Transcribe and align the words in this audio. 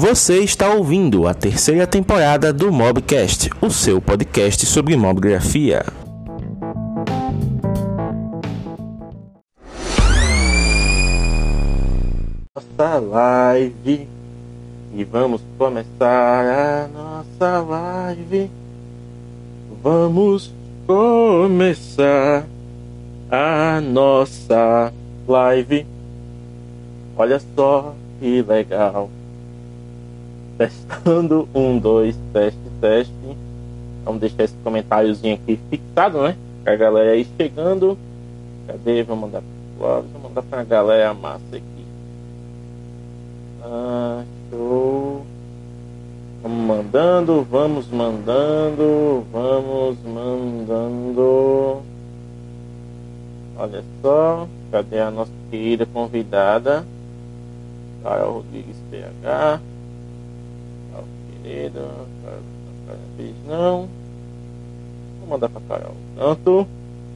Você 0.00 0.38
está 0.44 0.72
ouvindo 0.72 1.26
a 1.26 1.34
terceira 1.34 1.84
temporada 1.84 2.52
do 2.52 2.70
Mobcast, 2.70 3.50
o 3.60 3.68
seu 3.68 4.00
podcast 4.00 4.64
sobre 4.64 4.96
mobgrafia. 4.96 5.84
Nossa 12.54 12.98
live 13.00 14.06
e 14.94 15.02
vamos 15.02 15.42
começar 15.58 16.46
a 16.46 16.88
nossa 16.96 17.60
live. 17.62 18.48
Vamos 19.82 20.54
começar 20.86 22.46
a 23.28 23.80
nossa 23.80 24.92
live. 25.26 25.84
Olha 27.16 27.42
só 27.56 27.96
que 28.20 28.42
legal. 28.42 29.10
Testando 30.58 31.48
um, 31.54 31.78
dois, 31.78 32.18
teste, 32.32 32.58
teste. 32.80 33.14
Vamos 34.04 34.20
deixar 34.20 34.44
esse 34.44 34.54
comentáriozinho 34.64 35.36
aqui 35.36 35.58
fixado, 35.70 36.22
né? 36.22 36.36
A 36.66 36.74
galera 36.74 37.12
aí 37.12 37.26
chegando. 37.36 37.96
Cadê? 38.66 39.02
Vou 39.04 39.16
mandar 39.16 39.40
pro 39.40 40.02
Vou 40.02 40.22
mandar 40.22 40.42
pra 40.42 40.64
galera 40.64 41.14
massa 41.14 41.44
aqui. 41.52 41.86
Ah, 43.62 44.24
show. 44.50 45.24
Vamos 46.42 46.66
mandando, 46.66 47.42
vamos 47.50 47.88
mandando, 47.90 49.24
vamos 49.32 49.98
mandando. 50.04 51.82
Olha 53.56 53.84
só, 54.00 54.48
cadê 54.70 55.00
a 55.00 55.10
nossa 55.10 55.32
querida 55.50 55.84
convidada? 55.86 56.84
Carol 58.02 58.34
Rodrigues 58.34 58.76
PH. 58.90 59.60
Não. 63.46 63.88
Vou 65.20 65.28
mandar 65.30 65.48
para 65.48 65.62
Carol. 65.62 65.96
Tanto. 66.16 66.66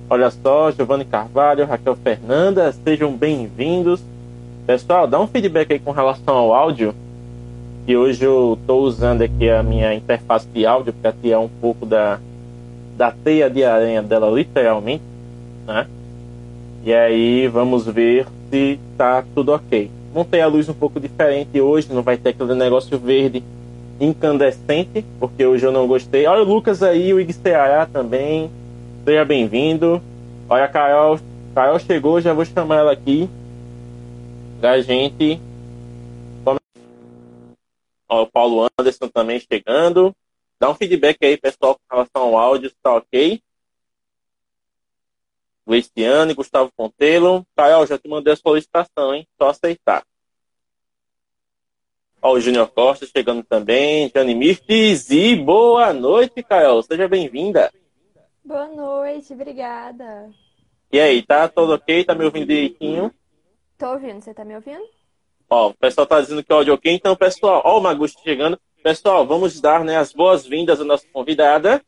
Olha 0.08 0.30
só, 0.30 0.70
Giovanni 0.70 1.04
Carvalho, 1.04 1.66
Raquel 1.66 1.94
Fernanda, 1.96 2.72
sejam 2.72 3.12
bem-vindos. 3.12 4.00
Pessoal, 4.66 5.06
dá 5.06 5.20
um 5.20 5.26
feedback 5.26 5.72
aí 5.72 5.78
com 5.78 5.90
relação 5.90 6.34
ao 6.34 6.54
áudio. 6.54 6.94
Que 7.84 7.96
hoje 7.96 8.24
eu 8.24 8.56
estou 8.60 8.82
usando 8.82 9.22
aqui 9.22 9.50
a 9.50 9.62
minha 9.62 9.94
interface 9.94 10.46
de 10.48 10.64
áudio 10.64 10.92
para 10.94 11.12
tirar 11.12 11.40
um 11.40 11.48
pouco 11.48 11.84
da, 11.84 12.18
da 12.96 13.10
teia 13.10 13.50
de 13.50 13.64
aranha 13.64 14.02
dela, 14.02 14.30
literalmente. 14.30 15.04
Né? 15.66 15.86
E 16.84 16.94
aí 16.94 17.48
vamos 17.48 17.86
ver 17.86 18.26
se 18.50 18.78
tá 18.96 19.22
tudo 19.34 19.52
ok. 19.52 19.90
Montei 20.14 20.40
a 20.40 20.46
luz 20.46 20.68
um 20.68 20.74
pouco 20.74 20.98
diferente 21.00 21.60
hoje, 21.60 21.92
não 21.92 22.02
vai 22.02 22.16
ter 22.16 22.30
aquele 22.30 22.54
negócio 22.54 22.98
verde 22.98 23.42
incandescente, 24.02 25.04
porque 25.20 25.46
hoje 25.46 25.64
eu 25.64 25.70
não 25.70 25.86
gostei. 25.86 26.26
Olha 26.26 26.42
o 26.42 26.44
Lucas 26.44 26.82
aí, 26.82 27.14
o 27.14 27.20
Ixteará 27.20 27.86
também. 27.86 28.50
Seja 29.04 29.24
bem-vindo. 29.24 30.02
Olha 30.48 30.64
a 30.64 30.68
Carol. 30.68 31.20
Carol 31.54 31.78
chegou, 31.78 32.20
já 32.20 32.34
vou 32.34 32.44
chamar 32.44 32.78
ela 32.78 32.92
aqui 32.92 33.30
da 34.60 34.80
gente. 34.80 35.40
Ó, 38.08 38.22
o 38.22 38.26
Paulo 38.26 38.68
Anderson 38.78 39.08
também 39.08 39.40
chegando. 39.40 40.14
Dá 40.58 40.68
um 40.68 40.74
feedback 40.74 41.18
aí, 41.22 41.36
pessoal, 41.36 41.74
com 41.76 41.96
relação 41.96 42.22
ao 42.22 42.36
áudio, 42.36 42.70
se 42.70 42.76
tá 42.82 42.94
ok. 42.94 43.40
Luciane, 45.66 46.34
Gustavo 46.34 46.70
Pontelo. 46.76 47.46
Caio, 47.56 47.86
já 47.86 47.96
te 47.96 48.08
mandei 48.08 48.32
a 48.32 48.36
solicitação, 48.36 49.14
hein? 49.14 49.26
Só 49.40 49.50
aceitar. 49.50 50.04
Ó, 52.24 52.34
o 52.34 52.40
Júnior 52.40 52.68
Costa 52.68 53.04
chegando 53.04 53.42
também. 53.42 54.08
Jane 54.14 54.32
Mirtes. 54.32 55.10
E 55.10 55.34
boa 55.34 55.92
noite, 55.92 56.40
Caio. 56.40 56.80
Seja 56.82 57.08
bem-vinda. 57.08 57.72
Boa 58.44 58.68
noite, 58.68 59.32
obrigada. 59.32 60.30
E 60.92 61.00
aí, 61.00 61.22
tá 61.22 61.48
tudo 61.48 61.74
ok? 61.74 62.04
Tá 62.04 62.14
me 62.14 62.24
ouvindo 62.24 62.46
direitinho? 62.46 63.12
Tô 63.76 63.94
ouvindo, 63.94 64.20
você 64.20 64.32
tá 64.32 64.44
me 64.44 64.54
ouvindo? 64.54 64.84
Ó, 65.50 65.70
o 65.70 65.74
pessoal 65.74 66.06
tá 66.06 66.20
dizendo 66.20 66.44
que 66.44 66.52
o 66.52 66.56
áudio 66.56 66.74
ok, 66.74 66.92
então, 66.92 67.16
pessoal, 67.16 67.60
ó, 67.64 67.78
o 67.78 67.82
Magusto 67.82 68.22
chegando. 68.22 68.56
Pessoal, 68.84 69.26
vamos 69.26 69.60
dar 69.60 69.84
né, 69.84 69.96
as 69.96 70.12
boas-vindas 70.12 70.80
à 70.80 70.84
nossa 70.84 71.06
convidada. 71.12 71.82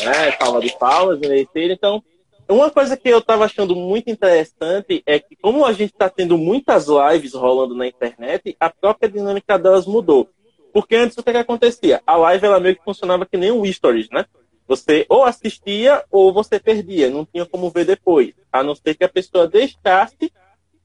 É, 0.00 0.32
fala 0.32 0.60
de 0.60 0.76
palmas, 0.78 1.20
né, 1.20 1.44
Então, 1.54 2.02
uma 2.50 2.70
coisa 2.70 2.96
que 2.96 3.08
eu 3.08 3.20
tava 3.20 3.44
achando 3.44 3.76
muito 3.76 4.10
interessante 4.10 5.02
é 5.06 5.18
que, 5.18 5.36
como 5.36 5.64
a 5.64 5.72
gente 5.72 5.92
tá 5.92 6.08
tendo 6.08 6.36
muitas 6.36 6.86
lives 6.88 7.34
rolando 7.34 7.74
na 7.74 7.86
internet, 7.86 8.56
a 8.58 8.68
própria 8.68 9.08
dinâmica 9.08 9.58
delas 9.58 9.86
mudou. 9.86 10.28
Porque 10.72 10.96
antes 10.96 11.16
o 11.16 11.22
que, 11.22 11.32
que 11.32 11.38
acontecia? 11.38 12.02
A 12.06 12.16
live 12.16 12.46
ela 12.46 12.60
meio 12.60 12.76
que 12.76 12.84
funcionava 12.84 13.26
que 13.26 13.36
nem 13.36 13.50
o 13.50 13.64
Stories, 13.70 14.08
né? 14.10 14.24
Você 14.66 15.04
ou 15.08 15.24
assistia 15.24 16.04
ou 16.10 16.32
você 16.32 16.60
perdia, 16.60 17.10
não 17.10 17.24
tinha 17.24 17.44
como 17.44 17.70
ver 17.70 17.84
depois. 17.84 18.34
A 18.52 18.62
não 18.62 18.74
ser 18.74 18.94
que 18.94 19.04
a 19.04 19.08
pessoa 19.08 19.48
deixasse, 19.48 20.32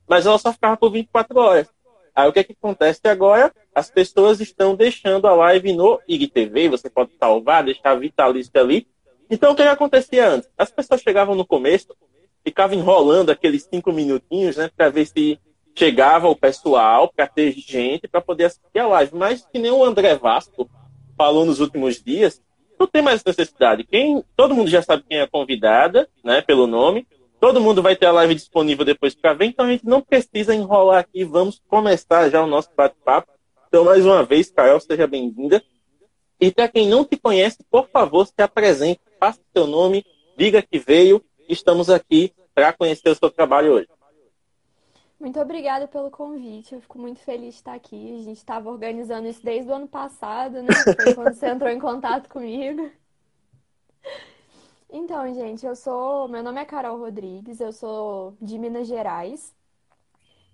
mas 0.07 0.25
ela 0.25 0.37
só 0.37 0.51
ficava 0.51 0.75
por 0.75 0.91
24 0.91 1.37
horas. 1.39 1.67
Aí 2.15 2.29
o 2.29 2.33
que, 2.33 2.39
é 2.39 2.43
que 2.43 2.53
acontece 2.53 3.01
agora? 3.05 3.53
As 3.73 3.91
pessoas 3.91 4.39
estão 4.39 4.73
deixando 4.73 5.27
a 5.27 5.35
live 5.35 5.73
no 5.73 5.99
IGTV, 6.07 6.69
você 6.69 6.89
pode 6.89 7.11
salvar, 7.19 7.63
deixar 7.63 7.93
vitalício 7.95 8.51
ali. 8.55 8.87
Então 9.29 9.51
o 9.51 9.55
que, 9.55 9.63
que 9.63 9.69
acontecia 9.69 10.27
antes? 10.29 10.49
As 10.57 10.71
pessoas 10.71 11.01
chegavam 11.01 11.35
no 11.35 11.45
começo, 11.45 11.87
ficavam 12.43 12.77
enrolando 12.77 13.31
aqueles 13.31 13.63
cinco 13.63 13.91
minutinhos, 13.91 14.57
né, 14.57 14.69
para 14.75 14.89
ver 14.89 15.05
se 15.05 15.39
chegava 15.75 16.29
o 16.29 16.35
pessoal, 16.35 17.11
para 17.13 17.27
ter 17.27 17.51
gente, 17.53 18.07
para 18.07 18.21
poder 18.21 18.45
assistir 18.45 18.79
a 18.79 18.87
live. 18.87 19.15
Mas 19.15 19.45
que 19.51 19.59
nem 19.59 19.71
o 19.71 19.83
André 19.83 20.15
Vasco 20.15 20.69
falou 21.17 21.45
nos 21.45 21.59
últimos 21.59 22.01
dias, 22.01 22.41
não 22.79 22.87
tem 22.87 23.01
mais 23.01 23.23
necessidade. 23.23 23.83
Quem, 23.83 24.23
todo 24.35 24.53
mundo 24.53 24.69
já 24.69 24.81
sabe 24.81 25.03
quem 25.07 25.19
é 25.19 25.27
convidada, 25.27 26.07
né, 26.23 26.41
pelo 26.41 26.67
nome. 26.67 27.07
Todo 27.39 27.61
mundo 27.61 27.81
vai 27.81 27.95
ter 27.95 28.05
a 28.05 28.11
live 28.11 28.35
disponível 28.35 28.85
depois 28.85 29.13
para 29.13 29.33
ver, 29.33 29.45
então 29.45 29.65
a 29.65 29.69
gente 29.69 29.85
não 29.85 30.01
precisa 30.01 30.55
enrolar 30.55 30.99
aqui. 30.99 31.23
Vamos 31.23 31.61
começar 31.67 32.29
já 32.29 32.43
o 32.43 32.47
nosso 32.47 32.69
bate-papo. 32.75 33.31
Então, 33.67 33.83
mais 33.83 34.05
uma 34.05 34.23
vez, 34.23 34.49
Carol, 34.49 34.79
seja 34.79 35.05
bem-vinda. 35.05 35.61
E 36.39 36.51
para 36.51 36.67
quem 36.67 36.87
não 36.87 37.05
te 37.05 37.17
conhece, 37.17 37.63
por 37.69 37.87
favor, 37.89 38.25
se 38.25 38.41
apresente, 38.41 39.01
faça 39.19 39.39
seu 39.55 39.65
nome, 39.65 40.05
diga 40.37 40.61
que 40.61 40.77
veio. 40.77 41.23
Estamos 41.47 41.89
aqui 41.89 42.33
para 42.53 42.73
conhecer 42.73 43.09
o 43.09 43.15
seu 43.15 43.29
trabalho 43.29 43.73
hoje. 43.73 43.87
Muito 45.19 45.39
obrigada 45.39 45.87
pelo 45.87 46.11
convite. 46.11 46.75
Eu 46.75 46.81
fico 46.81 46.99
muito 46.99 47.19
feliz 47.19 47.53
de 47.53 47.59
estar 47.59 47.73
aqui. 47.73 48.15
A 48.15 48.23
gente 48.23 48.37
estava 48.37 48.69
organizando 48.69 49.27
isso 49.27 49.43
desde 49.43 49.71
o 49.71 49.73
ano 49.73 49.87
passado, 49.87 50.61
né? 50.61 50.67
Foi 51.01 51.13
quando 51.13 51.33
você 51.33 51.47
entrou 51.47 51.69
em 51.69 51.79
contato 51.79 52.29
comigo. 52.29 52.91
Então, 54.89 55.33
gente, 55.33 55.65
eu 55.65 55.75
sou. 55.75 56.27
Meu 56.27 56.43
nome 56.43 56.61
é 56.61 56.65
Carol 56.65 56.97
Rodrigues, 56.97 57.59
eu 57.59 57.71
sou 57.71 58.35
de 58.41 58.57
Minas 58.59 58.87
Gerais. 58.87 59.53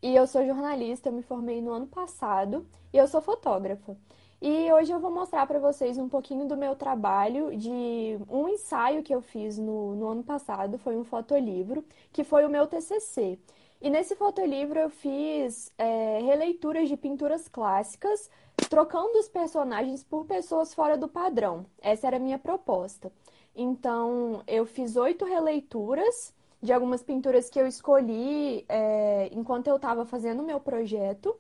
E 0.02 0.16
eu 0.16 0.25
sou 0.25 0.46
jornalista, 0.46 1.09
eu 1.09 1.14
me 1.14 1.22
formei 1.22 1.62
no 1.62 1.72
ano 1.72 1.86
passado 1.86 2.68
e 2.91 2.97
eu 2.97 3.08
sou 3.08 3.22
fotógrafa. 3.22 3.96
E 4.41 4.74
hoje 4.74 4.91
eu 4.91 5.00
vou 5.00 5.12
mostrar 5.12 5.46
para 5.46 5.59
vocês 5.59 6.00
um 6.00 6.09
pouquinho 6.09 6.47
do 6.47 6.57
meu 6.57 6.75
trabalho 6.75 7.56
de 7.56 8.18
um 8.28 8.50
ensaio 8.50 9.03
que 9.03 9.13
eu 9.13 9.22
fiz 9.22 9.59
no, 9.59 9.94
no 9.94 10.07
ano 10.07 10.24
passado, 10.24 10.79
foi 10.79 10.97
um 10.97 11.03
fotolivro, 11.03 11.85
que 12.12 12.24
foi 12.24 12.44
o 12.44 12.50
meu 12.50 12.66
TCC. 12.66 13.38
E 13.79 13.88
nesse 13.88 14.16
fotolivro 14.16 14.79
eu 14.79 14.90
fiz 14.90 15.72
é, 15.78 16.19
releituras 16.24 16.90
de 16.90 16.97
pinturas 16.97 17.47
clássicas, 17.47 18.31
trocando 18.68 19.19
os 19.19 19.29
personagens 19.29 20.03
por 20.03 20.25
pessoas 20.25 20.73
fora 20.73 20.97
do 20.97 21.08
padrão. 21.08 21.63
Essa 21.79 22.08
era 22.08 22.18
a 22.18 22.19
minha 22.19 22.40
proposta. 22.40 23.12
Então, 23.56 24.41
eu 24.47 24.66
fiz 24.66 24.96
oito 24.96 25.23
releituras 25.23 26.34
de 26.62 26.73
algumas 26.73 27.03
pinturas 27.03 27.47
que 27.47 27.59
eu 27.59 27.67
escolhi 27.67 28.66
é, 28.67 29.29
enquanto 29.32 29.67
eu 29.67 29.76
estava 29.76 30.03
fazendo 30.03 30.41
o 30.41 30.46
meu 30.46 30.59
projeto. 30.59 31.35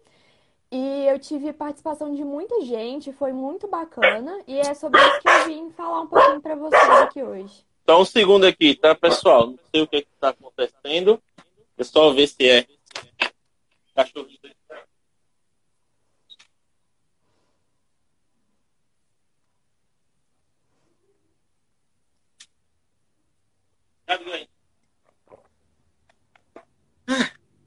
E 0.71 1.05
eu 1.05 1.19
tive 1.19 1.51
participação 1.51 2.15
de 2.15 2.23
muita 2.23 2.61
gente, 2.61 3.11
foi 3.11 3.33
muito 3.33 3.67
bacana. 3.67 4.41
E 4.47 4.57
é 4.57 4.73
sobre 4.73 5.01
isso 5.01 5.21
que 5.21 5.27
eu 5.27 5.45
vim 5.45 5.69
falar 5.71 6.01
um 6.01 6.07
pouquinho 6.07 6.41
para 6.41 6.55
vocês 6.55 6.89
aqui 6.89 7.21
hoje. 7.21 7.65
Só 7.85 8.01
um 8.01 8.05
segundo 8.05 8.45
aqui, 8.45 8.75
tá, 8.75 8.95
pessoal? 8.95 9.47
Não 9.47 9.59
sei 9.69 9.81
o 9.81 9.87
que 9.87 9.97
está 9.97 10.29
acontecendo. 10.29 11.21
Eu 11.77 11.83
só 11.83 12.13
ver 12.13 12.27
se 12.27 12.47
é 12.47 12.65
cachorro 13.93 14.27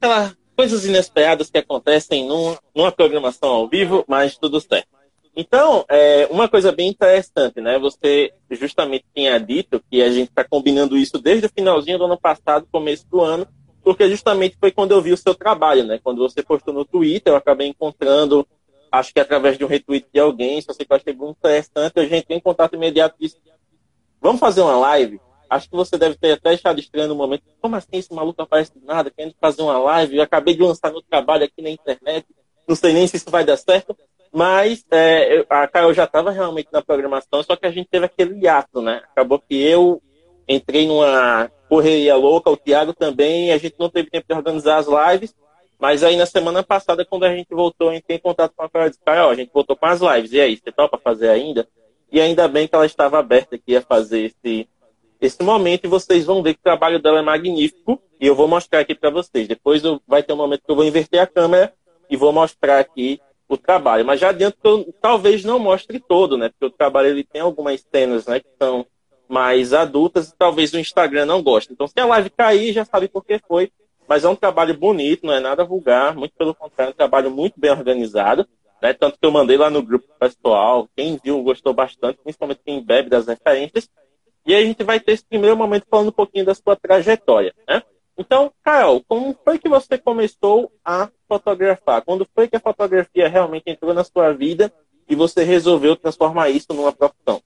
Aquelas 0.01 0.44
coisas 0.55 0.85
inesperadas 0.85 1.49
que 1.49 1.57
acontecem 1.57 2.27
num, 2.27 2.55
numa 2.73 2.91
programação 2.91 3.49
ao 3.49 3.67
vivo, 3.67 4.03
mas 4.07 4.37
tudo 4.37 4.59
certo. 4.59 4.87
Então, 5.35 5.83
é, 5.89 6.27
uma 6.31 6.47
coisa 6.47 6.71
bem 6.71 6.87
interessante, 6.87 7.59
né? 7.59 7.77
Você 7.77 8.31
justamente 8.49 9.03
tinha 9.13 9.37
dito 9.37 9.83
que 9.91 10.01
a 10.01 10.09
gente 10.09 10.29
está 10.29 10.45
combinando 10.45 10.97
isso 10.97 11.19
desde 11.19 11.47
o 11.47 11.51
finalzinho 11.53 11.97
do 11.97 12.05
ano 12.05 12.17
passado, 12.17 12.67
começo 12.71 13.05
do 13.09 13.19
ano, 13.19 13.45
porque 13.83 14.09
justamente 14.09 14.55
foi 14.57 14.71
quando 14.71 14.91
eu 14.91 15.01
vi 15.01 15.11
o 15.11 15.17
seu 15.17 15.35
trabalho, 15.35 15.83
né? 15.83 15.99
Quando 16.01 16.19
você 16.19 16.41
postou 16.41 16.73
no 16.73 16.85
Twitter, 16.85 17.33
eu 17.33 17.37
acabei 17.37 17.67
encontrando, 17.67 18.47
acho 18.89 19.13
que 19.13 19.19
através 19.19 19.57
de 19.57 19.65
um 19.65 19.67
retweet 19.67 20.07
de 20.13 20.19
alguém, 20.19 20.61
só 20.61 20.71
sei 20.71 20.85
que 20.85 20.93
eu 20.93 20.97
achei 20.97 21.13
muito 21.13 21.37
interessante, 21.37 21.93
eu 21.97 22.07
já 22.07 22.17
entrei 22.17 22.37
em 22.37 22.41
contato 22.41 22.75
imediato 22.75 23.15
e 23.19 23.29
vamos 24.21 24.39
fazer 24.39 24.61
uma 24.61 24.77
live? 24.77 25.19
Acho 25.55 25.69
que 25.69 25.75
você 25.75 25.97
deve 25.97 26.15
ter 26.15 26.33
até 26.33 26.49
deixado 26.49 26.79
estranho 26.79 27.07
no 27.07 27.15
momento. 27.15 27.43
Como 27.61 27.75
assim 27.77 27.87
esse 27.93 28.13
maluco 28.13 28.41
aparece 28.41 28.77
do 28.77 28.85
nada, 28.85 29.09
querendo 29.09 29.33
fazer 29.39 29.61
uma 29.61 29.77
live? 29.77 30.17
Eu 30.17 30.23
acabei 30.23 30.53
de 30.53 30.61
lançar 30.61 30.91
meu 30.91 31.01
trabalho 31.01 31.45
aqui 31.45 31.61
na 31.61 31.69
internet, 31.69 32.25
não 32.67 32.75
sei 32.75 32.91
nem 32.91 33.07
se 33.07 33.15
isso 33.15 33.29
vai 33.29 33.45
dar 33.45 33.55
certo. 33.55 33.95
Mas 34.33 34.85
é, 34.91 35.45
a 35.49 35.65
Carol 35.65 35.93
já 35.93 36.03
estava 36.03 36.29
realmente 36.29 36.67
na 36.73 36.81
programação, 36.81 37.41
só 37.41 37.55
que 37.55 37.65
a 37.65 37.71
gente 37.71 37.87
teve 37.89 38.05
aquele 38.05 38.37
hiato, 38.37 38.81
né? 38.81 39.01
Acabou 39.11 39.39
que 39.39 39.55
eu 39.55 40.01
entrei 40.45 40.85
numa 40.85 41.49
correria 41.69 42.17
louca, 42.17 42.49
o 42.49 42.57
Thiago 42.57 42.93
também, 42.93 43.53
a 43.53 43.57
gente 43.57 43.75
não 43.79 43.89
teve 43.89 44.09
tempo 44.09 44.27
de 44.27 44.35
organizar 44.35 44.77
as 44.77 44.87
lives, 44.87 45.33
mas 45.79 46.03
aí 46.03 46.17
na 46.17 46.25
semana 46.25 46.63
passada, 46.63 47.05
quando 47.05 47.23
a 47.23 47.33
gente 47.33 47.47
voltou, 47.49 47.93
entrei 47.93 48.17
em 48.17 48.21
contato 48.21 48.53
com 48.55 48.63
a 48.63 48.69
Carol 48.69 48.87
e 48.87 48.89
disse, 48.89 49.01
Carol, 49.05 49.29
a 49.29 49.35
gente 49.35 49.51
voltou 49.53 49.75
com 49.75 49.85
as 49.85 50.01
lives, 50.01 50.33
e 50.33 50.41
aí, 50.41 50.57
você 50.57 50.69
topa 50.69 50.97
fazer 50.97 51.29
ainda? 51.29 51.65
E 52.11 52.19
ainda 52.19 52.45
bem 52.47 52.67
que 52.67 52.75
ela 52.75 52.85
estava 52.85 53.17
aberta 53.17 53.55
aqui 53.55 53.75
a 53.75 53.81
fazer 53.81 54.25
esse, 54.25 54.67
esse 55.25 55.43
momento, 55.43 55.85
e 55.85 55.89
vocês 55.89 56.25
vão 56.25 56.41
ver 56.41 56.53
que 56.53 56.59
o 56.59 56.63
trabalho 56.63 57.01
dela 57.01 57.19
é 57.19 57.21
magnífico, 57.21 58.01
e 58.19 58.27
eu 58.27 58.35
vou 58.35 58.47
mostrar 58.47 58.79
aqui 58.79 58.95
para 58.95 59.09
vocês. 59.09 59.47
Depois 59.47 59.83
eu, 59.83 60.01
vai 60.07 60.23
ter 60.23 60.33
um 60.33 60.37
momento 60.37 60.63
que 60.65 60.71
eu 60.71 60.75
vou 60.75 60.85
inverter 60.85 61.21
a 61.21 61.27
câmera 61.27 61.73
e 62.09 62.15
vou 62.15 62.31
mostrar 62.31 62.79
aqui 62.79 63.19
o 63.47 63.57
trabalho. 63.57 64.05
Mas 64.05 64.19
já 64.19 64.29
adianto 64.29 64.57
que 64.61 64.67
eu 64.67 64.93
talvez 65.01 65.43
não 65.43 65.59
mostre 65.59 65.99
todo, 65.99 66.37
né? 66.37 66.49
Porque 66.49 66.65
o 66.65 66.77
trabalho 66.77 67.09
ele 67.09 67.23
tem 67.23 67.41
algumas 67.41 67.85
cenas, 67.91 68.25
né, 68.25 68.39
que 68.39 68.49
são 68.59 68.85
mais 69.27 69.73
adultas 69.73 70.29
e 70.29 70.37
talvez 70.37 70.73
o 70.73 70.79
Instagram 70.79 71.25
não 71.25 71.41
goste. 71.41 71.73
Então, 71.73 71.87
se 71.87 71.99
a 71.99 72.05
live 72.05 72.29
cair, 72.29 72.73
já 72.73 72.85
sabe 72.85 73.07
por 73.07 73.25
que 73.25 73.39
foi. 73.47 73.71
Mas 74.07 74.23
é 74.23 74.29
um 74.29 74.35
trabalho 74.35 74.77
bonito, 74.77 75.25
não 75.25 75.33
é 75.33 75.39
nada 75.39 75.65
vulgar, 75.65 76.15
muito 76.15 76.33
pelo 76.37 76.53
contrário, 76.53 76.91
é 76.91 76.93
um 76.93 76.97
trabalho 76.97 77.31
muito 77.31 77.59
bem 77.59 77.71
organizado. 77.71 78.47
Né? 78.81 78.93
Tanto 78.93 79.17
que 79.19 79.25
eu 79.25 79.31
mandei 79.31 79.57
lá 79.57 79.69
no 79.69 79.81
grupo 79.81 80.05
pessoal, 80.19 80.87
quem 80.95 81.19
viu 81.23 81.41
gostou 81.41 81.73
bastante, 81.73 82.19
principalmente 82.23 82.61
quem 82.63 82.83
bebe 82.83 83.09
das 83.09 83.25
referências. 83.25 83.89
E 84.45 84.53
aí 84.53 84.63
a 84.63 84.67
gente 84.67 84.83
vai 84.83 84.99
ter 84.99 85.13
esse 85.13 85.25
primeiro 85.25 85.57
momento 85.57 85.87
falando 85.89 86.09
um 86.09 86.13
pouquinho 86.13 86.45
da 86.45 86.53
sua 86.53 86.75
trajetória. 86.75 87.53
Né? 87.67 87.81
Então, 88.17 88.51
Carol, 88.63 89.03
como 89.07 89.35
foi 89.43 89.57
que 89.57 89.67
você 89.67 89.97
começou 89.97 90.71
a 90.83 91.09
fotografar? 91.27 92.03
Quando 92.03 92.27
foi 92.33 92.47
que 92.47 92.55
a 92.55 92.59
fotografia 92.59 93.27
realmente 93.27 93.65
entrou 93.67 93.93
na 93.93 94.03
sua 94.03 94.31
vida 94.31 94.71
e 95.09 95.15
você 95.15 95.43
resolveu 95.43 95.95
transformar 95.95 96.49
isso 96.49 96.67
numa 96.73 96.93
profissão? 96.93 97.41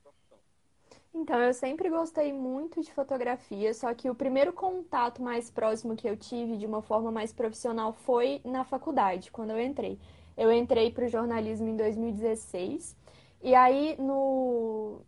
Então, 1.14 1.40
eu 1.40 1.54
sempre 1.54 1.90
gostei 1.90 2.32
muito 2.32 2.82
de 2.82 2.94
fotografia, 2.94 3.74
só 3.74 3.94
que 3.94 4.10
o 4.10 4.16
primeiro 4.16 4.54
contato 4.54 5.22
mais 5.22 5.50
próximo 5.50 5.96
que 5.96 6.08
eu 6.08 6.16
tive 6.16 6.56
de 6.56 6.66
uma 6.66 6.82
forma 6.82 7.12
mais 7.12 7.34
profissional 7.34 7.94
foi 8.06 8.40
na 8.46 8.64
faculdade, 8.64 9.32
quando 9.32 9.52
eu 9.52 9.60
entrei. 9.60 9.98
Eu 10.38 10.52
entrei 10.52 10.92
para 10.92 11.06
o 11.06 11.10
jornalismo 11.10 11.68
em 11.68 11.76
2016, 11.76 12.96
e 13.42 13.56
aí 13.56 13.96
no, 14.00 15.02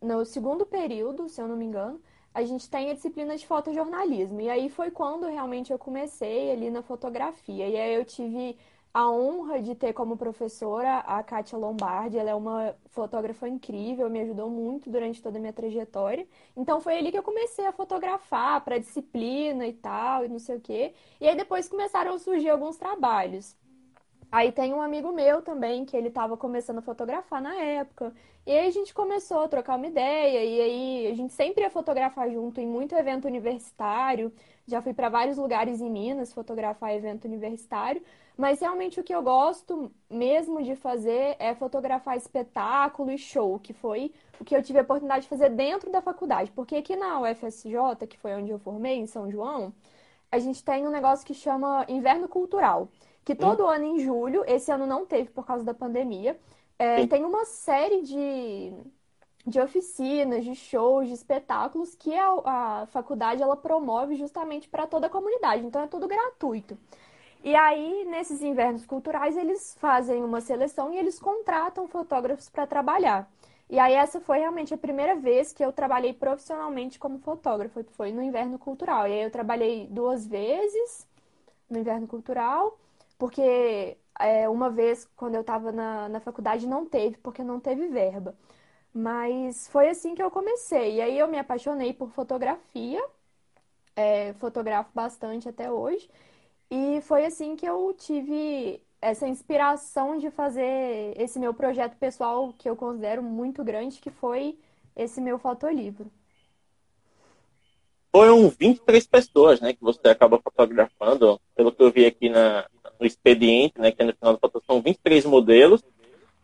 no 0.00 0.24
segundo 0.24 0.66
período, 0.66 1.28
se 1.28 1.40
eu 1.40 1.48
não 1.48 1.56
me 1.56 1.64
engano, 1.64 2.00
a 2.34 2.42
gente 2.44 2.68
tem 2.68 2.90
a 2.90 2.94
disciplina 2.94 3.36
de 3.36 3.46
fotojornalismo. 3.46 4.40
E 4.40 4.50
aí 4.50 4.68
foi 4.68 4.90
quando 4.90 5.26
realmente 5.26 5.72
eu 5.72 5.78
comecei 5.78 6.50
ali 6.50 6.70
na 6.70 6.82
fotografia. 6.82 7.66
E 7.66 7.76
aí 7.76 7.94
eu 7.94 8.04
tive 8.04 8.58
a 8.92 9.10
honra 9.10 9.60
de 9.60 9.74
ter 9.74 9.92
como 9.92 10.16
professora 10.16 10.98
a 10.98 11.22
Kátia 11.22 11.58
Lombardi. 11.58 12.18
Ela 12.18 12.30
é 12.30 12.34
uma 12.34 12.74
fotógrafa 12.86 13.48
incrível, 13.48 14.08
me 14.10 14.20
ajudou 14.20 14.50
muito 14.50 14.90
durante 14.90 15.22
toda 15.22 15.38
a 15.38 15.40
minha 15.40 15.52
trajetória. 15.52 16.26
Então 16.56 16.80
foi 16.80 16.98
ali 16.98 17.10
que 17.10 17.18
eu 17.18 17.22
comecei 17.22 17.66
a 17.66 17.72
fotografar 17.72 18.62
para 18.62 18.78
disciplina 18.78 19.66
e 19.66 19.72
tal, 19.72 20.24
e 20.24 20.28
não 20.28 20.38
sei 20.38 20.56
o 20.56 20.60
quê. 20.60 20.94
E 21.20 21.28
aí 21.28 21.36
depois 21.36 21.68
começaram 21.68 22.14
a 22.14 22.18
surgir 22.18 22.50
alguns 22.50 22.76
trabalhos. 22.76 23.56
Aí 24.30 24.50
tem 24.52 24.74
um 24.74 24.80
amigo 24.80 25.12
meu 25.12 25.40
também, 25.40 25.84
que 25.84 25.96
ele 25.96 26.08
estava 26.08 26.36
começando 26.36 26.78
a 26.78 26.82
fotografar 26.82 27.40
na 27.40 27.54
época. 27.54 28.12
E 28.44 28.50
aí 28.50 28.68
a 28.68 28.70
gente 28.70 28.92
começou 28.92 29.42
a 29.42 29.48
trocar 29.48 29.76
uma 29.76 29.86
ideia, 29.86 30.44
e 30.44 30.60
aí 30.60 31.06
a 31.12 31.14
gente 31.14 31.32
sempre 31.32 31.62
ia 31.62 31.70
fotografar 31.70 32.30
junto 32.30 32.60
em 32.60 32.66
muito 32.66 32.94
evento 32.94 33.26
universitário. 33.26 34.32
Já 34.66 34.82
fui 34.82 34.92
para 34.92 35.08
vários 35.08 35.38
lugares 35.38 35.80
em 35.80 35.90
Minas 35.90 36.32
fotografar 36.32 36.94
evento 36.94 37.24
universitário. 37.24 38.02
Mas 38.36 38.60
realmente 38.60 39.00
o 39.00 39.04
que 39.04 39.14
eu 39.14 39.22
gosto 39.22 39.90
mesmo 40.10 40.62
de 40.62 40.76
fazer 40.76 41.36
é 41.38 41.54
fotografar 41.54 42.16
espetáculo 42.16 43.10
e 43.10 43.16
show, 43.16 43.58
que 43.58 43.72
foi 43.72 44.12
o 44.38 44.44
que 44.44 44.54
eu 44.54 44.62
tive 44.62 44.78
a 44.78 44.82
oportunidade 44.82 45.22
de 45.22 45.28
fazer 45.28 45.48
dentro 45.50 45.90
da 45.90 46.02
faculdade. 46.02 46.50
Porque 46.52 46.76
aqui 46.76 46.94
na 46.94 47.20
UFSJ, 47.20 48.06
que 48.08 48.18
foi 48.18 48.34
onde 48.34 48.50
eu 48.50 48.58
formei, 48.58 48.96
em 48.98 49.06
São 49.06 49.30
João, 49.30 49.72
a 50.30 50.38
gente 50.38 50.62
tem 50.62 50.86
um 50.86 50.90
negócio 50.90 51.26
que 51.26 51.32
chama 51.32 51.86
Inverno 51.88 52.28
Cultural 52.28 52.88
que 53.26 53.34
todo 53.34 53.64
hum. 53.64 53.68
ano 53.68 53.84
em 53.84 53.98
julho, 53.98 54.44
esse 54.46 54.70
ano 54.70 54.86
não 54.86 55.04
teve 55.04 55.30
por 55.30 55.44
causa 55.44 55.64
da 55.64 55.74
pandemia, 55.74 56.38
é, 56.78 57.04
tem 57.08 57.24
uma 57.24 57.44
série 57.44 58.02
de, 58.02 58.72
de 59.44 59.60
oficinas, 59.60 60.44
de 60.44 60.54
shows, 60.54 61.08
de 61.08 61.14
espetáculos 61.14 61.96
que 61.96 62.14
a, 62.14 62.28
a 62.44 62.86
faculdade 62.86 63.42
ela 63.42 63.56
promove 63.56 64.14
justamente 64.14 64.68
para 64.68 64.86
toda 64.86 65.08
a 65.08 65.10
comunidade. 65.10 65.66
Então 65.66 65.82
é 65.82 65.88
tudo 65.88 66.06
gratuito. 66.06 66.78
E 67.42 67.52
aí, 67.56 68.04
nesses 68.04 68.42
invernos 68.42 68.86
culturais, 68.86 69.36
eles 69.36 69.76
fazem 69.80 70.22
uma 70.22 70.40
seleção 70.40 70.92
e 70.92 70.96
eles 70.96 71.18
contratam 71.18 71.88
fotógrafos 71.88 72.48
para 72.48 72.64
trabalhar. 72.64 73.28
E 73.68 73.76
aí, 73.80 73.94
essa 73.94 74.20
foi 74.20 74.38
realmente 74.38 74.72
a 74.72 74.78
primeira 74.78 75.16
vez 75.16 75.52
que 75.52 75.64
eu 75.64 75.72
trabalhei 75.72 76.12
profissionalmente 76.12 76.96
como 76.96 77.18
fotógrafo, 77.18 77.82
foi 77.90 78.12
no 78.12 78.22
inverno 78.22 78.56
cultural. 78.56 79.08
E 79.08 79.12
aí, 79.14 79.22
eu 79.24 79.30
trabalhei 79.32 79.88
duas 79.88 80.24
vezes 80.24 81.08
no 81.68 81.78
inverno 81.78 82.06
cultural 82.06 82.78
porque 83.18 83.96
é, 84.18 84.48
uma 84.48 84.70
vez, 84.70 85.08
quando 85.16 85.34
eu 85.34 85.40
estava 85.42 85.72
na, 85.72 86.08
na 86.08 86.20
faculdade, 86.20 86.66
não 86.66 86.86
teve, 86.86 87.16
porque 87.18 87.42
não 87.42 87.60
teve 87.60 87.88
verba. 87.88 88.34
Mas 88.92 89.68
foi 89.68 89.88
assim 89.90 90.14
que 90.14 90.22
eu 90.22 90.30
comecei. 90.30 90.96
E 90.96 91.00
aí 91.02 91.18
eu 91.18 91.28
me 91.28 91.38
apaixonei 91.38 91.92
por 91.92 92.10
fotografia, 92.10 93.04
é, 93.94 94.32
fotografo 94.34 94.90
bastante 94.94 95.48
até 95.48 95.70
hoje. 95.70 96.08
E 96.70 97.00
foi 97.02 97.26
assim 97.26 97.56
que 97.56 97.66
eu 97.66 97.94
tive 97.94 98.82
essa 99.00 99.28
inspiração 99.28 100.16
de 100.18 100.30
fazer 100.30 101.14
esse 101.16 101.38
meu 101.38 101.54
projeto 101.54 101.96
pessoal, 101.96 102.52
que 102.58 102.68
eu 102.68 102.76
considero 102.76 103.22
muito 103.22 103.62
grande, 103.62 104.00
que 104.00 104.10
foi 104.10 104.58
esse 104.96 105.20
meu 105.20 105.38
fotolivro. 105.38 106.10
Foram 108.10 108.48
23 108.48 109.06
pessoas 109.06 109.60
né, 109.60 109.74
que 109.74 109.82
você 109.82 110.08
acabou 110.08 110.40
fotografando, 110.42 111.38
pelo 111.54 111.70
que 111.70 111.82
eu 111.82 111.92
vi 111.92 112.06
aqui 112.06 112.30
na, 112.30 112.66
no 112.98 113.06
expediente, 113.06 113.80
né, 113.80 113.90
que 113.90 114.02
é 114.02 114.04
no 114.04 114.14
final 114.14 114.34
da 114.34 114.38
foto, 114.38 114.62
são 114.66 114.80
23 114.80 115.24
modelos. 115.24 115.82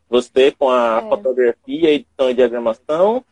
Você 0.08 0.50
com 0.52 0.68
a 0.68 1.02
é. 1.04 1.08
fotografia, 1.08 1.90
edição 1.90 2.30
e 2.30 2.34
diagramação. 2.34 3.24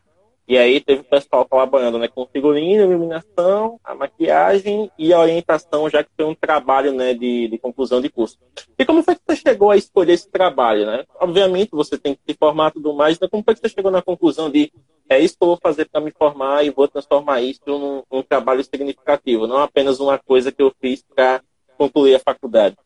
E 0.50 0.58
aí 0.58 0.80
teve 0.80 1.02
o 1.02 1.04
pessoal 1.04 1.46
colaborando 1.46 1.96
né, 1.96 2.08
com 2.08 2.26
figurino, 2.26 2.82
iluminação, 2.82 3.78
a 3.84 3.94
maquiagem 3.94 4.90
e 4.98 5.12
a 5.12 5.20
orientação, 5.20 5.88
já 5.88 6.02
que 6.02 6.10
foi 6.16 6.24
um 6.24 6.34
trabalho 6.34 6.92
né, 6.92 7.14
de, 7.14 7.46
de 7.46 7.56
conclusão 7.56 8.00
de 8.00 8.08
curso. 8.08 8.36
E 8.76 8.84
como 8.84 9.00
foi 9.00 9.14
que 9.14 9.20
você 9.24 9.36
chegou 9.36 9.70
a 9.70 9.76
escolher 9.76 10.14
esse 10.14 10.28
trabalho? 10.28 10.86
Né? 10.86 11.04
Obviamente 11.20 11.68
você 11.70 11.96
tem 11.96 12.16
que 12.16 12.20
se 12.26 12.36
formar 12.36 12.72
tudo 12.72 12.92
mais, 12.92 13.16
então 13.16 13.28
como 13.28 13.44
foi 13.44 13.54
que 13.54 13.60
você 13.60 13.68
chegou 13.68 13.92
na 13.92 14.02
conclusão 14.02 14.50
de 14.50 14.72
é 15.08 15.20
isso 15.20 15.36
que 15.36 15.44
eu 15.44 15.48
vou 15.48 15.58
fazer 15.62 15.88
para 15.88 16.00
me 16.00 16.10
formar 16.10 16.64
e 16.64 16.70
vou 16.70 16.88
transformar 16.88 17.40
isso 17.40 17.60
num, 17.66 18.02
num 18.10 18.22
trabalho 18.22 18.64
significativo, 18.64 19.46
não 19.46 19.58
apenas 19.58 20.00
uma 20.00 20.18
coisa 20.18 20.50
que 20.50 20.62
eu 20.62 20.72
fiz 20.80 21.04
para 21.14 21.42
concluir 21.78 22.16
a 22.16 22.20
faculdade? 22.20 22.76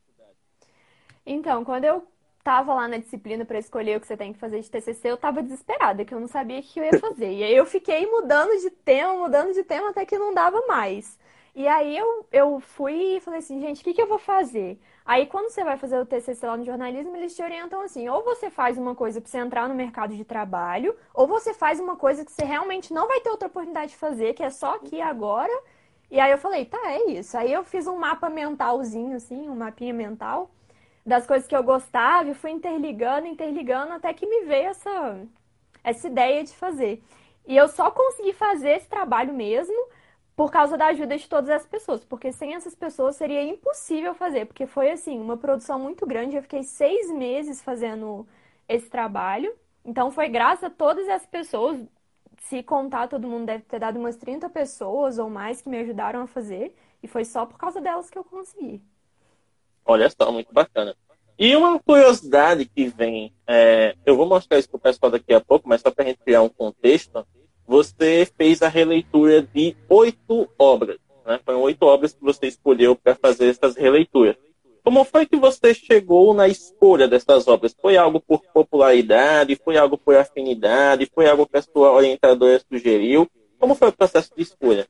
Então, 1.26 1.64
quando 1.64 1.84
eu 1.84 2.06
tava 2.42 2.74
lá 2.74 2.86
na 2.86 2.98
disciplina 2.98 3.44
para 3.44 3.58
escolher 3.58 3.96
o 3.96 4.00
que 4.00 4.06
você 4.06 4.16
tem 4.16 4.32
que 4.32 4.38
fazer 4.38 4.60
de 4.60 4.70
TCC, 4.70 5.10
eu 5.10 5.16
tava 5.16 5.42
desesperada, 5.42 6.04
que 6.04 6.14
eu 6.14 6.20
não 6.20 6.28
sabia 6.28 6.60
o 6.60 6.62
que 6.62 6.78
eu 6.78 6.84
ia 6.84 6.98
fazer. 7.00 7.32
E 7.32 7.42
aí 7.42 7.56
eu 7.56 7.64
fiquei 7.64 8.06
mudando 8.06 8.50
de 8.60 8.70
tema, 8.70 9.14
mudando 9.14 9.52
de 9.54 9.64
tema, 9.64 9.90
até 9.90 10.04
que 10.04 10.18
não 10.18 10.34
dava 10.34 10.62
mais. 10.66 11.18
E 11.54 11.66
aí 11.68 11.96
eu, 11.96 12.26
eu 12.32 12.60
fui 12.60 13.16
e 13.16 13.20
falei 13.20 13.38
assim, 13.38 13.60
gente, 13.60 13.80
o 13.80 13.84
que, 13.84 13.94
que 13.94 14.02
eu 14.02 14.08
vou 14.08 14.18
fazer? 14.18 14.78
Aí 15.06 15.26
quando 15.26 15.50
você 15.50 15.64
vai 15.64 15.78
fazer 15.78 15.98
o 15.98 16.04
TCC 16.04 16.44
lá 16.46 16.56
no 16.56 16.64
jornalismo, 16.64 17.16
eles 17.16 17.34
te 17.34 17.42
orientam 17.42 17.80
assim, 17.80 18.08
ou 18.08 18.24
você 18.24 18.50
faz 18.50 18.76
uma 18.76 18.94
coisa 18.94 19.20
para 19.20 19.30
você 19.30 19.38
entrar 19.38 19.68
no 19.68 19.74
mercado 19.74 20.14
de 20.16 20.24
trabalho, 20.24 20.96
ou 21.14 21.26
você 21.26 21.54
faz 21.54 21.78
uma 21.80 21.96
coisa 21.96 22.24
que 22.24 22.32
você 22.32 22.44
realmente 22.44 22.92
não 22.92 23.06
vai 23.06 23.20
ter 23.20 23.30
outra 23.30 23.46
oportunidade 23.48 23.92
de 23.92 23.96
fazer, 23.96 24.34
que 24.34 24.42
é 24.42 24.50
só 24.50 24.74
aqui 24.74 25.00
agora. 25.00 25.52
E 26.10 26.20
aí 26.20 26.30
eu 26.32 26.38
falei, 26.38 26.64
tá, 26.66 26.80
é 26.92 27.10
isso. 27.12 27.36
Aí 27.38 27.52
eu 27.52 27.64
fiz 27.64 27.86
um 27.86 27.96
mapa 27.96 28.28
mentalzinho, 28.28 29.16
assim, 29.16 29.48
um 29.48 29.56
mapinha 29.56 29.94
mental 29.94 30.50
das 31.04 31.26
coisas 31.26 31.46
que 31.48 31.54
eu 31.56 31.62
gostava 31.62 32.30
e 32.30 32.34
fui 32.34 32.50
interligando, 32.50 33.26
interligando, 33.26 33.92
até 33.92 34.12
que 34.14 34.26
me 34.26 34.44
veio 34.46 34.68
essa, 34.68 35.26
essa 35.82 36.06
ideia 36.08 36.44
de 36.44 36.54
fazer. 36.56 37.02
E 37.46 37.56
eu 37.56 37.68
só 37.68 37.90
consegui 37.90 38.32
fazer 38.32 38.70
esse 38.76 38.88
trabalho 38.88 39.34
mesmo 39.34 39.74
por 40.36 40.50
causa 40.50 40.76
da 40.76 40.86
ajuda 40.86 41.16
de 41.16 41.28
todas 41.28 41.50
as 41.50 41.66
pessoas, 41.66 42.04
porque 42.04 42.32
sem 42.32 42.54
essas 42.54 42.74
pessoas 42.74 43.16
seria 43.16 43.42
impossível 43.42 44.14
fazer, 44.14 44.46
porque 44.46 44.66
foi 44.66 44.90
assim, 44.90 45.18
uma 45.20 45.36
produção 45.36 45.78
muito 45.78 46.06
grande. 46.06 46.36
Eu 46.36 46.42
fiquei 46.42 46.62
seis 46.64 47.10
meses 47.12 47.62
fazendo 47.62 48.26
esse 48.68 48.88
trabalho. 48.90 49.54
Então 49.84 50.10
foi 50.10 50.28
graças 50.28 50.64
a 50.64 50.70
todas 50.70 51.08
as 51.08 51.24
pessoas 51.26 51.78
se 52.42 52.62
contar 52.62 53.08
todo 53.08 53.28
mundo, 53.28 53.46
deve 53.46 53.64
ter 53.64 53.78
dado 53.78 53.98
umas 53.98 54.16
30 54.16 54.48
pessoas 54.50 55.18
ou 55.18 55.30
mais 55.30 55.60
que 55.62 55.68
me 55.68 55.78
ajudaram 55.78 56.22
a 56.22 56.26
fazer. 56.26 56.74
E 57.02 57.08
foi 57.08 57.24
só 57.24 57.46
por 57.46 57.58
causa 57.58 57.80
delas 57.80 58.10
que 58.10 58.18
eu 58.18 58.24
consegui. 58.24 58.82
Olha 59.84 60.08
só, 60.10 60.30
muito 60.32 60.52
bacana. 60.52 60.94
E 61.38 61.54
uma 61.56 61.78
curiosidade 61.80 62.64
que 62.64 62.86
vem, 62.86 63.32
é, 63.46 63.96
eu 64.06 64.16
vou 64.16 64.26
mostrar 64.26 64.58
isso 64.58 64.68
para 64.68 64.78
o 64.78 64.80
pessoal 64.80 65.10
daqui 65.10 65.34
a 65.34 65.40
pouco, 65.40 65.68
mas 65.68 65.80
só 65.80 65.90
para 65.90 66.04
a 66.04 66.06
gente 66.08 66.20
criar 66.24 66.42
um 66.42 66.48
contexto, 66.48 67.26
você 67.66 68.28
fez 68.36 68.62
a 68.62 68.68
releitura 68.68 69.42
de 69.42 69.76
oito 69.88 70.48
obras. 70.58 70.98
Né? 71.26 71.40
Foram 71.44 71.62
oito 71.62 71.82
obras 71.82 72.12
que 72.12 72.22
você 72.22 72.46
escolheu 72.46 72.94
para 72.94 73.14
fazer 73.16 73.48
essas 73.48 73.76
releituras. 73.76 74.36
Como 74.84 75.02
foi 75.02 75.24
que 75.24 75.36
você 75.36 75.72
chegou 75.72 76.34
na 76.34 76.46
escolha 76.46 77.08
dessas 77.08 77.48
obras? 77.48 77.74
Foi 77.80 77.96
algo 77.96 78.20
por 78.20 78.42
popularidade? 78.52 79.56
Foi 79.56 79.78
algo 79.78 79.96
por 79.96 80.14
afinidade? 80.14 81.10
Foi 81.12 81.26
algo 81.26 81.46
que 81.46 81.56
a 81.56 81.62
sua 81.62 81.90
orientadora 81.90 82.60
sugeriu? 82.70 83.26
Como 83.58 83.74
foi 83.74 83.88
o 83.88 83.92
processo 83.92 84.30
de 84.36 84.42
escolha? 84.42 84.86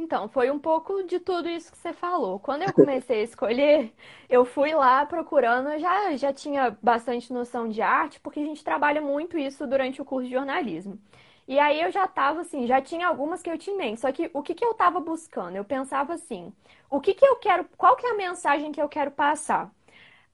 Então, 0.00 0.28
foi 0.28 0.48
um 0.50 0.58
pouco 0.60 1.02
de 1.02 1.18
tudo 1.18 1.48
isso 1.48 1.72
que 1.72 1.76
você 1.78 1.92
falou. 1.92 2.38
Quando 2.38 2.62
eu 2.62 2.72
comecei 2.72 3.20
a 3.20 3.24
escolher, 3.24 3.92
eu 4.28 4.44
fui 4.44 4.72
lá 4.72 5.04
procurando, 5.04 5.70
eu 5.70 5.78
já, 5.80 6.16
já 6.16 6.32
tinha 6.32 6.70
bastante 6.80 7.32
noção 7.32 7.68
de 7.68 7.82
arte, 7.82 8.20
porque 8.20 8.38
a 8.38 8.44
gente 8.44 8.62
trabalha 8.62 9.00
muito 9.00 9.36
isso 9.36 9.66
durante 9.66 10.00
o 10.00 10.04
curso 10.04 10.28
de 10.28 10.34
jornalismo. 10.34 11.00
E 11.48 11.58
aí 11.58 11.80
eu 11.80 11.90
já 11.90 12.06
tava 12.06 12.42
assim, 12.42 12.64
já 12.66 12.80
tinha 12.80 13.08
algumas 13.08 13.42
que 13.42 13.50
eu 13.50 13.58
tinha 13.58 13.74
em 13.74 13.78
mente. 13.78 14.00
Só 14.00 14.12
que 14.12 14.30
o 14.32 14.40
que, 14.42 14.54
que 14.54 14.64
eu 14.64 14.74
tava 14.74 15.00
buscando? 15.00 15.56
Eu 15.56 15.64
pensava 15.64 16.14
assim, 16.14 16.52
o 16.88 17.00
que, 17.00 17.12
que 17.14 17.26
eu 17.26 17.36
quero, 17.36 17.64
qual 17.76 17.96
que 17.96 18.06
é 18.06 18.10
a 18.12 18.14
mensagem 18.14 18.70
que 18.70 18.80
eu 18.80 18.88
quero 18.88 19.10
passar? 19.10 19.72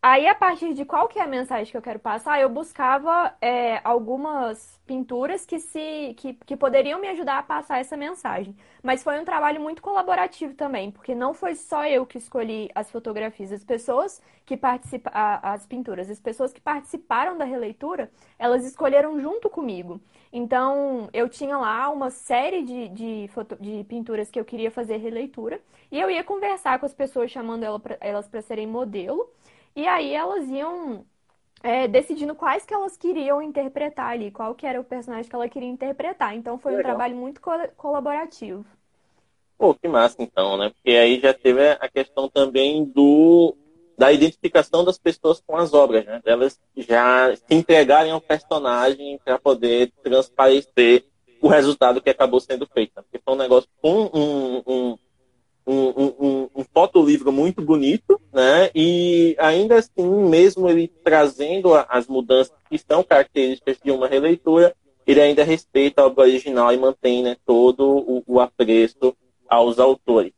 Aí, 0.07 0.27
a 0.27 0.35
partir 0.35 0.75
de 0.75 0.85
qual 0.85 1.09
que 1.09 1.19
é 1.19 1.23
a 1.23 1.27
mensagem 1.27 1.71
que 1.71 1.77
eu 1.79 1.81
quero 1.81 1.99
passar, 1.99 2.39
eu 2.39 2.51
buscava 2.51 3.35
é, 3.41 3.81
algumas 3.83 4.79
pinturas 4.87 5.47
que, 5.47 5.59
se, 5.59 6.13
que, 6.19 6.35
que 6.35 6.59
poderiam 6.59 7.01
me 7.01 7.09
ajudar 7.09 7.39
a 7.39 7.43
passar 7.43 7.79
essa 7.81 7.97
mensagem. 7.97 8.55
Mas 8.83 9.03
foi 9.03 9.19
um 9.19 9.25
trabalho 9.25 9.63
muito 9.63 9.81
colaborativo 9.81 10.53
também, 10.53 10.91
porque 10.91 11.15
não 11.15 11.33
foi 11.33 11.55
só 11.55 11.87
eu 11.87 12.05
que 12.05 12.19
escolhi 12.19 12.71
as 12.75 12.91
fotografias. 12.91 13.51
As 13.51 13.65
pessoas 13.65 14.21
que 14.45 14.59
participaram, 14.59 15.41
as 15.43 15.65
pinturas, 15.65 16.11
as 16.11 16.21
pessoas 16.21 16.53
que 16.53 16.61
participaram 16.61 17.39
da 17.39 17.47
releitura, 17.47 18.11
elas 18.39 18.63
escolheram 18.67 19.19
junto 19.19 19.49
comigo. 19.49 19.99
Então, 20.31 21.09
eu 21.15 21.31
tinha 21.31 21.57
lá 21.57 21.89
uma 21.89 22.11
série 22.11 22.63
de, 22.63 22.89
de, 22.91 23.29
foto, 23.33 23.57
de 23.59 23.83
pinturas 23.85 24.31
que 24.31 24.39
eu 24.39 24.45
queria 24.45 24.71
fazer 24.71 24.99
releitura, 24.99 25.63
e 25.91 25.99
eu 25.99 26.11
ia 26.11 26.23
conversar 26.23 26.79
com 26.79 26.85
as 26.85 26.93
pessoas, 26.93 27.31
chamando 27.31 27.65
elas 28.03 28.29
para 28.29 28.43
serem 28.43 28.67
modelo. 28.67 29.31
E 29.77 29.87
aí 29.87 30.13
elas 30.13 30.49
iam 30.49 31.05
é, 31.63 31.89
decidindo 31.89 32.35
quais 32.35 32.65
que 32.65 32.75
elas 32.75 32.97
queriam 32.97 33.43
interpretar 33.43 34.11
ali, 34.11 34.31
qual 34.31 34.55
que 34.55 34.67
era 34.67 34.81
o 34.81 34.85
personagem 34.85 35.29
que 35.29 35.35
ela 35.35 35.49
queria 35.49 35.69
interpretar. 35.69 36.37
Então 36.37 36.59
foi 36.59 36.73
Legal. 36.73 36.81
um 36.81 36.95
trabalho 36.95 37.17
muito 37.17 37.41
co 37.41 37.51
colaborativo. 37.77 38.65
Pô, 39.57 39.75
que 39.75 39.89
massa 39.89 40.17
então, 40.19 40.57
né? 40.57 40.71
Porque 40.71 40.91
aí 40.97 41.19
já 41.21 41.33
teve 41.33 41.71
a 41.71 41.89
questão 41.89 42.29
também 42.29 42.85
do 42.85 43.57
da 43.97 44.13
identificação 44.13 44.85
das 44.85 44.99
pessoas 44.99 45.41
com 45.47 45.57
as 45.57 45.73
obras, 45.73 46.05
né? 46.05 46.21
Elas 46.25 46.61
já 46.77 47.35
se 47.37 47.55
entregarem 47.55 48.11
ao 48.11 48.21
personagem 48.21 49.19
para 49.25 49.39
poder 49.39 49.93
transparecer 50.03 51.05
o 51.41 51.49
resultado 51.49 52.01
que 52.01 52.11
acabou 52.11 52.41
sendo 52.41 52.67
feito. 52.67 52.93
Né? 52.97 53.03
Porque 53.03 53.23
foi 53.25 53.35
um 53.35 53.39
negócio 53.39 53.69
com 53.81 54.11
um, 54.13 54.63
um, 54.67 54.99
um, 55.67 55.89
um, 55.89 56.51
um 56.55 56.65
fotolivro 56.65 57.33
muito 57.33 57.63
bonito, 57.63 58.21
né? 58.33 58.71
E 58.75 59.35
ainda 59.39 59.77
assim, 59.77 60.07
mesmo 60.29 60.69
ele 60.69 60.89
trazendo 61.03 61.75
as 61.75 62.07
mudanças 62.07 62.55
que 62.69 62.79
são 62.79 63.03
características 63.03 63.79
de 63.83 63.91
uma 63.91 64.07
releitura, 64.07 64.75
ele 65.07 65.21
ainda 65.21 65.45
respeita 65.45 66.03
a 66.03 66.07
obra 66.07 66.25
original 66.25 66.73
e 66.73 66.77
mantém 66.77 67.23
né, 67.23 67.37
todo 67.45 67.85
o, 67.85 68.23
o 68.27 68.41
apreço 68.41 69.15
aos 69.49 69.79
autores. 69.79 70.33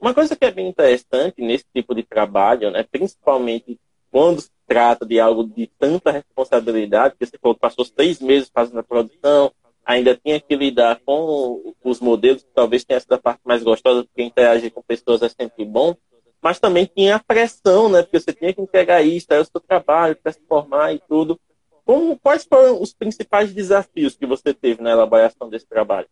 Uma 0.00 0.14
coisa 0.14 0.36
que 0.36 0.44
é 0.44 0.50
bem 0.50 0.68
interessante 0.68 1.40
nesse 1.42 1.64
tipo 1.74 1.94
de 1.94 2.02
trabalho, 2.02 2.70
né, 2.70 2.84
principalmente 2.90 3.78
quando 4.10 4.40
se 4.40 4.50
trata 4.66 5.04
de 5.06 5.20
algo 5.20 5.44
de 5.44 5.70
tanta 5.78 6.10
responsabilidade, 6.10 7.14
que 7.18 7.26
você 7.26 7.38
falou 7.38 7.56
passou 7.56 7.84
três 7.84 8.20
meses 8.20 8.50
fazendo 8.52 8.78
a 8.78 8.82
produção, 8.82 9.52
ainda 9.86 10.16
tinha 10.16 10.40
que 10.40 10.56
lidar 10.56 11.00
com 11.06 11.72
os 11.84 12.00
modelos, 12.00 12.42
que 12.42 12.50
talvez 12.52 12.84
tenha 12.84 12.98
sido 12.98 13.12
a 13.12 13.18
parte 13.18 13.40
mais 13.44 13.62
gostosa, 13.62 14.02
porque 14.02 14.22
interagir 14.22 14.72
com 14.72 14.82
pessoas 14.82 15.22
é 15.22 15.28
sempre 15.28 15.64
bom, 15.64 15.94
mas 16.42 16.58
também 16.58 16.86
tinha 16.86 17.14
a 17.16 17.22
pressão, 17.22 17.88
né? 17.88 18.02
Porque 18.02 18.18
você 18.18 18.32
tinha 18.32 18.52
que 18.52 18.60
entregar 18.60 19.00
isso, 19.02 19.28
era 19.30 19.42
o 19.42 19.44
seu 19.44 19.60
trabalho 19.60 20.16
para 20.16 20.32
se 20.32 20.40
formar 20.48 20.92
e 20.92 20.98
tudo. 21.08 21.38
Como, 21.84 22.18
quais 22.18 22.44
foram 22.44 22.82
os 22.82 22.92
principais 22.92 23.54
desafios 23.54 24.16
que 24.16 24.26
você 24.26 24.52
teve 24.52 24.82
na 24.82 24.90
elaboração 24.90 25.48
desse 25.48 25.66
trabalho? 25.66 26.08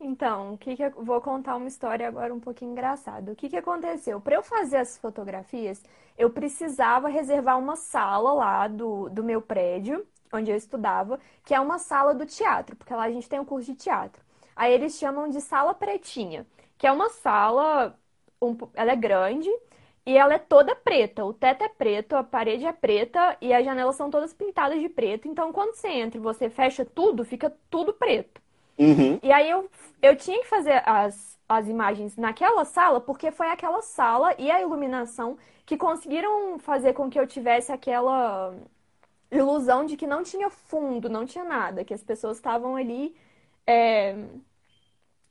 Então, 0.00 0.54
o 0.54 0.58
que, 0.58 0.76
que 0.76 0.82
eu 0.82 0.90
vou 0.96 1.20
contar 1.20 1.56
uma 1.56 1.68
história 1.68 2.06
agora 2.06 2.34
um 2.34 2.40
pouquinho 2.40 2.72
engraçada. 2.72 3.32
O 3.32 3.36
que, 3.36 3.48
que 3.48 3.56
aconteceu? 3.56 4.20
Para 4.20 4.36
eu 4.36 4.42
fazer 4.42 4.76
as 4.76 4.96
fotografias, 4.98 5.82
eu 6.16 6.30
precisava 6.30 7.08
reservar 7.08 7.58
uma 7.58 7.76
sala 7.76 8.32
lá 8.32 8.68
do, 8.68 9.08
do 9.08 9.22
meu 9.22 9.40
prédio 9.40 10.06
onde 10.32 10.50
eu 10.50 10.56
estudava, 10.56 11.18
que 11.44 11.54
é 11.54 11.60
uma 11.60 11.78
sala 11.78 12.14
do 12.14 12.26
teatro, 12.26 12.76
porque 12.76 12.94
lá 12.94 13.04
a 13.04 13.10
gente 13.10 13.28
tem 13.28 13.40
um 13.40 13.44
curso 13.44 13.72
de 13.72 13.78
teatro. 13.78 14.22
Aí 14.56 14.72
eles 14.72 14.98
chamam 14.98 15.28
de 15.28 15.40
sala 15.40 15.74
pretinha, 15.74 16.46
que 16.76 16.86
é 16.86 16.92
uma 16.92 17.08
sala, 17.10 17.98
um, 18.42 18.56
ela 18.74 18.92
é 18.92 18.96
grande 18.96 19.48
e 20.04 20.16
ela 20.16 20.34
é 20.34 20.38
toda 20.38 20.74
preta. 20.74 21.24
O 21.24 21.32
teto 21.34 21.62
é 21.64 21.68
preto, 21.68 22.14
a 22.16 22.24
parede 22.24 22.64
é 22.66 22.72
preta 22.72 23.36
e 23.40 23.52
as 23.52 23.64
janelas 23.64 23.96
são 23.96 24.10
todas 24.10 24.32
pintadas 24.32 24.80
de 24.80 24.88
preto. 24.88 25.28
Então, 25.28 25.52
quando 25.52 25.74
você 25.74 25.88
entra 25.88 26.18
e 26.18 26.22
você 26.22 26.48
fecha 26.50 26.84
tudo, 26.84 27.24
fica 27.24 27.54
tudo 27.70 27.92
preto. 27.92 28.40
Uhum. 28.78 29.20
E 29.22 29.32
aí 29.32 29.50
eu, 29.50 29.68
eu 30.00 30.16
tinha 30.16 30.40
que 30.40 30.46
fazer 30.48 30.82
as, 30.86 31.38
as 31.48 31.68
imagens 31.68 32.16
naquela 32.16 32.64
sala, 32.64 33.00
porque 33.00 33.30
foi 33.30 33.48
aquela 33.50 33.82
sala 33.82 34.34
e 34.38 34.50
a 34.50 34.60
iluminação 34.60 35.36
que 35.66 35.76
conseguiram 35.76 36.58
fazer 36.58 36.94
com 36.94 37.10
que 37.10 37.18
eu 37.18 37.26
tivesse 37.26 37.72
aquela 37.72 38.54
ilusão 39.30 39.84
de 39.84 39.96
que 39.96 40.06
não 40.06 40.22
tinha 40.22 40.50
fundo, 40.50 41.08
não 41.08 41.26
tinha 41.26 41.44
nada, 41.44 41.84
que 41.84 41.94
as 41.94 42.02
pessoas 42.02 42.36
estavam 42.38 42.76
ali 42.76 43.14
é, 43.66 44.16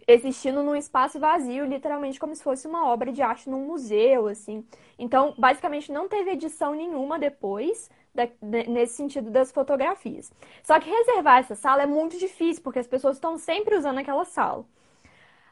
existindo 0.07 0.63
num 0.63 0.75
espaço 0.75 1.19
vazio, 1.19 1.65
literalmente 1.65 2.19
como 2.19 2.35
se 2.35 2.43
fosse 2.43 2.67
uma 2.67 2.87
obra 2.87 3.11
de 3.11 3.21
arte 3.21 3.49
num 3.49 3.65
museu, 3.65 4.27
assim. 4.27 4.65
Então, 4.97 5.35
basicamente, 5.37 5.91
não 5.91 6.07
teve 6.07 6.31
edição 6.31 6.73
nenhuma 6.73 7.19
depois, 7.19 7.89
da, 8.15 8.27
nesse 8.41 8.95
sentido 8.95 9.29
das 9.29 9.51
fotografias. 9.51 10.31
Só 10.63 10.79
que 10.79 10.89
reservar 10.89 11.39
essa 11.39 11.55
sala 11.55 11.83
é 11.83 11.85
muito 11.85 12.17
difícil, 12.17 12.63
porque 12.63 12.79
as 12.79 12.87
pessoas 12.87 13.17
estão 13.17 13.37
sempre 13.37 13.75
usando 13.75 13.99
aquela 13.99 14.23
sala. 14.25 14.65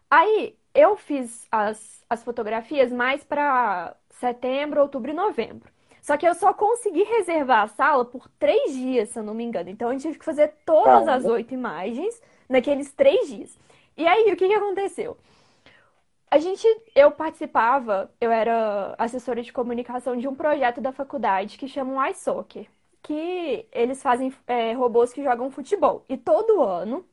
Aí, 0.10 0.58
eu 0.74 0.96
fiz 0.96 1.48
as, 1.52 2.04
as 2.10 2.24
fotografias 2.24 2.92
mais 2.92 3.24
para 3.24 3.96
setembro, 4.12 4.82
outubro 4.82 5.12
e 5.12 5.14
novembro. 5.14 5.72
Só 6.06 6.16
que 6.18 6.28
eu 6.28 6.36
só 6.36 6.54
consegui 6.54 7.02
reservar 7.02 7.64
a 7.64 7.68
sala 7.68 8.06
por 8.06 8.30
três 8.38 8.72
dias, 8.74 9.10
se 9.10 9.18
eu 9.18 9.24
não 9.24 9.34
me 9.34 9.44
engano. 9.44 9.72
Então 9.72 9.92
eu 9.92 10.00
tive 10.00 10.20
que 10.20 10.24
fazer 10.24 10.54
todas 10.64 11.08
as 11.08 11.26
oito 11.26 11.52
imagens 11.52 12.22
naqueles 12.48 12.92
três 12.94 13.28
dias. 13.28 13.58
E 13.98 14.06
aí, 14.06 14.32
o 14.32 14.38
que, 14.38 14.48
que 14.48 14.54
aconteceu? 14.54 15.18
A 16.30 16.38
gente, 16.38 16.68
eu 16.94 17.10
participava, 17.12 18.12
eu 18.22 18.32
era 18.32 18.94
assessora 19.00 19.42
de 19.42 19.52
comunicação 19.52 20.16
de 20.16 20.28
um 20.28 20.36
projeto 20.36 20.80
da 20.80 20.92
faculdade 20.92 21.58
que 21.58 21.68
chama 21.68 21.94
o 21.96 22.06
iSoccer, 22.12 22.68
que 23.02 23.66
eles 23.72 24.04
fazem 24.04 24.32
é, 24.46 24.74
robôs 24.74 25.12
que 25.12 25.24
jogam 25.24 25.50
futebol. 25.50 26.06
E 26.08 26.18
todo 26.18 26.62
ano 26.62 27.04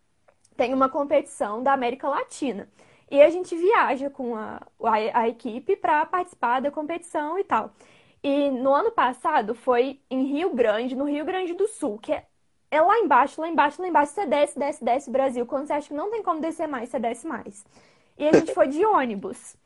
tem 0.56 0.74
uma 0.74 0.88
competição 0.90 1.62
da 1.62 1.72
América 1.72 2.08
Latina. 2.08 2.68
E 3.10 3.22
a 3.22 3.30
gente 3.30 3.56
viaja 3.56 4.10
com 4.10 4.36
a, 4.36 4.60
a, 4.82 5.20
a 5.20 5.28
equipe 5.28 5.76
para 5.76 6.04
participar 6.06 6.60
da 6.60 6.70
competição 6.70 7.38
e 7.38 7.44
tal. 7.44 7.70
E 8.22 8.50
no 8.50 8.72
ano 8.72 8.92
passado 8.92 9.54
foi 9.54 10.00
em 10.10 10.24
Rio 10.24 10.54
Grande, 10.54 10.94
no 10.94 11.04
Rio 11.04 11.24
Grande 11.24 11.54
do 11.54 11.66
Sul, 11.66 11.98
que 11.98 12.12
é, 12.12 12.24
é 12.70 12.80
lá 12.80 12.98
embaixo, 12.98 13.40
lá 13.40 13.48
embaixo, 13.48 13.82
lá 13.82 13.88
embaixo. 13.88 14.12
Você 14.12 14.26
desce, 14.26 14.58
desce, 14.58 14.84
desce 14.84 15.10
Brasil. 15.10 15.44
Quando 15.46 15.66
você 15.66 15.72
acha 15.72 15.88
que 15.88 15.94
não 15.94 16.10
tem 16.10 16.22
como 16.22 16.40
descer 16.40 16.68
mais, 16.68 16.88
você 16.88 16.98
desce 16.98 17.26
mais. 17.26 17.64
E 18.16 18.28
a 18.28 18.32
gente 18.32 18.54
foi 18.54 18.68
de 18.68 18.84
ônibus. 18.84 19.56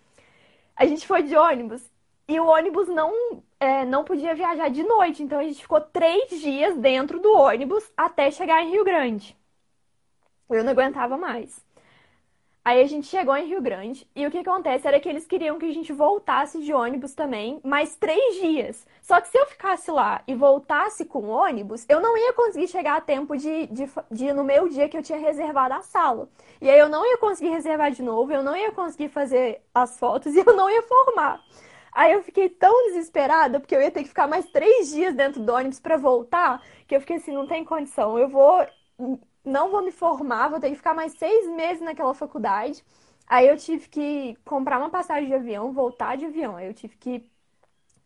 A 0.74 0.86
gente 0.86 1.06
foi 1.06 1.22
de 1.22 1.36
ônibus 1.36 1.82
e 2.28 2.40
o 2.40 2.46
ônibus 2.46 2.88
não, 2.88 3.42
é, 3.60 3.84
não 3.84 4.04
podia 4.04 4.34
viajar 4.34 4.68
de 4.70 4.82
noite. 4.82 5.22
Então 5.22 5.38
a 5.38 5.44
gente 5.44 5.62
ficou 5.62 5.80
três 5.80 6.30
dias 6.40 6.76
dentro 6.76 7.20
do 7.20 7.32
ônibus 7.32 7.90
até 7.96 8.30
chegar 8.30 8.62
em 8.62 8.70
Rio 8.70 8.84
Grande. 8.84 9.36
Eu 10.50 10.64
não 10.64 10.72
aguentava 10.72 11.16
mais. 11.16 11.65
Aí 12.66 12.82
a 12.82 12.86
gente 12.88 13.06
chegou 13.06 13.36
em 13.36 13.46
Rio 13.46 13.62
Grande 13.62 14.10
e 14.12 14.26
o 14.26 14.30
que 14.30 14.38
acontece 14.38 14.88
era 14.88 14.98
que 14.98 15.08
eles 15.08 15.24
queriam 15.24 15.56
que 15.56 15.66
a 15.66 15.72
gente 15.72 15.92
voltasse 15.92 16.60
de 16.60 16.74
ônibus 16.74 17.14
também 17.14 17.60
mais 17.62 17.94
três 17.94 18.40
dias. 18.40 18.84
Só 19.00 19.20
que 19.20 19.28
se 19.28 19.38
eu 19.38 19.46
ficasse 19.46 19.88
lá 19.88 20.20
e 20.26 20.34
voltasse 20.34 21.04
com 21.04 21.28
ônibus, 21.28 21.86
eu 21.88 22.00
não 22.00 22.18
ia 22.18 22.32
conseguir 22.32 22.66
chegar 22.66 22.96
a 22.96 23.00
tempo 23.00 23.36
de, 23.36 23.68
de, 23.68 23.88
de 24.10 24.32
no 24.32 24.42
meu 24.42 24.68
dia 24.68 24.88
que 24.88 24.98
eu 24.98 25.02
tinha 25.04 25.16
reservado 25.16 25.74
a 25.74 25.80
sala. 25.80 26.28
E 26.60 26.68
aí 26.68 26.76
eu 26.76 26.88
não 26.88 27.06
ia 27.06 27.16
conseguir 27.18 27.50
reservar 27.50 27.92
de 27.92 28.02
novo, 28.02 28.32
eu 28.32 28.42
não 28.42 28.56
ia 28.56 28.72
conseguir 28.72 29.10
fazer 29.10 29.60
as 29.72 29.96
fotos 29.96 30.34
e 30.34 30.40
eu 30.44 30.56
não 30.56 30.68
ia 30.68 30.82
formar. 30.82 31.40
Aí 31.92 32.14
eu 32.14 32.22
fiquei 32.24 32.48
tão 32.48 32.88
desesperada, 32.88 33.60
porque 33.60 33.76
eu 33.76 33.80
ia 33.80 33.92
ter 33.92 34.02
que 34.02 34.08
ficar 34.08 34.26
mais 34.26 34.44
três 34.46 34.90
dias 34.90 35.14
dentro 35.14 35.40
do 35.40 35.52
ônibus 35.52 35.78
para 35.78 35.96
voltar, 35.96 36.60
que 36.88 36.96
eu 36.96 37.00
fiquei 37.00 37.18
assim, 37.18 37.30
não 37.30 37.46
tem 37.46 37.64
condição. 37.64 38.18
Eu 38.18 38.28
vou 38.28 38.66
não 39.46 39.70
vou 39.70 39.82
me 39.82 39.92
formar, 39.92 40.48
vou 40.50 40.60
ter 40.60 40.70
que 40.70 40.76
ficar 40.76 40.94
mais 40.94 41.12
seis 41.14 41.48
meses 41.50 41.82
naquela 41.82 42.14
faculdade. 42.14 42.84
Aí 43.26 43.48
eu 43.48 43.56
tive 43.56 43.88
que 43.88 44.36
comprar 44.44 44.78
uma 44.78 44.90
passagem 44.90 45.28
de 45.28 45.34
avião, 45.34 45.72
voltar 45.72 46.16
de 46.16 46.26
avião. 46.26 46.56
Aí 46.56 46.66
eu 46.68 46.74
tive 46.74 46.96
que 46.96 47.24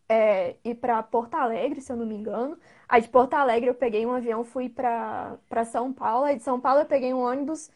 é, 0.09 0.57
ir 0.65 0.75
para 0.77 1.03
Porto 1.03 1.35
Alegre, 1.35 1.81
se 1.81 1.93
eu 1.93 1.97
não 1.97 2.07
me 2.07 2.15
engano. 2.17 2.59
Aí 2.89 3.03
de 3.03 3.09
Porto 3.09 3.35
Alegre 3.35 3.71
eu 3.71 3.75
peguei 3.75 4.05
um 4.07 4.13
avião, 4.13 4.45
fui 4.45 4.69
para 4.69 5.65
São 5.67 5.93
Paulo. 5.93 6.25
Aí 6.25 6.37
de 6.37 6.43
São 6.43 6.61
Paulo 6.61 6.81
eu 6.81 6.87
peguei 6.87 7.15
um 7.15 7.21
ônibus 7.21 7.71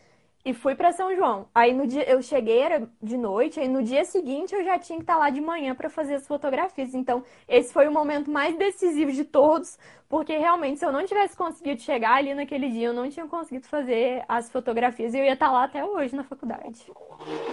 e 0.45 0.53
fui 0.53 0.75
para 0.75 0.93
São 0.93 1.15
João. 1.17 1.47
Aí 1.55 1.73
no 1.73 1.87
dia 1.87 2.09
eu 2.09 2.21
cheguei 2.21 2.59
era 2.59 2.87
de 3.03 3.17
noite, 3.17 3.59
aí 3.59 3.67
no 3.67 3.83
dia 3.83 4.05
seguinte 4.05 4.55
eu 4.55 4.63
já 4.63 4.79
tinha 4.79 4.99
que 4.99 5.03
estar 5.03 5.15
tá 5.15 5.19
lá 5.19 5.31
de 5.31 5.41
manhã 5.41 5.75
para 5.75 5.89
fazer 5.89 6.15
as 6.15 6.27
fotografias. 6.27 6.95
Então, 6.95 7.25
esse 7.49 7.73
foi 7.73 7.89
o 7.89 7.93
momento 7.93 8.31
mais 8.31 8.55
decisivo 8.57 9.11
de 9.11 9.25
todos, 9.25 9.79
porque 10.07 10.37
realmente 10.37 10.79
se 10.79 10.85
eu 10.85 10.93
não 10.93 11.07
tivesse 11.07 11.35
conseguido 11.35 11.81
chegar 11.81 12.17
ali 12.17 12.35
naquele 12.35 12.69
dia, 12.69 12.89
eu 12.89 12.93
não 12.93 13.09
tinha 13.09 13.27
conseguido 13.27 13.67
fazer 13.67 14.23
as 14.29 14.53
fotografias 14.53 15.15
e 15.15 15.19
eu 15.19 15.25
ia 15.25 15.33
estar 15.33 15.47
tá 15.47 15.53
lá 15.53 15.65
até 15.65 15.83
hoje 15.83 16.15
na 16.15 16.25
faculdade. 16.25 16.93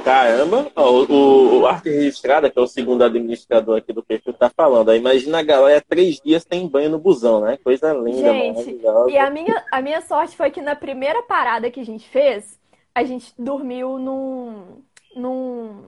Caramba, 0.03 0.69
o, 0.75 1.60
o 1.60 1.65
Arte 1.67 1.89
Registrada, 1.89 2.50
que 2.50 2.60
é 2.60 2.62
o 2.62 2.67
segundo 2.67 3.05
administrador 3.05 3.77
aqui 3.77 3.93
do 3.93 4.03
perfil, 4.03 4.33
tá 4.33 4.50
falando. 4.50 4.93
Imagina 4.93 5.39
a 5.39 5.43
galera 5.43 5.81
três 5.88 6.19
dias 6.19 6.45
sem 6.45 6.67
banho 6.67 6.89
no 6.89 7.00
busão, 7.00 7.39
né? 7.39 7.57
Coisa 7.63 7.93
linda, 7.93 8.33
Gente, 8.33 8.81
e 9.07 9.17
a 9.17 9.29
minha, 9.29 9.63
a 9.71 9.81
minha 9.81 10.01
sorte 10.01 10.36
foi 10.36 10.51
que 10.51 10.62
na 10.62 10.75
primeira 10.75 11.24
parada 11.24 11.71
que 11.71 11.79
a 11.79 11.86
gente 11.86 12.07
fez, 12.10 12.60
a 12.93 13.03
gente 13.03 13.33
dormiu 13.38 13.98
num, 13.98 14.83
num, 15.15 15.86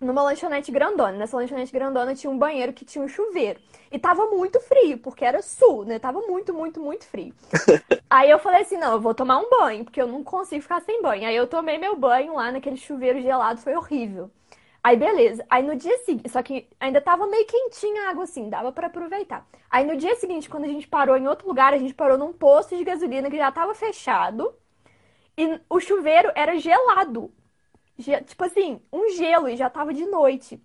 numa 0.00 0.22
lanchonete 0.22 0.70
grandona. 0.70 1.12
Nessa 1.12 1.36
lanchonete 1.36 1.72
grandona 1.72 2.14
tinha 2.14 2.30
um 2.30 2.38
banheiro 2.38 2.72
que 2.72 2.84
tinha 2.84 3.04
um 3.04 3.08
chuveiro. 3.08 3.60
E 3.90 3.98
tava 3.98 4.26
muito 4.26 4.60
frio, 4.60 4.98
porque 4.98 5.24
era 5.24 5.42
sul, 5.42 5.84
né? 5.84 5.98
Tava 5.98 6.20
muito, 6.20 6.52
muito, 6.54 6.80
muito 6.80 7.04
frio. 7.04 7.34
Aí 8.08 8.30
eu 8.30 8.38
falei 8.38 8.62
assim: 8.62 8.76
não, 8.76 8.92
eu 8.92 9.00
vou 9.00 9.14
tomar 9.14 9.38
um 9.38 9.50
banho, 9.50 9.84
porque 9.84 10.00
eu 10.00 10.06
não 10.06 10.22
consigo 10.22 10.62
ficar 10.62 10.80
sem 10.80 11.02
banho. 11.02 11.26
Aí 11.26 11.36
eu 11.36 11.46
tomei 11.46 11.78
meu 11.78 11.96
banho 11.96 12.34
lá 12.34 12.52
naquele 12.52 12.76
chuveiro 12.76 13.20
gelado, 13.20 13.60
foi 13.60 13.74
horrível. 13.74 14.30
Aí 14.82 14.96
beleza. 14.96 15.44
Aí 15.50 15.64
no 15.64 15.74
dia 15.74 15.98
seguinte, 15.98 16.28
só 16.28 16.42
que 16.42 16.68
ainda 16.78 17.00
tava 17.00 17.26
meio 17.26 17.44
quentinha 17.46 18.06
a 18.06 18.10
água 18.10 18.22
assim, 18.24 18.48
dava 18.48 18.70
para 18.70 18.86
aproveitar. 18.86 19.44
Aí 19.68 19.84
no 19.84 19.96
dia 19.96 20.14
seguinte, 20.14 20.48
quando 20.48 20.64
a 20.64 20.68
gente 20.68 20.86
parou 20.86 21.16
em 21.16 21.26
outro 21.26 21.48
lugar, 21.48 21.72
a 21.74 21.78
gente 21.78 21.92
parou 21.92 22.16
num 22.16 22.32
posto 22.32 22.76
de 22.76 22.84
gasolina 22.84 23.28
que 23.28 23.36
já 23.36 23.50
tava 23.50 23.74
fechado. 23.74 24.54
E 25.36 25.60
o 25.68 25.80
chuveiro 25.80 26.30
era 26.34 26.58
gelado. 26.58 27.32
Tipo 27.98 28.44
assim, 28.44 28.80
um 28.92 29.10
gelo 29.10 29.48
e 29.48 29.56
já 29.56 29.70
tava 29.70 29.92
de 29.92 30.04
noite. 30.06 30.60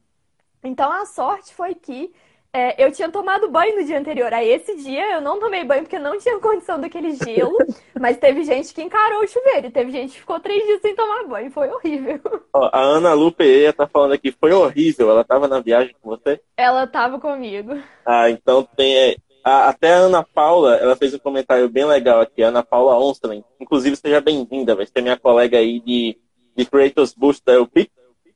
Então 0.63 0.91
a 0.91 1.05
sorte 1.05 1.53
foi 1.53 1.73
que 1.75 2.13
é, 2.53 2.83
eu 2.83 2.91
tinha 2.91 3.09
tomado 3.09 3.49
banho 3.49 3.77
no 3.77 3.85
dia 3.85 3.97
anterior. 3.97 4.33
Aí 4.33 4.49
esse 4.49 4.75
dia 4.75 5.13
eu 5.13 5.21
não 5.21 5.39
tomei 5.39 5.63
banho 5.63 5.83
porque 5.83 5.97
não 5.97 6.17
tinha 6.17 6.37
condição 6.39 6.79
daquele 6.79 7.15
gelo. 7.15 7.57
mas 7.99 8.17
teve 8.17 8.43
gente 8.43 8.73
que 8.73 8.81
encarou 8.81 9.23
o 9.23 9.27
chuveiro. 9.27 9.67
E 9.67 9.71
teve 9.71 9.91
gente 9.91 10.13
que 10.13 10.19
ficou 10.19 10.39
três 10.39 10.63
dias 10.65 10.81
sem 10.81 10.95
tomar 10.95 11.23
banho. 11.25 11.49
Foi 11.51 11.69
horrível. 11.69 12.19
Ó, 12.53 12.69
a 12.71 12.79
Ana 12.79 13.13
Lu 13.13 13.31
Pereira 13.31 13.71
tá 13.71 13.87
falando 13.87 14.13
aqui, 14.13 14.31
foi 14.31 14.51
horrível. 14.51 15.09
Ela 15.09 15.23
tava 15.23 15.47
na 15.47 15.61
viagem 15.61 15.95
com 16.01 16.09
você? 16.09 16.41
Ela 16.57 16.85
tava 16.85 17.19
comigo. 17.19 17.81
Ah, 18.05 18.29
então 18.29 18.63
tem. 18.75 19.17
É, 19.45 19.49
a, 19.49 19.69
até 19.69 19.93
a 19.93 19.97
Ana 19.97 20.23
Paula, 20.23 20.75
ela 20.75 20.95
fez 20.95 21.13
um 21.13 21.19
comentário 21.19 21.67
bem 21.69 21.85
legal 21.85 22.21
aqui, 22.21 22.41
Ana 22.41 22.63
Paula 22.63 22.97
Onstling. 22.97 23.43
Inclusive, 23.59 23.95
seja 23.95 24.21
bem-vinda, 24.21 24.75
vai 24.75 24.85
ser 24.85 25.01
minha 25.01 25.17
colega 25.17 25.57
aí 25.57 25.79
de, 25.79 26.17
de 26.55 26.65
Creators 26.65 27.13
Boost 27.13 27.43
da 27.45 27.59
UP. 27.59 27.89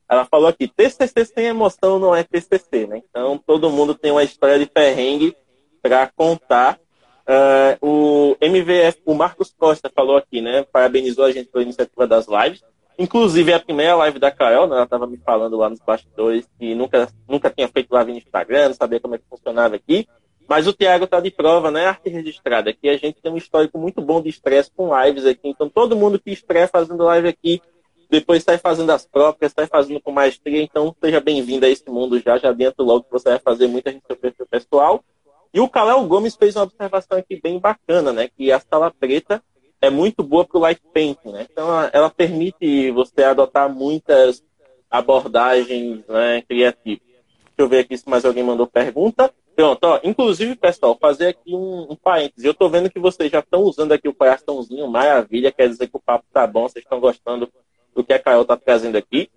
Ela 0.07 0.25
falou 0.25 0.47
aqui, 0.47 0.67
TCC 0.67 1.25
sem 1.25 1.45
emoção 1.45 1.97
não 1.97 2.15
é 2.15 2.23
TCC, 2.23 2.85
né? 2.85 3.01
Então, 3.09 3.37
todo 3.37 3.71
mundo 3.71 3.95
tem 3.95 4.11
uma 4.11 4.23
história 4.23 4.59
de 4.59 4.65
perrengue 4.65 5.35
para 5.81 6.07
contar. 6.15 6.79
Uh, 7.27 7.77
o 7.81 8.37
MVF, 8.39 9.01
o 9.03 9.15
Marcos 9.15 9.51
Costa 9.57 9.89
falou 9.89 10.15
aqui, 10.15 10.41
né? 10.41 10.63
Parabenizou 10.71 11.25
a 11.25 11.31
gente 11.31 11.49
pela 11.49 11.63
iniciativa 11.63 12.05
das 12.05 12.27
lives. 12.27 12.63
Inclusive, 12.97 13.51
a 13.51 13.59
primeira 13.59 13.95
live 13.95 14.19
da 14.19 14.31
Carol, 14.31 14.67
né, 14.67 14.75
ela 14.75 14.85
estava 14.85 15.05
me 15.05 15.17
falando 15.17 15.57
lá 15.57 15.69
nos 15.69 15.81
bastidores 15.81 16.47
que 16.57 16.73
nunca, 16.73 17.09
nunca 17.27 17.49
tinha 17.49 17.67
feito 17.67 17.91
live 17.91 18.11
no 18.11 18.17
Instagram, 18.17 18.69
não 18.69 18.75
sabia 18.75 19.01
como 19.01 19.15
é 19.15 19.17
que 19.17 19.25
funcionava 19.29 19.75
aqui. 19.75 20.07
Mas 20.47 20.67
o 20.67 20.73
Thiago 20.73 21.05
está 21.05 21.19
de 21.19 21.31
prova, 21.31 21.71
né? 21.71 21.85
Arte 21.85 22.09
registrada. 22.09 22.69
Aqui 22.69 22.87
a 22.87 22.97
gente 22.97 23.21
tem 23.21 23.31
um 23.31 23.37
histórico 23.37 23.77
muito 23.79 24.01
bom 24.01 24.21
de 24.21 24.29
estresse 24.29 24.71
com 24.75 24.95
lives 25.01 25.25
aqui. 25.25 25.49
Então 25.49 25.69
todo 25.69 25.95
mundo 25.95 26.19
que 26.19 26.31
estressa 26.31 26.73
fazendo 26.73 27.03
live 27.03 27.27
aqui, 27.27 27.61
depois 28.09 28.43
sai 28.43 28.57
fazendo 28.57 28.91
as 28.91 29.05
próprias, 29.05 29.53
sai 29.53 29.65
fazendo 29.65 29.99
com 30.01 30.11
maestria. 30.11 30.61
Então 30.61 30.95
seja 31.03 31.19
bem-vindo 31.19 31.65
a 31.65 31.69
esse 31.69 31.89
mundo 31.89 32.19
já. 32.19 32.37
Já 32.37 32.51
dentro 32.51 32.83
logo 32.83 33.05
que 33.05 33.11
você 33.11 33.29
vai 33.29 33.39
fazer 33.39 33.67
muita 33.67 33.91
gente 33.91 34.03
perfil 34.03 34.45
pessoal. 34.45 35.03
E 35.51 35.59
o 35.59 35.69
Kalel 35.69 36.05
Gomes 36.05 36.35
fez 36.35 36.55
uma 36.55 36.63
observação 36.63 37.17
aqui 37.17 37.39
bem 37.41 37.57
bacana, 37.59 38.13
né? 38.13 38.29
Que 38.37 38.51
a 38.51 38.59
sala 38.59 38.91
preta 38.91 39.41
é 39.81 39.89
muito 39.89 40.21
boa 40.21 40.45
para 40.45 40.57
o 40.57 40.61
light 40.61 40.81
painting, 40.93 41.29
né? 41.29 41.47
Então 41.49 41.67
ela, 41.67 41.89
ela 41.93 42.09
permite 42.09 42.91
você 42.91 43.23
adotar 43.23 43.73
muitas 43.73 44.43
abordagens 44.89 46.05
né, 46.07 46.41
criativas. 46.47 47.01
Deixa 47.05 47.55
eu 47.57 47.67
ver 47.67 47.79
aqui 47.79 47.97
se 47.97 48.07
mais 48.09 48.25
alguém 48.25 48.43
mandou 48.43 48.67
pergunta. 48.67 49.33
Pronto, 49.55 49.83
ó, 49.85 49.99
inclusive, 50.03 50.55
pessoal, 50.55 50.97
fazer 50.99 51.27
aqui 51.27 51.55
um, 51.55 51.87
um 51.91 51.95
parênteses. 51.95 52.43
Eu 52.43 52.53
tô 52.53 52.67
vendo 52.67 52.89
que 52.89 52.99
vocês 52.99 53.31
já 53.31 53.39
estão 53.39 53.61
usando 53.61 53.93
aqui 53.93 54.07
o 54.07 54.13
coraçãozinho, 54.13 54.87
maravilha, 54.87 55.51
quer 55.51 55.69
dizer 55.69 55.87
que 55.87 55.95
o 55.95 55.99
papo 55.99 56.25
tá 56.33 56.45
bom, 56.45 56.67
vocês 56.67 56.83
estão 56.83 56.99
gostando 56.99 57.49
do 57.95 58.03
que 58.03 58.11
a 58.11 58.19
Carol 58.19 58.43
tá 58.43 58.57
trazendo 58.57 58.97
aqui. 58.97 59.29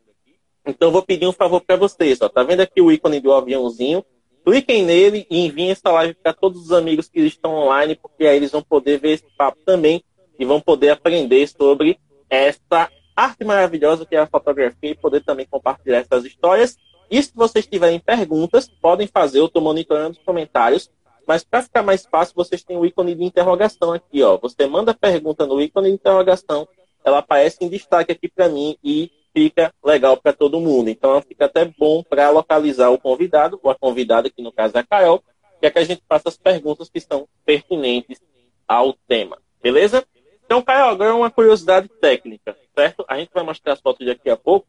Então, 0.66 0.90
vou 0.90 1.02
pedir 1.02 1.26
um 1.26 1.32
favor 1.32 1.60
para 1.60 1.76
vocês, 1.76 2.20
ó. 2.20 2.28
Tá 2.28 2.42
vendo 2.42 2.60
aqui 2.60 2.80
o 2.80 2.90
ícone 2.90 3.20
do 3.20 3.32
aviãozinho? 3.32 4.04
Cliquem 4.44 4.82
nele 4.82 5.26
e 5.30 5.46
enviem 5.46 5.70
essa 5.70 5.90
live 5.92 6.14
para 6.14 6.32
todos 6.32 6.62
os 6.62 6.72
amigos 6.72 7.08
que 7.08 7.20
estão 7.20 7.54
online, 7.54 7.94
porque 7.94 8.26
aí 8.26 8.36
eles 8.36 8.50
vão 8.50 8.62
poder 8.62 8.98
ver 8.98 9.12
esse 9.12 9.26
papo 9.36 9.58
também 9.64 10.02
e 10.38 10.44
vão 10.44 10.60
poder 10.60 10.90
aprender 10.90 11.46
sobre 11.46 11.98
essa 12.28 12.90
arte 13.14 13.44
maravilhosa 13.44 14.04
que 14.04 14.16
é 14.16 14.18
a 14.18 14.26
fotografia 14.26 14.90
e 14.90 14.94
poder 14.94 15.22
também 15.22 15.46
compartilhar 15.46 15.98
essas 15.98 16.24
histórias. 16.24 16.76
E 17.10 17.22
se 17.22 17.32
vocês 17.34 17.66
tiverem 17.66 17.98
perguntas, 17.98 18.68
podem 18.68 19.06
fazer, 19.06 19.40
eu 19.40 19.46
estou 19.46 19.62
monitorando 19.62 20.18
os 20.18 20.24
comentários. 20.24 20.90
Mas 21.26 21.44
para 21.44 21.62
ficar 21.62 21.82
mais 21.82 22.06
fácil, 22.06 22.34
vocês 22.34 22.62
têm 22.62 22.76
o 22.76 22.86
ícone 22.86 23.14
de 23.14 23.24
interrogação 23.24 23.92
aqui, 23.92 24.22
ó. 24.22 24.38
Você 24.38 24.66
manda 24.66 24.94
pergunta 24.94 25.46
no 25.46 25.60
ícone 25.60 25.88
de 25.88 25.94
interrogação, 25.94 26.66
ela 27.04 27.18
aparece 27.18 27.58
em 27.60 27.68
destaque 27.68 28.12
aqui 28.12 28.28
para 28.28 28.48
mim 28.48 28.76
e 28.82 29.10
fica 29.34 29.72
legal 29.84 30.16
para 30.16 30.32
todo 30.32 30.60
mundo. 30.60 30.88
Então 30.88 31.20
fica 31.22 31.44
até 31.44 31.64
bom 31.64 32.02
para 32.02 32.30
localizar 32.30 32.90
o 32.90 32.98
convidado, 32.98 33.60
ou 33.62 33.70
a 33.70 33.74
convidada, 33.74 34.30
que 34.30 34.42
no 34.42 34.50
caso 34.50 34.76
é 34.76 34.80
a 34.80 34.84
Carol, 34.84 35.22
que 35.60 35.66
é 35.66 35.70
que 35.70 35.78
a 35.78 35.84
gente 35.84 36.02
faça 36.08 36.28
as 36.28 36.36
perguntas 36.36 36.88
que 36.88 37.00
são 37.00 37.28
pertinentes 37.44 38.20
ao 38.66 38.92
tema. 39.06 39.38
Beleza? 39.62 40.04
Então, 40.44 40.62
Carol, 40.62 40.90
agora 40.90 41.14
uma 41.14 41.30
curiosidade 41.30 41.88
técnica, 42.00 42.56
certo? 42.74 43.04
A 43.06 43.18
gente 43.18 43.30
vai 43.34 43.44
mostrar 43.44 43.74
as 43.74 43.80
fotos 43.80 44.06
daqui 44.06 44.30
a 44.30 44.36
pouco. 44.36 44.66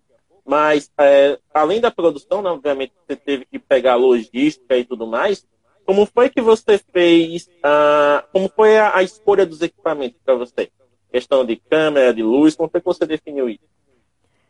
Mas, 0.49 0.91
é, 0.99 1.37
além 1.53 1.79
da 1.79 1.91
produção, 1.91 2.41
né, 2.41 2.49
obviamente, 2.49 2.91
você 3.05 3.15
teve 3.15 3.45
que 3.45 3.59
pegar 3.59 3.93
logística 3.93 4.75
e 4.75 4.83
tudo 4.83 5.05
mais. 5.05 5.47
Como 5.85 6.07
foi 6.07 6.27
que 6.27 6.41
você 6.41 6.79
fez? 6.79 7.45
Uh, 7.59 8.27
como 8.31 8.49
foi 8.49 8.75
a, 8.75 8.97
a, 8.97 9.03
escolha 9.03 9.45
dos 9.45 9.61
equipamentos 9.61 10.19
para 10.25 10.33
você? 10.33 10.71
Questão 11.11 11.45
de 11.45 11.55
câmera, 11.55 12.11
de 12.11 12.23
luz, 12.23 12.55
como 12.55 12.67
foi 12.67 12.79
que 12.79 12.85
você 12.87 13.05
definiu 13.05 13.47
isso? 13.47 13.63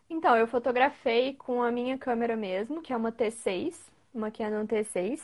Então, 0.10 0.38
eu 0.38 0.48
fotografei 0.48 1.34
com 1.34 1.62
a 1.62 1.70
minha 1.70 1.98
câmera 1.98 2.38
mesmo, 2.38 2.82
que 2.82 2.94
é 2.94 2.96
uma 2.96 3.12
T6, 3.12 3.76
uma 4.14 4.32
Canon 4.32 4.66
T6. 4.66 5.20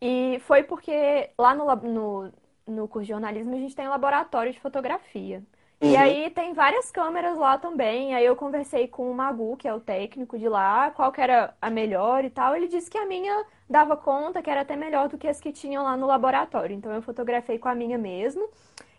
E 0.00 0.40
foi 0.40 0.64
porque 0.64 1.30
lá 1.38 1.54
no, 1.54 1.76
no, 1.76 2.32
no 2.66 2.88
curso 2.88 3.06
de 3.06 3.12
jornalismo 3.12 3.54
a 3.54 3.58
gente 3.58 3.76
tem 3.76 3.86
laboratório 3.86 4.52
de 4.52 4.58
fotografia. 4.58 5.44
Uhum. 5.82 5.90
E 5.90 5.96
aí 5.96 6.30
tem 6.30 6.54
várias 6.54 6.90
câmeras 6.90 7.36
lá 7.36 7.58
também. 7.58 8.14
Aí 8.14 8.24
eu 8.24 8.36
conversei 8.36 8.86
com 8.88 9.10
o 9.10 9.14
Magu, 9.14 9.56
que 9.56 9.66
é 9.66 9.74
o 9.74 9.80
técnico 9.80 10.38
de 10.38 10.48
lá, 10.48 10.90
qual 10.92 11.10
que 11.12 11.20
era 11.20 11.54
a 11.60 11.70
melhor 11.70 12.24
e 12.24 12.30
tal. 12.30 12.54
Ele 12.54 12.68
disse 12.68 12.88
que 12.90 12.98
a 12.98 13.06
minha 13.06 13.44
dava 13.68 13.96
conta, 13.96 14.40
que 14.42 14.48
era 14.50 14.60
até 14.62 14.76
melhor 14.76 15.08
do 15.08 15.18
que 15.18 15.26
as 15.28 15.40
que 15.40 15.52
tinham 15.52 15.82
lá 15.84 15.96
no 15.96 16.06
laboratório. 16.06 16.74
Então 16.76 16.92
eu 16.92 17.02
fotografei 17.02 17.58
com 17.58 17.68
a 17.68 17.74
minha 17.74 17.98
mesmo. 17.98 18.48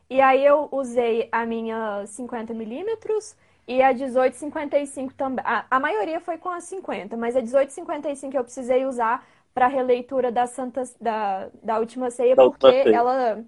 E 0.10 0.22
aí 0.22 0.46
eu 0.46 0.68
usei 0.72 1.30
a 1.32 1.46
minha 1.46 2.04
50mm 2.06 3.36
e 3.68 3.82
a 3.82 3.94
1855 3.94 5.14
também. 5.14 5.44
A, 5.46 5.66
a 5.72 5.80
maioria 5.80 6.20
foi 6.20 6.38
com 6.38 6.50
a 6.50 6.60
50, 6.62 7.16
mas 7.18 7.36
a 7.36 7.42
1855 7.42 8.36
eu 8.38 8.44
precisei 8.44 8.86
usar 8.86 9.26
para 9.54 9.68
releitura 9.68 10.32
da 10.32 10.48
Santas 10.48 10.96
da, 11.00 11.50
da 11.64 11.80
última 11.80 12.10
ceia, 12.12 12.36
da 12.36 12.44
porque 12.44 12.68
última 12.68 12.74
ceia. 12.84 12.98
ela 12.98 13.44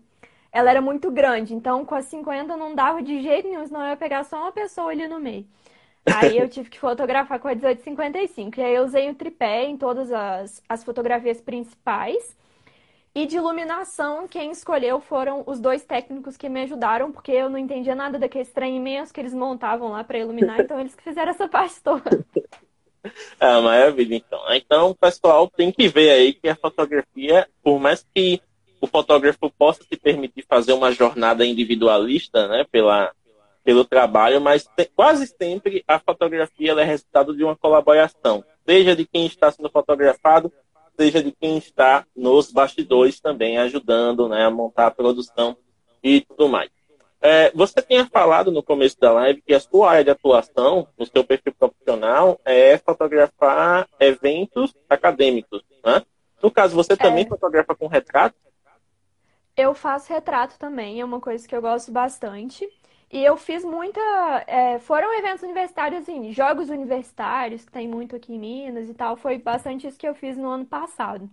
ela 0.56 0.70
era 0.72 0.80
muito 0.80 1.12
grande. 1.12 1.54
Então, 1.54 1.84
com 1.84 1.94
as 1.96 2.06
50 2.06 2.56
não 2.56 2.74
dava 2.74 3.04
de 3.04 3.22
jeito 3.22 3.46
nenhum, 3.46 3.68
senão 3.68 3.82
eu 3.82 3.90
ia 3.90 3.98
pegar 3.98 4.24
só 4.24 4.38
uma 4.38 4.54
pessoa 4.54 4.90
ali 4.90 5.06
no 5.06 5.20
meio. 5.20 5.46
Aí 6.06 6.38
eu 6.38 6.48
tive 6.48 6.70
que 6.70 6.80
fotografar 6.80 7.40
com 7.40 7.50
a 7.50 7.54
1855. 7.54 8.58
E 8.58 8.64
aí 8.64 8.74
eu 8.74 8.86
usei 8.86 9.10
o 9.10 9.16
tripé 9.16 9.66
em 9.66 9.76
todas 9.76 10.14
as, 10.14 10.64
as 10.70 10.82
fotografias 10.82 11.42
principais. 11.42 12.38
E 13.14 13.26
de 13.26 13.36
iluminação, 13.36 14.30
quem 14.30 14.50
escolheu 14.52 15.02
foram 15.02 15.44
os 15.46 15.60
dois 15.60 15.84
técnicos 15.84 16.38
que 16.38 16.48
me 16.48 16.62
ajudaram, 16.62 17.12
porque 17.12 17.34
eu 17.34 17.50
não 17.50 17.58
entendia 17.58 17.96
nada 17.96 18.18
daquele 18.18 18.46
trem 18.46 18.78
imenso 18.78 19.14
que 19.14 19.20
eles 19.20 19.34
montavam 19.34 19.90
lá 19.90 20.06
para 20.06 20.20
iluminar, 20.20 20.60
então 20.62 20.80
eles 20.80 20.96
que 20.96 21.04
fizeram 21.04 21.32
essa 21.32 21.48
parte 21.48 21.82
toda. 21.82 22.26
Ah, 23.40 23.62
maravilha, 23.62 24.16
então. 24.16 24.42
Então, 24.54 24.90
o 24.90 24.96
pessoal 24.96 25.50
tem 25.50 25.72
que 25.72 25.88
ver 25.88 26.10
aí 26.10 26.34
que 26.34 26.50
a 26.50 26.56
fotografia, 26.56 27.48
por 27.64 27.80
mais 27.80 28.06
que 28.14 28.42
o 28.86 28.88
fotógrafo 28.88 29.52
possa 29.58 29.84
se 29.84 29.98
permitir 29.98 30.46
fazer 30.48 30.74
uma 30.74 30.92
jornada 30.92 31.46
individualista, 31.46 32.48
né, 32.48 32.66
pela, 32.72 33.12
pelo 33.64 33.84
trabalho, 33.84 34.40
mas 34.40 34.68
te, 34.76 34.86
quase 34.96 35.28
sempre 35.28 35.84
a 35.88 36.00
fotografia 36.00 36.72
é 36.74 36.84
resultado 36.84 37.36
de 37.36 37.44
uma 37.44 37.56
colaboração, 37.56 38.44
seja 38.66 38.96
de 38.96 39.06
quem 39.06 39.26
está 39.26 39.52
sendo 39.52 39.70
fotografado, 39.70 40.54
seja 40.96 41.22
de 41.22 41.32
quem 41.32 41.58
está 41.58 42.06
nos 42.16 42.52
bastidores 42.52 43.20
também 43.20 43.58
ajudando 43.58 44.30
né, 44.30 44.46
a 44.46 44.52
montar 44.52 44.88
a 44.88 44.92
produção 44.92 45.58
e 46.02 46.22
tudo 46.22 46.48
mais. 46.48 46.70
É, 47.20 47.52
você 47.56 47.82
tinha 47.82 48.06
falado 48.06 48.52
no 48.52 48.62
começo 48.62 49.00
da 49.00 49.12
live 49.12 49.42
que 49.42 49.54
a 49.54 49.60
sua 49.60 49.90
área 49.90 50.04
de 50.04 50.12
atuação, 50.12 50.88
no 50.96 51.08
seu 51.08 51.24
perfil 51.24 51.56
profissional, 51.58 52.40
é 52.46 52.78
fotografar 52.78 53.88
eventos 54.00 54.76
acadêmicos. 54.88 55.64
Né? 55.84 56.04
No 56.42 56.52
caso, 56.52 56.76
você 56.76 56.96
também 56.96 57.26
é. 57.26 57.28
fotografa 57.28 57.74
com 57.74 57.88
retrato? 57.88 58.36
Eu 59.58 59.74
faço 59.74 60.12
retrato 60.12 60.58
também, 60.60 61.00
é 61.00 61.06
uma 61.06 61.20
coisa 61.22 61.48
que 61.48 61.56
eu 61.56 61.62
gosto 61.62 61.92
bastante. 61.92 62.68
E 63.12 63.24
eu 63.24 63.38
fiz 63.38 63.64
muita. 63.64 64.00
É, 64.48 64.80
foram 64.80 65.14
eventos 65.18 65.44
universitários, 65.44 66.02
assim, 66.04 66.32
jogos 66.34 66.70
universitários, 66.70 67.64
que 67.66 67.72
tem 67.72 67.88
muito 67.88 68.16
aqui 68.16 68.34
em 68.34 68.40
Minas 68.40 68.90
e 68.90 68.94
tal. 68.94 69.16
Foi 69.16 69.38
bastante 69.38 69.88
isso 69.88 69.98
que 69.98 70.08
eu 70.08 70.16
fiz 70.16 70.36
no 70.38 70.50
ano 70.50 70.66
passado. 70.66 71.30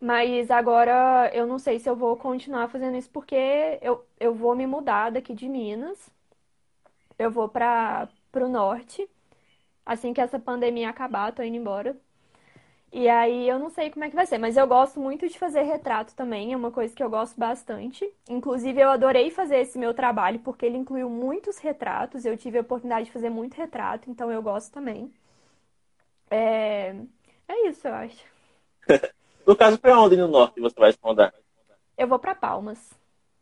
Mas 0.00 0.50
agora 0.50 1.30
eu 1.34 1.46
não 1.46 1.58
sei 1.58 1.78
se 1.78 1.88
eu 1.88 1.96
vou 1.96 2.16
continuar 2.16 2.68
fazendo 2.68 2.96
isso, 2.96 3.10
porque 3.10 3.36
eu, 3.82 4.04
eu 4.20 4.34
vou 4.34 4.54
me 4.56 4.66
mudar 4.66 5.10
daqui 5.10 5.34
de 5.34 5.48
Minas. 5.48 6.10
Eu 7.18 7.30
vou 7.30 7.48
para 7.48 8.08
o 8.36 8.48
norte. 8.48 9.08
Assim 9.86 10.12
que 10.14 10.20
essa 10.20 10.38
pandemia 10.40 10.90
acabar, 10.90 11.32
tô 11.34 11.42
indo 11.44 11.56
embora. 11.56 11.96
E 12.92 13.08
aí 13.08 13.48
eu 13.48 13.58
não 13.58 13.70
sei 13.70 13.90
como 13.90 14.04
é 14.04 14.10
que 14.10 14.14
vai 14.14 14.26
ser, 14.26 14.36
mas 14.36 14.54
eu 14.54 14.66
gosto 14.66 15.00
muito 15.00 15.26
de 15.26 15.38
fazer 15.38 15.62
retrato 15.62 16.14
também, 16.14 16.52
é 16.52 16.56
uma 16.56 16.70
coisa 16.70 16.94
que 16.94 17.02
eu 17.02 17.08
gosto 17.08 17.40
bastante. 17.40 18.06
Inclusive, 18.28 18.78
eu 18.78 18.90
adorei 18.90 19.30
fazer 19.30 19.60
esse 19.60 19.78
meu 19.78 19.94
trabalho 19.94 20.40
porque 20.40 20.66
ele 20.66 20.76
incluiu 20.76 21.08
muitos 21.08 21.56
retratos, 21.56 22.26
eu 22.26 22.36
tive 22.36 22.58
a 22.58 22.60
oportunidade 22.60 23.06
de 23.06 23.12
fazer 23.12 23.30
muito 23.30 23.54
retrato, 23.54 24.10
então 24.10 24.30
eu 24.30 24.42
gosto 24.42 24.70
também. 24.70 25.10
É, 26.30 26.94
é 27.48 27.68
isso, 27.68 27.88
eu 27.88 27.94
acho. 27.94 28.24
no 29.46 29.56
caso, 29.56 29.78
para 29.78 29.98
onde 29.98 30.16
no 30.16 30.28
norte 30.28 30.60
você 30.60 30.78
vai 30.78 30.94
mudar? 31.02 31.32
Eu 31.96 32.06
vou 32.06 32.18
para 32.18 32.34
Palmas. 32.34 32.90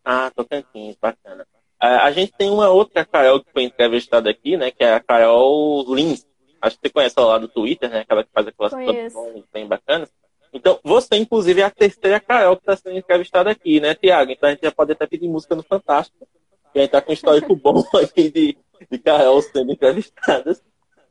Ah, 0.04 0.30
Tocantins, 0.30 0.96
bacana. 1.00 1.44
A 1.80 2.12
gente 2.12 2.32
tem 2.32 2.50
uma 2.50 2.68
outra 2.68 3.04
Carol 3.04 3.42
que 3.42 3.50
foi 3.50 3.64
entrevistada 3.64 4.30
aqui, 4.30 4.56
né, 4.56 4.70
que 4.70 4.84
é 4.84 4.94
a 4.94 5.00
Carol 5.00 5.92
Lins. 5.92 6.29
Acho 6.60 6.76
que 6.76 6.88
você 6.88 6.92
conhece 6.92 7.14
ela 7.18 7.28
lá 7.28 7.38
do 7.38 7.48
Twitter, 7.48 7.88
né? 7.90 8.00
Aquela 8.00 8.24
que 8.24 8.30
faz 8.32 8.46
aquelas 8.46 8.72
produções 8.72 9.44
bem 9.52 9.66
bacanas. 9.66 10.10
Então, 10.52 10.78
você, 10.82 11.16
inclusive, 11.16 11.60
é 11.60 11.64
a 11.64 11.70
terceira 11.70 12.20
Carol 12.20 12.56
que 12.56 12.62
está 12.62 12.76
sendo 12.76 12.98
entrevistada 12.98 13.50
aqui, 13.50 13.80
né, 13.80 13.94
Tiago? 13.94 14.32
Então, 14.32 14.48
a 14.48 14.52
gente 14.52 14.62
já 14.62 14.72
pode 14.72 14.92
até 14.92 15.06
pedir 15.06 15.28
música 15.28 15.54
no 15.54 15.62
Fantástico. 15.62 16.26
E 16.74 16.78
a 16.78 16.82
gente 16.82 16.88
está 16.88 17.00
com 17.00 17.10
um 17.10 17.14
histórico 17.14 17.54
bom 17.56 17.84
aqui 18.02 18.30
de, 18.30 18.58
de 18.90 18.98
Carol 18.98 19.40
sendo 19.42 19.72
entrevistadas. 19.72 20.62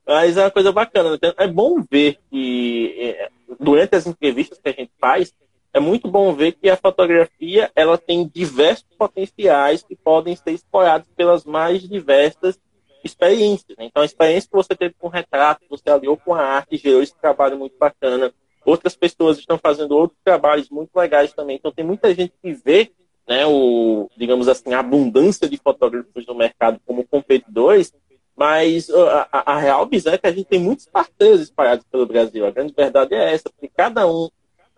Mas 0.05 0.37
é 0.37 0.43
uma 0.43 0.51
coisa 0.51 0.71
bacana. 0.71 1.15
Então, 1.15 1.33
é 1.37 1.47
bom 1.47 1.81
ver 1.89 2.17
que, 2.29 2.95
é, 2.99 3.29
durante 3.59 3.95
as 3.95 4.07
entrevistas 4.07 4.59
que 4.59 4.69
a 4.69 4.73
gente 4.73 4.91
faz, 4.99 5.33
é 5.73 5.79
muito 5.79 6.09
bom 6.09 6.33
ver 6.33 6.53
que 6.53 6.69
a 6.69 6.75
fotografia 6.75 7.71
ela 7.75 7.97
tem 7.97 8.27
diversos 8.27 8.87
potenciais 8.97 9.83
que 9.83 9.95
podem 9.95 10.35
ser 10.35 10.51
explorados 10.51 11.07
pelas 11.15 11.45
mais 11.45 11.87
diversas 11.87 12.59
experiências. 13.03 13.77
Né? 13.77 13.85
Então, 13.85 14.01
a 14.01 14.05
experiência 14.05 14.49
que 14.49 14.55
você 14.55 14.75
teve 14.75 14.95
com 14.97 15.07
o 15.07 15.11
retrato, 15.11 15.65
você 15.69 15.89
aliou 15.89 16.17
com 16.17 16.33
a 16.33 16.41
arte, 16.41 16.77
gerou 16.77 17.01
esse 17.01 17.15
trabalho 17.15 17.57
muito 17.57 17.77
bacana. 17.77 18.33
Outras 18.65 18.95
pessoas 18.95 19.37
estão 19.37 19.57
fazendo 19.57 19.95
outros 19.95 20.19
trabalhos 20.23 20.69
muito 20.69 20.95
legais 20.95 21.33
também. 21.33 21.55
Então, 21.55 21.71
tem 21.71 21.85
muita 21.85 22.13
gente 22.13 22.33
que 22.41 22.51
vê, 22.51 22.91
né, 23.27 23.45
o, 23.45 24.09
digamos 24.17 24.47
assim, 24.47 24.73
a 24.73 24.79
abundância 24.79 25.47
de 25.47 25.57
fotógrafos 25.57 26.25
no 26.25 26.35
mercado 26.35 26.79
como 26.85 27.07
competidores, 27.07 27.93
mas 28.35 28.89
a, 28.89 29.27
a, 29.31 29.53
a 29.53 29.59
real 29.59 29.85
bizarra 29.85 30.15
é 30.15 30.17
que 30.17 30.27
a 30.27 30.31
gente 30.31 30.47
tem 30.47 30.59
muitos 30.59 30.85
parceiros 30.85 31.41
espalhados 31.41 31.85
pelo 31.91 32.05
Brasil. 32.05 32.45
A 32.45 32.51
grande 32.51 32.73
verdade 32.73 33.13
é 33.13 33.33
essa, 33.33 33.49
porque 33.49 33.67
cada 33.67 34.07
um. 34.07 34.29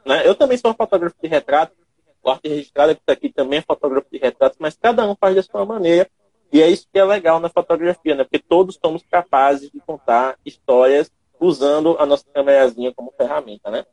Né, 0.06 0.28
eu 0.28 0.34
também 0.34 0.58
sou 0.58 0.72
um 0.72 0.76
fotógrafo 0.76 1.16
de 1.22 1.28
retrato, 1.28 1.74
o 2.24 2.30
arte 2.30 2.48
registrada 2.48 2.94
que 2.94 3.02
está 3.02 3.14
aqui 3.14 3.30
também 3.30 3.60
é 3.60 3.62
fotógrafo 3.62 4.08
de 4.12 4.18
retratos, 4.18 4.58
mas 4.60 4.78
cada 4.80 5.08
um 5.08 5.16
faz 5.16 5.36
da 5.36 5.44
sua 5.44 5.66
maneira. 5.66 6.10
E 6.52 6.62
é 6.62 6.68
isso 6.70 6.88
que 6.92 7.00
é 7.00 7.04
legal 7.06 7.40
na 7.40 7.50
fotografia, 7.50 8.16
né? 8.16 8.24
Porque 8.24 8.40
todos 8.40 8.78
somos 8.84 9.04
capazes 9.10 9.72
de 9.72 9.80
contar 9.80 10.38
histórias 10.46 11.12
usando 11.40 11.96
a 11.98 12.06
nossa 12.06 12.26
câmerazinha 12.34 12.94
como 12.94 13.14
ferramenta, 13.18 13.72
né? 13.72 13.86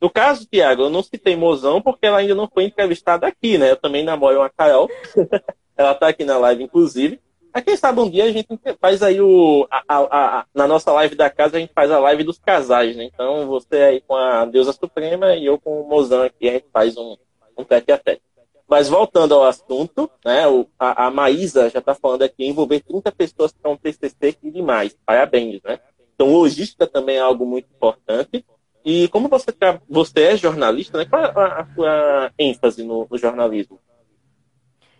No 0.00 0.10
caso, 0.10 0.46
Tiago, 0.46 0.82
eu 0.82 0.90
não 0.90 1.02
citei 1.02 1.34
Mozão 1.34 1.80
porque 1.80 2.06
ela 2.06 2.18
ainda 2.18 2.34
não 2.34 2.48
foi 2.52 2.64
entrevistada 2.64 3.26
aqui, 3.26 3.56
né? 3.56 3.70
Eu 3.70 3.76
também 3.76 4.04
namoro 4.04 4.40
uma 4.40 4.50
Carol. 4.50 4.88
ela 5.76 5.92
está 5.92 6.08
aqui 6.08 6.24
na 6.24 6.36
live, 6.36 6.64
inclusive. 6.64 7.20
Mas 7.52 7.64
quem 7.64 7.76
sabe 7.76 8.00
um 8.00 8.10
dia 8.10 8.24
a 8.24 8.30
gente 8.30 8.46
faz 8.78 9.02
aí 9.02 9.18
o. 9.18 9.66
A, 9.70 9.82
a, 9.88 10.40
a, 10.40 10.46
na 10.54 10.68
nossa 10.68 10.92
live 10.92 11.14
da 11.14 11.30
casa, 11.30 11.56
a 11.56 11.60
gente 11.60 11.72
faz 11.72 11.90
a 11.90 11.98
live 11.98 12.22
dos 12.22 12.38
casais, 12.38 12.94
né? 12.94 13.04
Então 13.04 13.46
você 13.46 13.76
aí 13.76 14.00
com 14.02 14.14
a 14.14 14.44
Deusa 14.44 14.74
Suprema 14.74 15.34
e 15.34 15.46
eu 15.46 15.58
com 15.58 15.80
o 15.80 15.88
Mozão 15.88 16.22
aqui, 16.22 16.50
a 16.50 16.52
gente 16.52 16.66
faz 16.70 16.94
um, 16.98 17.16
um 17.56 17.64
tete 17.64 17.90
a 17.90 17.96
tete. 17.96 18.25
Mas 18.68 18.88
voltando 18.88 19.34
ao 19.34 19.44
assunto, 19.44 20.10
né, 20.24 20.46
o, 20.48 20.66
a, 20.78 21.06
a 21.06 21.10
Maísa 21.10 21.70
já 21.70 21.78
está 21.78 21.94
falando 21.94 22.22
aqui, 22.22 22.44
envolver 22.44 22.80
30 22.80 23.12
pessoas 23.12 23.52
para 23.52 23.70
um 23.70 23.76
TCC, 23.76 24.32
que 24.32 24.50
demais, 24.50 24.96
parabéns, 25.06 25.62
né? 25.62 25.78
Então, 26.14 26.32
logística 26.32 26.86
também 26.86 27.16
é 27.16 27.20
algo 27.20 27.46
muito 27.46 27.68
importante. 27.70 28.44
E 28.84 29.06
como 29.08 29.28
você, 29.28 29.52
tá, 29.52 29.80
você 29.88 30.22
é 30.22 30.36
jornalista, 30.36 30.98
né, 30.98 31.04
qual 31.04 31.22
é 31.22 31.32
a, 31.34 31.60
a 31.60 31.74
sua 31.74 32.32
ênfase 32.38 32.82
no, 32.82 33.06
no 33.08 33.18
jornalismo? 33.18 33.78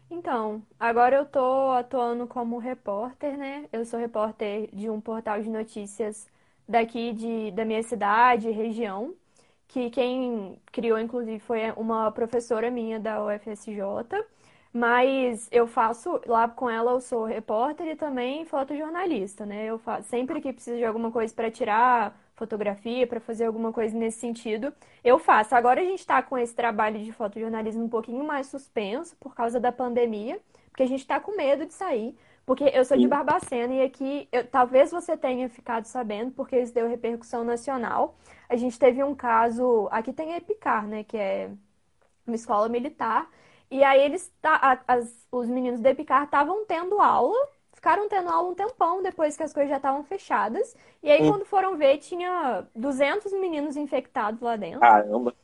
Então, 0.08 0.62
agora 0.78 1.16
eu 1.16 1.22
estou 1.24 1.72
atuando 1.72 2.26
como 2.28 2.58
repórter, 2.58 3.36
né? 3.36 3.66
Eu 3.72 3.84
sou 3.84 3.98
repórter 3.98 4.68
de 4.72 4.88
um 4.88 5.00
portal 5.00 5.42
de 5.42 5.48
notícias 5.48 6.28
daqui 6.68 7.12
de, 7.12 7.50
da 7.50 7.64
minha 7.64 7.82
cidade, 7.82 8.50
região 8.50 9.14
que 9.68 9.90
quem 9.90 10.58
criou, 10.72 10.98
inclusive, 10.98 11.38
foi 11.40 11.70
uma 11.76 12.10
professora 12.12 12.70
minha 12.70 12.98
da 13.00 13.24
UFSJ. 13.24 13.78
Mas 14.72 15.48
eu 15.50 15.66
faço, 15.66 16.20
lá 16.26 16.46
com 16.48 16.68
ela 16.68 16.92
eu 16.92 17.00
sou 17.00 17.24
repórter 17.24 17.86
e 17.86 17.96
também 17.96 18.44
fotojornalista, 18.44 19.46
né? 19.46 19.64
Eu 19.64 19.78
faço, 19.78 20.06
sempre 20.08 20.38
que 20.40 20.52
preciso 20.52 20.76
de 20.76 20.84
alguma 20.84 21.10
coisa 21.10 21.32
para 21.34 21.50
tirar 21.50 22.14
fotografia, 22.34 23.06
para 23.06 23.18
fazer 23.18 23.46
alguma 23.46 23.72
coisa 23.72 23.96
nesse 23.96 24.18
sentido, 24.18 24.72
eu 25.02 25.18
faço. 25.18 25.54
Agora 25.54 25.80
a 25.80 25.84
gente 25.84 26.00
está 26.00 26.22
com 26.22 26.36
esse 26.36 26.54
trabalho 26.54 26.98
de 27.02 27.10
fotojornalismo 27.10 27.84
um 27.84 27.88
pouquinho 27.88 28.22
mais 28.24 28.48
suspenso 28.48 29.16
por 29.16 29.34
causa 29.34 29.58
da 29.58 29.72
pandemia, 29.72 30.38
porque 30.68 30.82
a 30.82 30.86
gente 30.86 31.00
está 31.00 31.18
com 31.18 31.34
medo 31.34 31.64
de 31.64 31.72
sair. 31.72 32.14
Porque 32.46 32.70
eu 32.72 32.84
sou 32.84 32.96
de 32.96 33.08
Barbacena 33.08 33.74
e 33.74 33.82
aqui, 33.82 34.28
eu, 34.30 34.46
talvez 34.46 34.92
você 34.92 35.16
tenha 35.16 35.48
ficado 35.48 35.84
sabendo, 35.86 36.30
porque 36.30 36.56
isso 36.56 36.72
deu 36.72 36.88
repercussão 36.88 37.42
nacional. 37.42 38.14
A 38.48 38.54
gente 38.54 38.78
teve 38.78 39.02
um 39.02 39.16
caso, 39.16 39.88
aqui 39.90 40.12
tem 40.12 40.32
a 40.32 40.36
Epicar, 40.36 40.86
né, 40.86 41.02
que 41.02 41.16
é 41.16 41.50
uma 42.24 42.36
escola 42.36 42.68
militar, 42.68 43.28
e 43.68 43.82
aí 43.82 44.00
eles, 44.00 44.32
as, 44.86 45.26
os 45.32 45.48
meninos 45.48 45.80
da 45.80 45.90
Epicar 45.90 46.22
estavam 46.22 46.64
tendo 46.64 47.00
aula, 47.00 47.36
ficaram 47.72 48.08
tendo 48.08 48.28
aula 48.28 48.50
um 48.50 48.54
tempão 48.54 49.02
depois 49.02 49.36
que 49.36 49.42
as 49.42 49.52
coisas 49.52 49.68
já 49.68 49.78
estavam 49.78 50.04
fechadas, 50.04 50.76
e 51.02 51.10
aí 51.10 51.22
hum. 51.22 51.32
quando 51.32 51.44
foram 51.44 51.76
ver, 51.76 51.98
tinha 51.98 52.64
200 52.76 53.32
meninos 53.32 53.76
infectados 53.76 54.40
lá 54.40 54.54
dentro. 54.54 54.78
Caramba! 54.78 55.34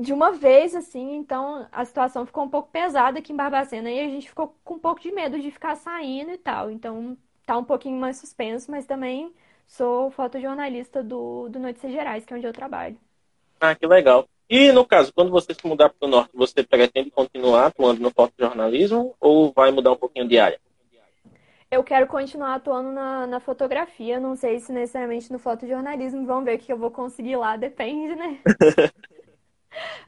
De 0.00 0.12
uma 0.12 0.32
vez, 0.32 0.74
assim, 0.74 1.16
então 1.16 1.66
a 1.70 1.84
situação 1.84 2.24
ficou 2.24 2.44
um 2.44 2.48
pouco 2.48 2.70
pesada 2.70 3.18
aqui 3.18 3.32
em 3.32 3.36
Barbacena 3.36 3.90
e 3.90 4.00
a 4.00 4.08
gente 4.08 4.28
ficou 4.28 4.56
com 4.64 4.74
um 4.74 4.78
pouco 4.78 5.00
de 5.00 5.12
medo 5.12 5.38
de 5.38 5.50
ficar 5.50 5.76
saindo 5.76 6.30
e 6.30 6.38
tal. 6.38 6.70
Então 6.70 7.16
tá 7.44 7.56
um 7.58 7.64
pouquinho 7.64 7.98
mais 7.98 8.16
suspenso, 8.16 8.70
mas 8.70 8.86
também 8.86 9.32
sou 9.66 10.10
fotojornalista 10.10 11.02
do, 11.02 11.48
do 11.48 11.58
Notícias 11.58 11.92
Gerais, 11.92 12.24
que 12.24 12.32
é 12.32 12.36
onde 12.36 12.46
eu 12.46 12.52
trabalho. 12.52 12.96
Ah, 13.60 13.74
que 13.74 13.86
legal. 13.86 14.26
E 14.48 14.72
no 14.72 14.84
caso, 14.84 15.12
quando 15.14 15.30
você 15.30 15.54
se 15.54 15.66
mudar 15.66 15.90
para 15.90 16.06
o 16.06 16.10
norte, 16.10 16.30
você 16.34 16.62
pretende 16.62 17.10
continuar 17.10 17.66
atuando 17.66 18.00
no 18.00 18.10
fotojornalismo 18.10 19.14
ou 19.20 19.52
vai 19.52 19.70
mudar 19.70 19.92
um 19.92 19.96
pouquinho 19.96 20.26
de 20.26 20.38
área? 20.38 20.60
Eu 21.70 21.82
quero 21.82 22.06
continuar 22.06 22.54
atuando 22.54 22.92
na, 22.92 23.26
na 23.26 23.40
fotografia, 23.40 24.20
não 24.20 24.36
sei 24.36 24.60
se 24.60 24.70
necessariamente 24.72 25.32
no 25.32 25.38
fotojornalismo, 25.38 26.26
vamos 26.26 26.44
ver 26.44 26.56
o 26.56 26.58
que 26.58 26.70
eu 26.70 26.76
vou 26.76 26.90
conseguir 26.90 27.36
lá, 27.36 27.56
depende, 27.56 28.14
né? 28.14 28.40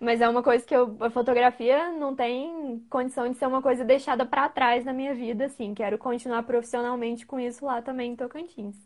Mas 0.01 0.21
é 0.21 0.29
uma 0.29 0.43
coisa 0.43 0.65
que 0.65 0.75
eu, 0.75 0.97
a 1.01 1.11
fotografia 1.11 1.93
não 1.93 2.15
tem 2.15 2.85
condição 2.91 3.31
de 3.31 3.37
ser 3.37 3.47
uma 3.47 3.63
coisa 3.63 3.85
deixada 3.85 4.27
para 4.27 4.49
trás 4.49 4.85
na 4.85 4.93
minha 4.93 5.15
vida, 5.15 5.47
assim. 5.47 5.75
Quero 5.75 5.99
continuar 5.99 6.43
profissionalmente 6.43 7.27
com 7.27 7.39
isso 7.39 7.65
lá 7.65 7.81
também 7.81 8.13
em 8.13 8.17
Tocantins. 8.17 8.77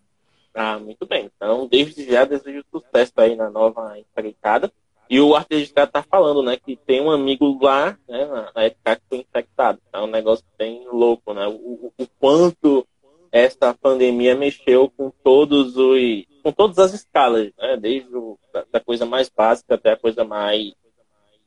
Ah, 0.55 0.79
muito 0.79 1.07
bem. 1.07 1.31
Então, 1.37 1.67
desde 1.67 2.05
já 2.05 2.25
desejo 2.25 2.65
sucesso 2.71 3.13
aí 3.17 3.37
na 3.37 3.51
nova 3.51 3.99
empreitada. 3.99 4.73
E 5.11 5.21
o 5.21 5.35
arte 5.35 5.55
registrado 5.55 5.91
tá 5.91 6.03
falando, 6.03 6.43
né, 6.43 6.57
que 6.57 6.77
tem 6.77 7.01
um 7.01 7.11
amigo 7.11 7.59
lá, 7.63 7.97
né, 8.07 8.27
na 8.55 8.63
época 8.65 8.97
que 8.97 9.03
foi 9.09 9.19
infectado. 9.19 9.81
É 9.91 9.99
um 10.01 10.07
negócio 10.07 10.45
bem 10.59 10.87
louco, 10.87 11.33
né? 11.33 11.47
O, 11.47 11.53
o, 11.53 11.93
o 11.99 12.07
quanto 12.19 12.87
essa 13.33 13.73
pandemia 13.73 14.35
mexeu 14.35 14.91
com 14.91 15.11
todos 15.23 15.77
os 15.77 16.27
com 16.49 16.53
todas 16.53 16.79
as 16.79 16.95
escalas, 16.95 17.53
né? 17.59 17.77
Desde 17.77 18.17
o, 18.17 18.39
da, 18.53 18.65
da, 18.73 18.81
coisa 18.81 19.05
mais 19.05 19.29
básica 19.29 19.75
até 19.75 19.93
a 19.93 19.97
coisa 19.97 20.25
mais 20.25 20.73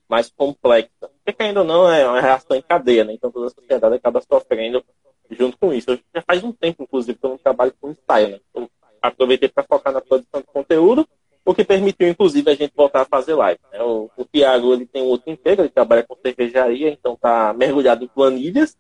mais 0.08 0.30
complexa. 0.30 1.10
Porque 1.26 1.42
ainda 1.42 1.64
não 1.64 1.92
é 1.92 2.06
uma 2.06 2.22
reação 2.22 2.56
em 2.56 2.62
cadeia, 2.62 3.04
né? 3.04 3.14
Então 3.14 3.32
toda 3.32 3.48
a 3.48 3.50
sociedade 3.50 3.96
acaba 3.96 4.22
sofrendo 4.22 4.84
junto 5.32 5.58
com 5.58 5.74
isso. 5.74 5.90
Eu 5.90 6.00
já 6.14 6.22
faz 6.22 6.44
um 6.44 6.52
tempo, 6.52 6.84
inclusive, 6.84 7.18
que 7.18 7.26
eu 7.26 7.32
não 7.32 7.38
trabalho 7.38 7.74
com 7.82 7.90
ensaio, 7.90 8.28
né? 8.28 8.40
Eu 8.54 8.70
aproveitei 9.02 9.50
para 9.50 9.64
focar 9.64 9.92
na 9.92 10.02
produção 10.02 10.42
de 10.42 10.48
conteúdo, 10.48 11.08
o 11.44 11.56
que 11.56 11.64
permitiu, 11.64 12.08
inclusive, 12.08 12.52
a 12.52 12.54
gente 12.54 12.74
voltar 12.76 13.02
a 13.02 13.06
fazer 13.06 13.34
live. 13.34 13.60
Né? 13.72 13.82
O, 13.82 14.12
o 14.16 14.26
Tiago 14.26 14.72
ele 14.74 14.86
tem 14.86 15.02
um 15.02 15.08
outro 15.08 15.32
emprego, 15.32 15.64
ele 15.64 15.70
trabalha 15.70 16.04
com 16.04 16.16
cervejaria, 16.16 16.92
então 16.92 17.14
está 17.14 17.52
mergulhado 17.54 18.04
em 18.04 18.08
planilhas. 18.08 18.78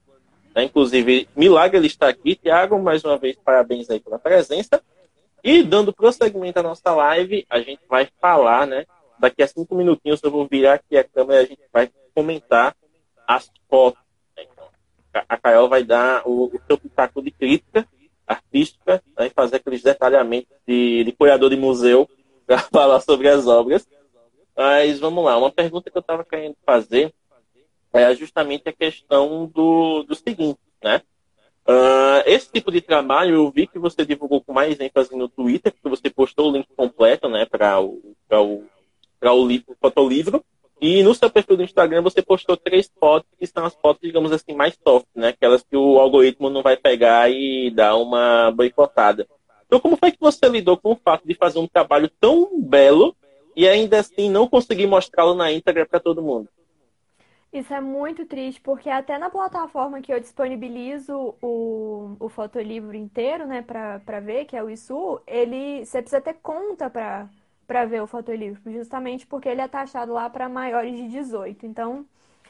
Né? 0.53 0.65
Inclusive, 0.65 1.27
milagre 1.35 1.79
ele 1.79 1.87
está 1.87 2.09
aqui. 2.09 2.35
Tiago, 2.35 2.77
mais 2.77 3.03
uma 3.03 3.17
vez, 3.17 3.35
parabéns 3.43 3.89
aí 3.89 3.99
pela 3.99 4.19
presença. 4.19 4.79
E 5.43 5.63
dando 5.63 5.93
prosseguimento 5.93 6.59
à 6.59 6.63
nossa 6.63 6.93
live, 6.93 7.45
a 7.49 7.59
gente 7.59 7.81
vai 7.89 8.07
falar, 8.19 8.67
né? 8.67 8.85
Daqui 9.19 9.41
a 9.41 9.47
cinco 9.47 9.75
minutinhos 9.75 10.21
eu 10.23 10.31
vou 10.31 10.47
virar 10.47 10.75
aqui 10.75 10.97
a 10.97 11.03
câmera 11.03 11.41
e 11.41 11.45
a 11.45 11.47
gente 11.47 11.63
vai 11.71 11.89
comentar 12.13 12.75
as 13.27 13.51
fotos. 13.69 14.01
Né? 14.35 14.45
Então, 14.51 14.67
a 15.27 15.37
Carol 15.37 15.69
vai 15.69 15.83
dar 15.83 16.27
o, 16.27 16.45
o 16.45 16.61
seu 16.67 16.77
pitaco 16.77 17.21
de 17.21 17.31
crítica 17.31 17.87
artística 18.31 19.03
né? 19.17 19.29
fazer 19.29 19.57
aqueles 19.57 19.83
detalhamentos 19.83 20.55
de, 20.65 21.03
de 21.03 21.11
curador 21.11 21.49
de 21.49 21.57
museu 21.57 22.09
para 22.45 22.59
falar 22.59 22.99
sobre 23.01 23.27
as 23.27 23.47
obras. 23.47 23.87
Mas 24.55 24.99
vamos 24.99 25.23
lá, 25.23 25.37
uma 25.37 25.51
pergunta 25.51 25.89
que 25.89 25.97
eu 25.97 26.01
estava 26.01 26.23
querendo 26.23 26.55
fazer 26.65 27.13
é 27.93 28.15
justamente 28.15 28.69
a 28.69 28.73
questão 28.73 29.45
do, 29.47 30.03
do 30.03 30.15
seguinte, 30.15 30.59
né? 30.81 31.01
Uh, 31.67 32.23
esse 32.25 32.51
tipo 32.51 32.71
de 32.71 32.81
trabalho 32.81 33.35
eu 33.35 33.51
vi 33.51 33.67
que 33.67 33.77
você 33.77 34.03
divulgou 34.05 34.41
com 34.41 34.51
mais 34.51 34.79
ênfase 34.79 35.15
no 35.15 35.29
Twitter, 35.29 35.71
porque 35.71 35.89
você 35.89 36.09
postou 36.09 36.49
o 36.49 36.53
link 36.53 36.67
completo 36.75 37.29
né, 37.29 37.45
para 37.45 37.79
o, 37.79 38.15
o, 38.31 38.63
o 39.21 39.47
livro, 39.47 39.75
fotolivro. 39.79 40.43
E 40.81 41.03
no 41.03 41.13
seu 41.13 41.29
perfil 41.29 41.57
do 41.57 41.63
Instagram 41.63 42.01
você 42.01 42.23
postou 42.23 42.57
três 42.57 42.91
fotos 42.99 43.29
que 43.37 43.45
são 43.45 43.63
as 43.63 43.75
fotos, 43.75 44.01
digamos 44.01 44.31
assim, 44.31 44.55
mais 44.55 44.75
soft, 44.83 45.05
né? 45.13 45.27
Aquelas 45.27 45.61
que 45.61 45.77
o 45.77 45.99
algoritmo 45.99 46.49
não 46.49 46.63
vai 46.63 46.75
pegar 46.75 47.29
e 47.29 47.69
dar 47.69 47.95
uma 47.95 48.49
boicotada. 48.49 49.27
Então, 49.67 49.79
como 49.79 49.95
foi 49.95 50.11
que 50.11 50.17
você 50.19 50.49
lidou 50.49 50.75
com 50.77 50.93
o 50.93 50.95
fato 50.95 51.27
de 51.27 51.35
fazer 51.35 51.59
um 51.59 51.67
trabalho 51.67 52.09
tão 52.19 52.59
belo 52.59 53.15
e 53.55 53.67
ainda 53.67 53.99
assim 53.99 54.27
não 54.27 54.47
conseguir 54.47 54.87
mostrá-lo 54.87 55.35
na 55.35 55.51
íntegra 55.51 55.85
para 55.85 55.99
todo 55.99 56.21
mundo? 56.21 56.49
Isso 57.53 57.73
é 57.73 57.81
muito 57.81 58.25
triste, 58.25 58.61
porque 58.61 58.89
até 58.89 59.17
na 59.17 59.29
plataforma 59.29 60.01
que 60.01 60.13
eu 60.13 60.19
disponibilizo 60.21 61.35
o, 61.41 62.15
o 62.19 62.29
fotolivro 62.29 62.95
inteiro, 62.95 63.45
né, 63.45 63.61
para 63.61 64.19
ver, 64.21 64.45
que 64.45 64.55
é 64.55 64.63
o 64.63 64.69
ISU, 64.69 65.21
ele, 65.27 65.85
você 65.85 66.01
precisa 66.01 66.21
ter 66.21 66.35
conta 66.35 66.89
para 66.89 67.29
para 67.67 67.85
ver 67.85 68.01
o 68.01 68.07
fotolivro, 68.07 68.59
justamente 68.69 69.25
porque 69.25 69.47
ele 69.47 69.61
é 69.61 69.67
taxado 69.67 70.11
lá 70.11 70.29
para 70.29 70.49
maiores 70.49 70.93
de 70.93 71.07
18. 71.07 71.65
Então, 71.65 72.05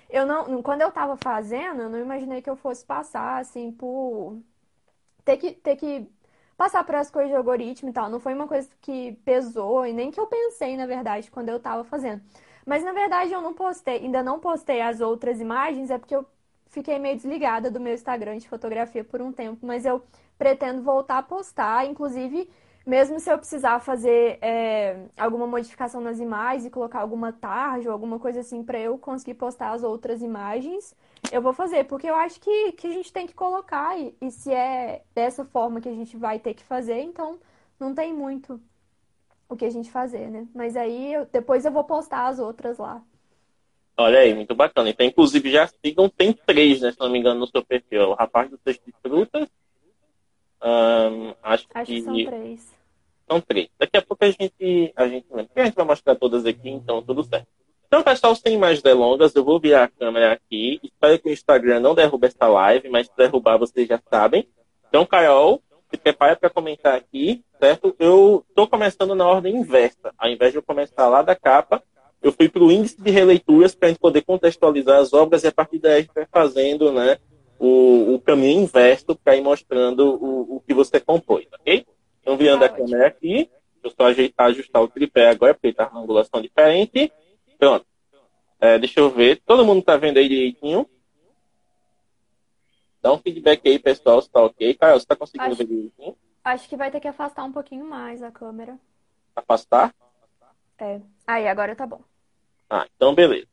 eu 0.10 0.26
não, 0.26 0.64
quando 0.64 0.82
eu 0.82 0.90
estava 0.90 1.16
fazendo, 1.18 1.84
eu 1.84 1.90
não 1.90 2.00
imaginei 2.00 2.42
que 2.42 2.50
eu 2.50 2.56
fosse 2.56 2.84
passar 2.86 3.40
assim 3.40 3.72
por 3.72 4.40
ter 5.26 5.38
que 5.38 5.52
ter 5.54 5.76
que 5.76 6.08
passar 6.58 6.84
por 6.84 6.96
as 6.96 7.10
coisas 7.10 7.30
de 7.32 7.36
algoritmo 7.38 7.90
e 7.90 7.94
tal. 7.94 8.10
Não 8.10 8.20
foi 8.20 8.34
uma 8.34 8.48
coisa 8.48 8.70
que 8.82 9.14
pesou 9.26 9.86
e 9.86 9.94
nem 9.94 10.12
que 10.12 10.20
eu 10.20 10.28
pensei, 10.28 10.78
na 10.78 10.86
verdade, 10.86 11.32
quando 11.32 11.50
eu 11.50 11.58
estava 11.58 11.84
fazendo. 11.84 12.22
Mas 12.66 12.84
na 12.84 12.92
verdade 12.92 13.32
eu 13.32 13.42
não 13.42 13.54
postei, 13.54 13.98
ainda 13.98 14.24
não 14.24 14.40
postei 14.40 14.82
as 14.82 15.02
outras 15.02 15.40
imagens, 15.40 15.90
é 15.90 15.98
porque 15.98 16.16
eu 16.16 16.26
fiquei 16.68 16.98
meio 17.00 17.16
desligada 17.16 17.70
do 17.70 17.80
meu 17.80 17.94
Instagram 17.94 18.38
de 18.38 18.48
fotografia 18.48 19.04
por 19.04 19.22
um 19.22 19.32
tempo, 19.32 19.66
mas 19.66 19.86
eu 19.86 20.02
pretendo 20.38 20.82
voltar 20.82 21.18
a 21.20 21.24
postar, 21.24 21.86
inclusive 21.86 22.50
mesmo 22.86 23.20
se 23.20 23.32
eu 23.32 23.38
precisar 23.38 23.80
fazer 23.80 24.40
é, 24.42 25.06
alguma 25.16 25.46
modificação 25.46 26.02
nas 26.02 26.20
imagens 26.20 26.66
e 26.66 26.70
colocar 26.70 27.00
alguma 27.00 27.32
tarja 27.32 27.90
ou 27.90 27.94
alguma 27.94 28.18
coisa 28.20 28.40
assim 28.40 28.64
para 28.64 28.80
eu 28.80 28.98
conseguir 28.98 29.36
postar 29.36 29.72
as 29.72 29.84
outras 29.84 30.22
imagens, 30.22 30.96
eu 31.32 31.42
vou 31.42 31.54
fazer, 31.54 31.86
porque 31.86 32.08
eu 32.10 32.16
acho 32.16 32.40
que, 32.40 32.72
que 32.74 32.88
a 32.88 32.92
gente 32.92 33.14
tem 33.14 33.28
que 33.28 33.34
colocar, 33.34 33.98
e, 34.00 34.16
e 34.20 34.32
se 34.32 34.52
é 34.52 35.04
dessa 35.14 35.46
forma 35.46 35.80
que 35.80 35.90
a 35.90 35.94
gente 35.94 36.18
vai 36.18 36.40
ter 36.40 36.54
que 36.56 36.64
fazer, 36.64 37.00
então 37.02 37.40
não 37.80 37.94
tem 37.94 38.14
muito 38.14 38.60
o 39.52 39.58
que 39.58 39.66
a 39.66 39.70
gente 39.70 39.92
fazer, 39.92 40.30
né? 40.30 40.48
Mas 40.56 40.78
aí 40.78 41.14
eu, 41.14 41.26
depois 41.26 41.66
eu 41.66 41.72
vou 41.72 41.84
postar 41.84 42.28
as 42.28 42.40
outras 42.40 42.78
lá. 42.78 43.02
Olha 43.98 44.20
aí, 44.20 44.34
muito 44.34 44.56
bacana. 44.56 44.90
Então, 44.90 45.06
inclusive, 45.06 45.52
já 45.52 45.68
sigam, 45.68 46.10
tem 46.10 46.32
três, 46.34 46.82
né? 46.82 46.92
Se 46.92 47.00
não 47.00 47.10
me 47.10 47.20
engano, 47.20 47.42
no 47.42 47.48
seu 47.48 47.64
perfil. 47.64 48.10
O 48.10 48.14
rapaz 48.14 48.50
do 48.50 48.58
texto 48.58 48.84
de 48.86 48.94
frutas. 49.02 49.48
Acho, 51.44 51.68
acho 51.74 51.86
que, 51.86 51.96
que 51.96 52.02
são 52.02 52.26
três. 52.26 52.74
São 53.28 53.42
três. 53.42 53.70
Daqui 53.78 53.98
a 53.98 54.02
pouco 54.02 54.24
a 54.24 54.30
gente, 54.30 54.94
a 54.96 55.08
gente 55.08 55.28
lembra. 55.30 55.52
a 55.56 55.66
gente 55.66 55.76
vai 55.76 55.86
mostrar 55.86 56.16
todas 56.16 56.46
aqui, 56.46 56.70
então 56.70 57.02
tudo 57.02 57.24
certo. 57.24 57.48
Então, 57.88 58.02
pessoal, 58.02 58.34
sem 58.36 58.58
mais 58.58 58.82
delongas, 58.82 59.36
eu 59.36 59.44
vou 59.44 59.60
virar 59.60 59.84
a 59.84 59.88
câmera 59.90 60.32
aqui. 60.32 60.80
Espero 60.82 61.20
que 61.20 61.30
o 61.30 61.34
Instagram 61.34 61.82
não 61.82 61.94
derrube 61.94 62.28
essa 62.28 62.48
live, 62.48 62.90
mas 62.90 63.08
se 63.08 63.18
derrubar, 63.18 63.58
vocês 63.58 63.86
já 63.86 64.00
sabem. 64.10 64.48
Então, 64.88 65.06
Carol, 65.06 65.62
se 65.90 65.98
prepara 65.98 66.38
para 66.38 66.50
comentar 66.50 66.96
aqui, 66.96 67.44
certo? 67.62 67.96
Eu 68.00 68.44
estou 68.50 68.68
começando 68.68 69.14
na 69.14 69.28
ordem 69.28 69.56
inversa. 69.56 70.12
Ao 70.18 70.28
invés 70.28 70.52
de 70.52 70.58
eu 70.58 70.64
começar 70.64 71.08
lá 71.08 71.22
da 71.22 71.36
capa, 71.36 71.84
eu 72.20 72.32
fui 72.32 72.50
para 72.50 72.64
o 72.64 72.72
índice 72.72 73.00
de 73.00 73.12
releituras 73.12 73.76
para 73.76 73.88
a 73.88 73.92
gente 73.92 74.00
poder 74.00 74.24
contextualizar 74.24 75.00
as 75.00 75.14
obras 75.14 75.44
e 75.44 75.48
a 75.48 75.52
partir 75.52 75.78
daí 75.78 75.94
a 75.94 76.02
gente 76.02 76.14
vai 76.14 76.26
fazendo 76.26 76.92
né, 76.92 77.20
o, 77.60 78.16
o 78.16 78.20
caminho 78.20 78.64
inverso 78.64 79.16
para 79.16 79.36
ir 79.36 79.42
mostrando 79.42 80.16
o, 80.16 80.56
o 80.56 80.60
que 80.62 80.74
você 80.74 81.00
compôs, 81.00 81.46
ok? 81.54 81.86
Então, 82.20 82.36
virando 82.36 82.62
tá 82.62 82.66
a 82.66 82.70
câmera 82.70 83.08
aqui, 83.08 83.48
eu 83.84 83.92
só 83.92 84.08
ajeitar, 84.08 84.48
ajustar 84.48 84.82
o 84.82 84.88
tripé 84.88 85.30
agora, 85.30 85.54
porque 85.54 85.68
está 85.68 85.88
uma 85.88 86.02
angulação 86.02 86.42
diferente. 86.42 87.12
Pronto. 87.60 87.86
É, 88.60 88.80
deixa 88.80 89.00
eu 89.00 89.10
ver. 89.10 89.40
Todo 89.46 89.66
mundo 89.66 89.80
está 89.80 89.98
vendo 89.98 90.18
aí 90.18 90.28
direitinho? 90.28 90.88
Dá 93.02 93.12
um 93.14 93.18
feedback 93.18 93.68
aí, 93.68 93.80
pessoal, 93.80 94.22
se 94.22 94.30
tá 94.30 94.44
ok. 94.44 94.74
Caio, 94.76 95.00
você 95.00 95.06
tá 95.06 95.16
conseguindo 95.16 95.52
acho, 95.52 95.58
ver 95.58 95.66
direitinho? 95.66 96.16
Acho 96.44 96.68
que 96.68 96.78
vai 96.78 96.90
ter 96.90 97.00
que 97.00 97.08
afastar 97.08 97.44
um 97.44 97.52
pouquinho 97.52 97.86
mais 97.86 98.24
a 98.24 98.32
câmera. 98.32 98.78
Afastar? 99.36 99.94
É. 100.78 101.00
Aí, 101.28 101.48
agora 101.48 101.76
tá 101.76 101.86
bom. 101.86 102.02
Ah, 102.70 102.88
então 102.96 103.14
beleza. 103.14 103.48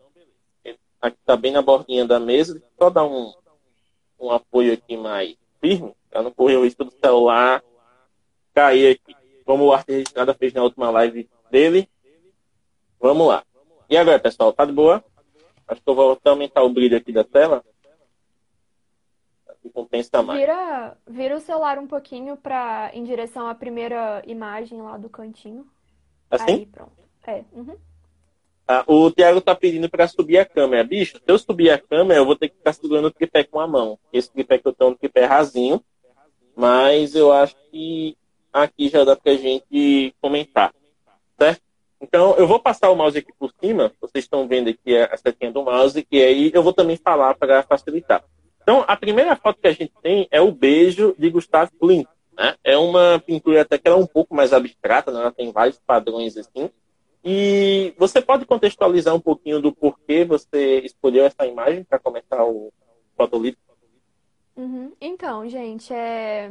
Aqui 1.01 1.16
tá 1.24 1.37
bem 1.37 1.53
na 1.53 1.62
bordinha 1.62 2.07
da 2.07 2.18
mesa. 2.18 2.62
Só 2.79 2.90
dar 2.90 3.05
um, 3.05 3.33
um 4.18 4.31
apoio 4.31 4.72
aqui 4.72 4.96
mais 4.96 5.37
firme, 5.61 5.94
para 6.11 6.22
não 6.22 6.31
correr 6.31 6.57
o 6.57 6.64
risco 6.64 6.85
do 6.85 6.90
celular 6.90 7.62
cair 8.59 8.96
aqui. 8.96 9.16
Como 9.44 9.64
o 9.64 9.72
Arte 9.72 9.92
Registrada 9.92 10.35
fez 10.35 10.53
na 10.53 10.64
última 10.64 10.90
live 10.90 11.29
dele. 11.51 11.88
Vamos 13.01 13.29
lá. 13.29 13.44
E 13.88 13.96
agora, 13.96 14.18
pessoal, 14.18 14.53
tá 14.53 14.64
de 14.64 14.72
boa? 14.72 15.03
Acho 15.66 15.81
que 15.81 15.88
eu 15.88 15.94
vou 15.94 16.12
até 16.12 16.31
aumentar 16.31 16.62
o 16.62 16.68
brilho 16.68 16.96
aqui 16.96 17.12
da 17.12 17.22
tela 17.22 17.64
compensa 19.70 20.22
mais. 20.22 20.40
Vira, 20.40 20.96
vira 21.06 21.36
o 21.36 21.40
celular 21.40 21.78
um 21.78 21.86
pouquinho 21.86 22.36
para 22.36 22.90
em 22.92 23.04
direção 23.04 23.46
à 23.48 23.54
primeira 23.54 24.22
imagem 24.26 24.80
lá 24.80 24.96
do 24.96 25.08
cantinho. 25.08 25.66
Assim? 26.30 26.52
Aí, 26.52 26.66
pronto. 26.66 26.92
É. 27.26 27.44
Uhum. 27.52 27.76
Ah, 28.66 28.84
o 28.86 29.10
Thiago 29.10 29.40
tá 29.40 29.54
pedindo 29.54 29.88
para 29.88 30.06
subir 30.06 30.38
a 30.38 30.44
câmera. 30.44 30.84
Bicho, 30.84 31.16
se 31.16 31.22
eu 31.26 31.38
subir 31.38 31.70
a 31.70 31.78
câmera, 31.78 32.20
eu 32.20 32.26
vou 32.26 32.36
ter 32.36 32.50
que 32.50 32.56
ficar 32.56 32.72
segurando 32.74 33.06
o 33.06 33.10
tripé 33.10 33.42
com 33.44 33.60
a 33.60 33.66
mão. 33.66 33.98
Esse 34.12 34.30
tripé 34.30 34.58
que 34.58 34.68
eu 34.68 34.74
tenho 34.74 34.90
é 34.90 34.92
um 34.92 34.94
tripé 34.94 35.24
rasinho. 35.24 35.82
Mas 36.54 37.14
eu 37.14 37.32
acho 37.32 37.56
que 37.70 38.16
aqui 38.52 38.88
já 38.88 39.04
dá 39.04 39.16
pra 39.16 39.34
gente 39.34 40.14
comentar. 40.20 40.74
Certo? 41.38 41.62
Então, 42.00 42.36
eu 42.36 42.46
vou 42.46 42.60
passar 42.60 42.90
o 42.90 42.96
mouse 42.96 43.18
aqui 43.18 43.32
por 43.38 43.52
cima. 43.58 43.92
Vocês 44.00 44.24
estão 44.24 44.46
vendo 44.46 44.68
aqui 44.68 44.96
a 44.96 45.16
setinha 45.16 45.50
do 45.50 45.62
mouse. 45.62 46.06
E 46.10 46.22
aí 46.22 46.50
eu 46.52 46.62
vou 46.62 46.72
também 46.72 46.96
falar 46.96 47.34
para 47.36 47.62
facilitar. 47.62 48.22
Então, 48.68 48.85
a 48.87 48.98
primeira 48.98 49.35
foto 49.35 49.59
que 49.62 49.66
a 49.66 49.72
gente 49.72 49.94
tem 50.02 50.28
é 50.31 50.42
o 50.42 50.52
beijo 50.52 51.14
de 51.18 51.31
Gustave 51.31 51.70
Klimt. 51.81 52.07
Né? 52.37 52.54
É 52.62 52.76
uma 52.76 53.18
pintura 53.18 53.62
até 53.62 53.78
que 53.78 53.88
ela 53.88 53.96
é 53.96 53.98
um 53.98 54.07
pouco 54.07 54.35
mais 54.35 54.52
abstrata, 54.52 55.11
né? 55.11 55.20
ela 55.22 55.33
tem 55.33 55.50
vários 55.50 55.78
padrões 55.78 56.37
assim. 56.37 56.68
E 57.24 57.94
você 57.96 58.20
pode 58.20 58.44
contextualizar 58.44 59.14
um 59.14 59.20
pouquinho 59.20 59.59
do 59.62 59.72
porquê 59.72 60.22
você 60.22 60.81
escolheu 60.81 61.24
essa 61.24 61.46
imagem 61.46 61.83
para 61.83 61.98
começar 61.98 62.44
o 62.44 62.70
fotolivro? 63.16 63.59
Uhum. 64.54 64.92
Então, 65.00 65.48
gente, 65.48 65.90
é... 65.90 66.50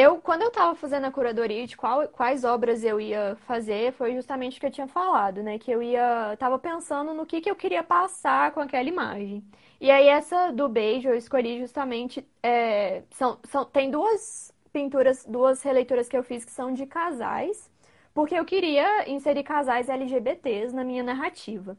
eu 0.00 0.18
quando 0.20 0.42
eu 0.42 0.48
estava 0.48 0.74
fazendo 0.74 1.06
a 1.06 1.10
curadoria 1.12 1.66
de 1.66 1.76
qual, 1.76 2.08
quais 2.08 2.44
obras 2.44 2.84
eu 2.84 3.00
ia 3.00 3.36
fazer, 3.46 3.92
foi 3.92 4.14
justamente 4.14 4.58
o 4.58 4.60
que 4.60 4.66
eu 4.66 4.70
tinha 4.70 4.86
falado, 4.88 5.42
né? 5.42 5.58
Que 5.58 5.70
eu 5.70 5.82
ia, 5.82 6.32
estava 6.34 6.58
pensando 6.58 7.14
no 7.14 7.26
que, 7.26 7.40
que 7.40 7.50
eu 7.50 7.56
queria 7.56 7.82
passar 7.82 8.52
com 8.52 8.60
aquela 8.60 8.88
imagem. 8.88 9.44
E 9.80 9.90
aí 9.90 10.08
essa 10.08 10.50
do 10.52 10.68
beijo 10.68 11.08
eu 11.08 11.16
escolhi 11.16 11.58
justamente 11.58 12.26
é, 12.42 13.02
são, 13.10 13.38
são 13.44 13.64
tem 13.64 13.90
duas 13.90 14.52
pinturas, 14.72 15.24
duas 15.26 15.62
releituras 15.62 16.08
que 16.08 16.16
eu 16.16 16.22
fiz 16.22 16.44
que 16.44 16.50
são 16.52 16.72
de 16.72 16.86
casais, 16.86 17.70
porque 18.14 18.34
eu 18.34 18.44
queria 18.44 19.08
inserir 19.08 19.42
casais 19.44 19.88
LGBTs 19.88 20.74
na 20.74 20.84
minha 20.84 21.02
narrativa. 21.02 21.76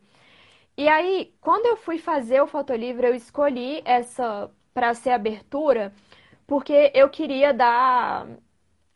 E 0.77 0.88
aí, 0.88 1.34
quando 1.41 1.65
eu 1.67 1.77
fui 1.77 1.97
fazer 1.99 2.41
o 2.41 2.47
fotolivro, 2.47 3.05
eu 3.07 3.15
escolhi 3.15 3.81
essa 3.86 4.49
para 4.73 4.93
ser 4.93 5.12
abertura, 5.12 5.93
porque 6.51 6.91
eu 6.93 7.07
queria 7.07 7.53
dar 7.53 8.27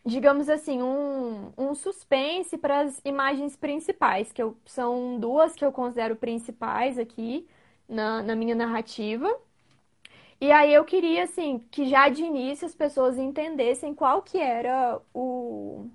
digamos 0.05 0.49
assim, 0.49 0.81
um, 0.83 1.53
um 1.57 1.73
suspense 1.73 2.57
para 2.57 2.81
as 2.81 3.01
imagens 3.05 3.55
principais, 3.55 4.29
que 4.33 4.43
eu, 4.43 4.57
são 4.65 5.17
duas 5.17 5.55
que 5.55 5.63
eu 5.63 5.71
considero 5.71 6.17
principais 6.17 6.99
aqui 6.99 7.47
na, 7.87 8.21
na 8.21 8.35
minha 8.35 8.53
narrativa. 8.55 9.33
E 10.41 10.51
aí 10.51 10.73
eu 10.73 10.83
queria, 10.83 11.23
assim, 11.23 11.63
que 11.71 11.87
já 11.87 12.09
de 12.09 12.23
início 12.23 12.67
as 12.67 12.75
pessoas 12.75 13.17
entendessem 13.17 13.95
qual 13.95 14.21
que 14.21 14.37
era 14.37 14.99
o, 15.13 15.87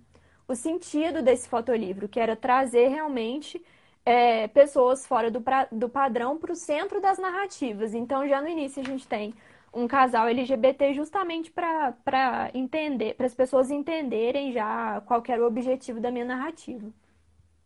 o 0.49 0.55
sentido 0.55 1.21
desse 1.23 1.47
fotolivro, 1.47 2.09
que 2.09 2.19
era 2.19 2.35
trazer 2.35 2.89
realmente 2.89 3.63
é, 4.07 4.49
pessoas 4.49 5.07
fora 5.07 5.31
do, 5.31 5.43
pra, 5.43 5.69
do 5.71 5.91
padrão 5.91 6.39
para 6.39 6.53
o 6.53 6.57
centro 6.57 7.03
das 7.03 7.19
narrativas. 7.19 7.93
Então, 7.93 8.27
já 8.27 8.41
no 8.41 8.49
início 8.49 8.83
a 8.83 8.87
gente 8.87 9.07
tem 9.07 9.35
um 9.73 9.87
casal 9.87 10.29
LGBT 10.29 10.93
justamente 10.95 11.51
para 11.51 12.51
entender, 12.55 13.15
para 13.15 13.27
as 13.27 13.35
pessoas 13.35 13.71
entenderem 13.71 14.53
já 14.53 15.01
qual 15.07 15.23
era 15.29 15.43
o 15.43 15.47
objetivo 15.47 16.01
da 16.01 16.11
minha 16.11 16.25
narrativa. 16.25 16.89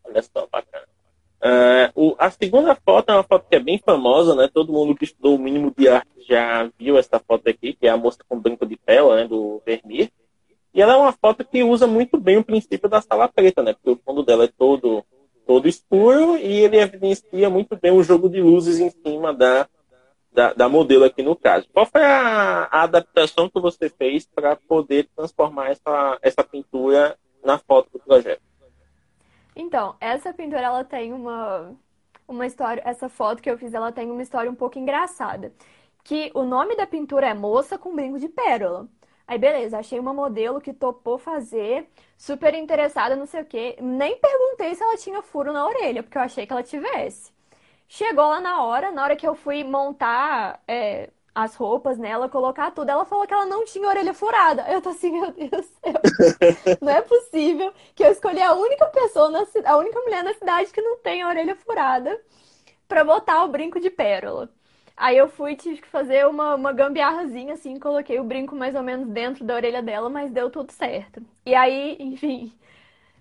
Olha 0.05 0.23
só, 0.23 0.47
bacana. 0.47 0.87
Uh, 1.45 1.93
o, 1.95 2.17
a 2.19 2.31
segunda 2.31 2.75
foto 2.75 3.11
é 3.11 3.14
uma 3.14 3.23
foto 3.23 3.47
que 3.49 3.57
é 3.57 3.61
bem 3.61 3.79
famosa, 3.79 4.35
né? 4.35 4.49
Todo 4.53 4.73
mundo 4.73 4.95
que 4.95 5.05
estudou 5.05 5.37
o 5.37 5.38
mínimo 5.38 5.73
de 5.77 5.88
arte 5.88 6.09
já 6.27 6.71
viu 6.79 6.97
essa 6.97 7.19
foto 7.19 7.49
aqui, 7.49 7.75
que 7.75 7.87
é 7.87 7.90
a 7.90 7.97
moça 7.97 8.19
com 8.27 8.40
brinco 8.40 8.64
de 8.64 8.77
tela, 8.77 9.17
né? 9.17 9.29
Do 9.29 9.61
Vermeer. 9.64 10.11
E 10.73 10.81
ela 10.81 10.95
é 10.95 10.97
uma 10.97 11.12
foto 11.12 11.45
que 11.45 11.62
usa 11.62 11.87
muito 11.87 12.19
bem 12.19 12.38
o 12.38 12.45
princípio 12.45 12.88
da 12.88 13.01
sala 13.01 13.29
preta, 13.29 13.62
né? 13.62 13.75
Porque 13.75 13.90
o 13.90 14.01
fundo 14.05 14.23
dela 14.23 14.45
é 14.45 14.49
todo, 14.49 15.05
todo 15.47 15.69
escuro 15.69 16.37
e 16.37 16.61
ele 16.61 16.79
evidencia 16.79 17.51
muito 17.51 17.77
bem 17.77 17.93
o 17.93 18.03
jogo 18.03 18.29
de 18.29 18.40
luzes 18.40 18.81
em 18.81 18.90
cima 18.90 19.33
da, 19.33 19.69
da, 20.35 20.53
da 20.53 20.68
modelo 20.68 21.05
aqui 21.05 21.23
no 21.23 21.37
caso. 21.37 21.68
Qual 21.73 21.87
foi 21.87 22.03
a, 22.03 22.68
a 22.70 22.83
adaptação 22.83 23.49
que 23.49 23.61
você 23.61 23.88
fez 23.88 24.27
para 24.27 24.57
poder 24.57 25.09
transformar 25.16 25.70
essa, 25.70 26.18
essa 26.20 26.42
pintura 26.42 27.16
na 27.42 27.57
foto 27.57 27.88
do 27.92 28.01
projeto? 28.01 28.42
Então, 29.55 29.94
essa 30.01 30.33
pintura 30.33 30.62
ela 30.62 30.85
tem 30.85 31.12
uma, 31.12 31.73
uma 32.27 32.44
história, 32.44 32.83
essa 32.85 33.09
foto 33.09 33.40
que 33.40 33.49
eu 33.49 33.57
fiz, 33.57 33.73
ela 33.73 33.92
tem 33.92 34.11
uma 34.11 34.23
história 34.23 34.51
um 34.51 34.57
pouco 34.57 34.77
engraçada. 34.77 35.53
Que 36.03 36.33
o 36.35 36.42
nome 36.42 36.77
da 36.77 36.87
pintura 36.87 37.29
é 37.29 37.35
Moça 37.35 37.79
com 37.79 37.94
Brinco 37.94 38.18
de 38.18 38.29
Pérola. 38.29 38.88
Aí, 39.27 39.38
beleza, 39.38 39.79
achei 39.79 39.99
uma 39.99 40.12
modelo 40.12 40.61
que 40.61 40.75
topou 40.75 41.16
fazer, 41.16 41.88
super 42.18 42.53
interessada, 42.55 43.16
não 43.16 43.25
sei 43.25 43.40
o 43.40 43.47
quê. 43.47 43.77
Nem 43.81 44.18
perguntei 44.18 44.75
se 44.75 44.83
ela 44.83 44.99
tinha 44.99 45.23
furo 45.23 45.53
na 45.53 45.64
orelha, 45.64 46.03
porque 46.03 46.18
eu 46.18 46.23
achei 46.23 46.44
que 46.44 46.53
ela 46.53 46.62
tivesse. 46.62 47.33
Chegou 47.88 48.27
lá 48.29 48.40
na 48.40 48.62
hora, 48.62 48.90
na 48.90 49.03
hora 49.03 49.16
que 49.16 49.27
eu 49.27 49.35
fui 49.35 49.62
montar 49.64 50.62
é, 50.66 51.11
as 51.35 51.55
roupas 51.57 51.99
nela, 51.99 52.29
colocar 52.29 52.70
tudo, 52.70 52.88
ela 52.88 53.05
falou 53.05 53.27
que 53.27 53.35
ela 53.35 53.47
não 53.47 53.64
tinha 53.64 53.88
orelha 53.88 54.14
furada. 54.14 54.64
Eu 54.70 54.81
tô 54.81 54.90
assim, 54.90 55.11
meu 55.18 55.33
Deus 55.33 55.51
do 55.51 55.62
céu. 55.62 56.79
não 56.81 56.92
é 56.92 57.03
possível 57.03 57.73
que 57.94 58.05
eu 58.05 58.12
escolhi 58.12 58.40
a 58.40 58.55
única 58.55 58.87
pessoa, 58.87 59.31
na, 59.31 59.44
a 59.64 59.77
única 59.77 60.01
mulher 60.01 60.23
na 60.23 60.35
cidade 60.35 60.73
que 60.73 60.81
não 60.81 60.99
tem 60.99 61.25
orelha 61.25 61.57
furada 61.57 62.20
para 62.88 63.05
botar 63.05 63.44
o 63.44 63.49
brinco 63.49 63.81
de 63.81 63.90
pérola. 63.90 64.49
Aí 64.97 65.16
eu 65.16 65.29
fui, 65.29 65.57
tive 65.57 65.81
que 65.83 65.88
fazer 65.88 66.27
uma, 66.27 66.55
uma 66.55 66.73
gambiarrazinha, 66.73 67.55
assim, 67.55 67.79
coloquei 67.81 68.20
o 68.20 68.25
brinco 68.25 68.55
mais 68.55 68.75
ou 68.77 68.83
menos 68.83 69.09
dentro 69.09 69.44
da 69.44 69.55
orelha 69.57 69.83
dela, 69.83 70.09
mas 70.09 70.31
deu 70.31 70.51
tudo 70.51 70.70
certo. 70.70 71.20
E 71.44 71.55
aí, 71.55 71.97
enfim, 72.01 72.53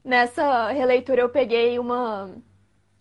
nessa 0.04 0.70
releitura 0.70 1.22
eu 1.22 1.30
peguei 1.30 1.80
uma, 1.80 2.30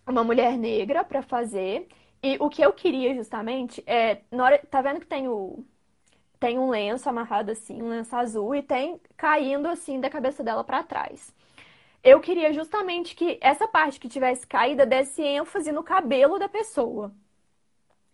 uma 0.07 0.25
mulher 0.25 0.57
negra 0.59 1.05
para 1.05 1.23
fazer. 1.23 1.89
E 2.23 2.37
o 2.41 2.49
que 2.49 2.63
eu 2.63 2.73
queria 2.73 3.15
justamente 3.15 3.83
é. 3.87 4.23
Na 4.31 4.45
hora, 4.45 4.59
tá 4.71 4.81
vendo 4.83 5.01
que 5.01 5.07
tem 5.07 5.29
o. 5.29 5.65
Tem 6.41 6.59
um 6.59 6.71
lenço 6.71 7.09
amarrado 7.09 7.53
assim, 7.53 7.83
um 7.83 7.89
lenço 7.89 8.17
azul, 8.17 8.55
e 8.55 8.63
tem 8.63 9.01
caindo 9.17 9.67
assim 9.69 10.01
da 10.01 10.11
cabeça 10.11 10.43
dela 10.43 10.65
para 10.65 10.83
trás. 10.83 11.33
Eu 12.03 12.21
queria 12.21 12.53
justamente 12.53 13.15
que 13.15 13.39
essa 13.41 13.69
parte 13.69 14.01
que 14.01 14.09
tivesse 14.09 14.47
caída 14.47 14.85
desse 14.87 15.23
ênfase 15.23 15.71
no 15.73 15.85
cabelo 15.85 16.39
da 16.39 16.49
pessoa. 16.49 17.13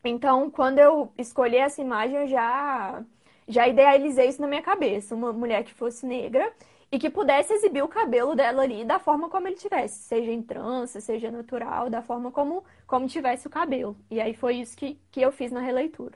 Então, 0.05 0.51
quando 0.51 0.79
eu 0.79 1.13
escolhi 1.19 1.57
essa 1.57 1.81
imagem, 1.81 2.17
eu 2.19 2.27
já, 2.27 3.05
já 3.47 3.67
idealizei 3.69 4.29
isso 4.29 4.41
na 4.41 4.49
minha 4.49 4.63
cabeça. 4.63 5.15
Uma 5.15 5.33
mulher 5.33 5.65
que 5.65 5.73
fosse 5.75 6.07
negra 6.07 6.53
e 6.91 6.99
que 6.99 7.11
pudesse 7.11 7.53
exibir 7.53 7.83
o 7.83 7.89
cabelo 7.89 8.35
dela 8.35 8.63
ali 8.63 8.85
da 8.85 8.99
forma 8.99 9.29
como 9.29 9.47
ele 9.47 9.57
tivesse, 9.57 10.03
seja 10.03 10.31
em 10.31 10.43
trança, 10.43 11.01
seja 11.01 11.31
natural, 11.31 11.91
da 11.91 12.03
forma 12.03 12.31
como, 12.31 12.65
como 12.87 13.07
tivesse 13.07 13.47
o 13.47 13.51
cabelo. 13.51 13.97
E 14.11 14.21
aí 14.21 14.35
foi 14.35 14.57
isso 14.57 14.77
que, 14.77 14.99
que 15.11 15.21
eu 15.21 15.31
fiz 15.31 15.53
na 15.53 15.61
releitura. 15.61 16.15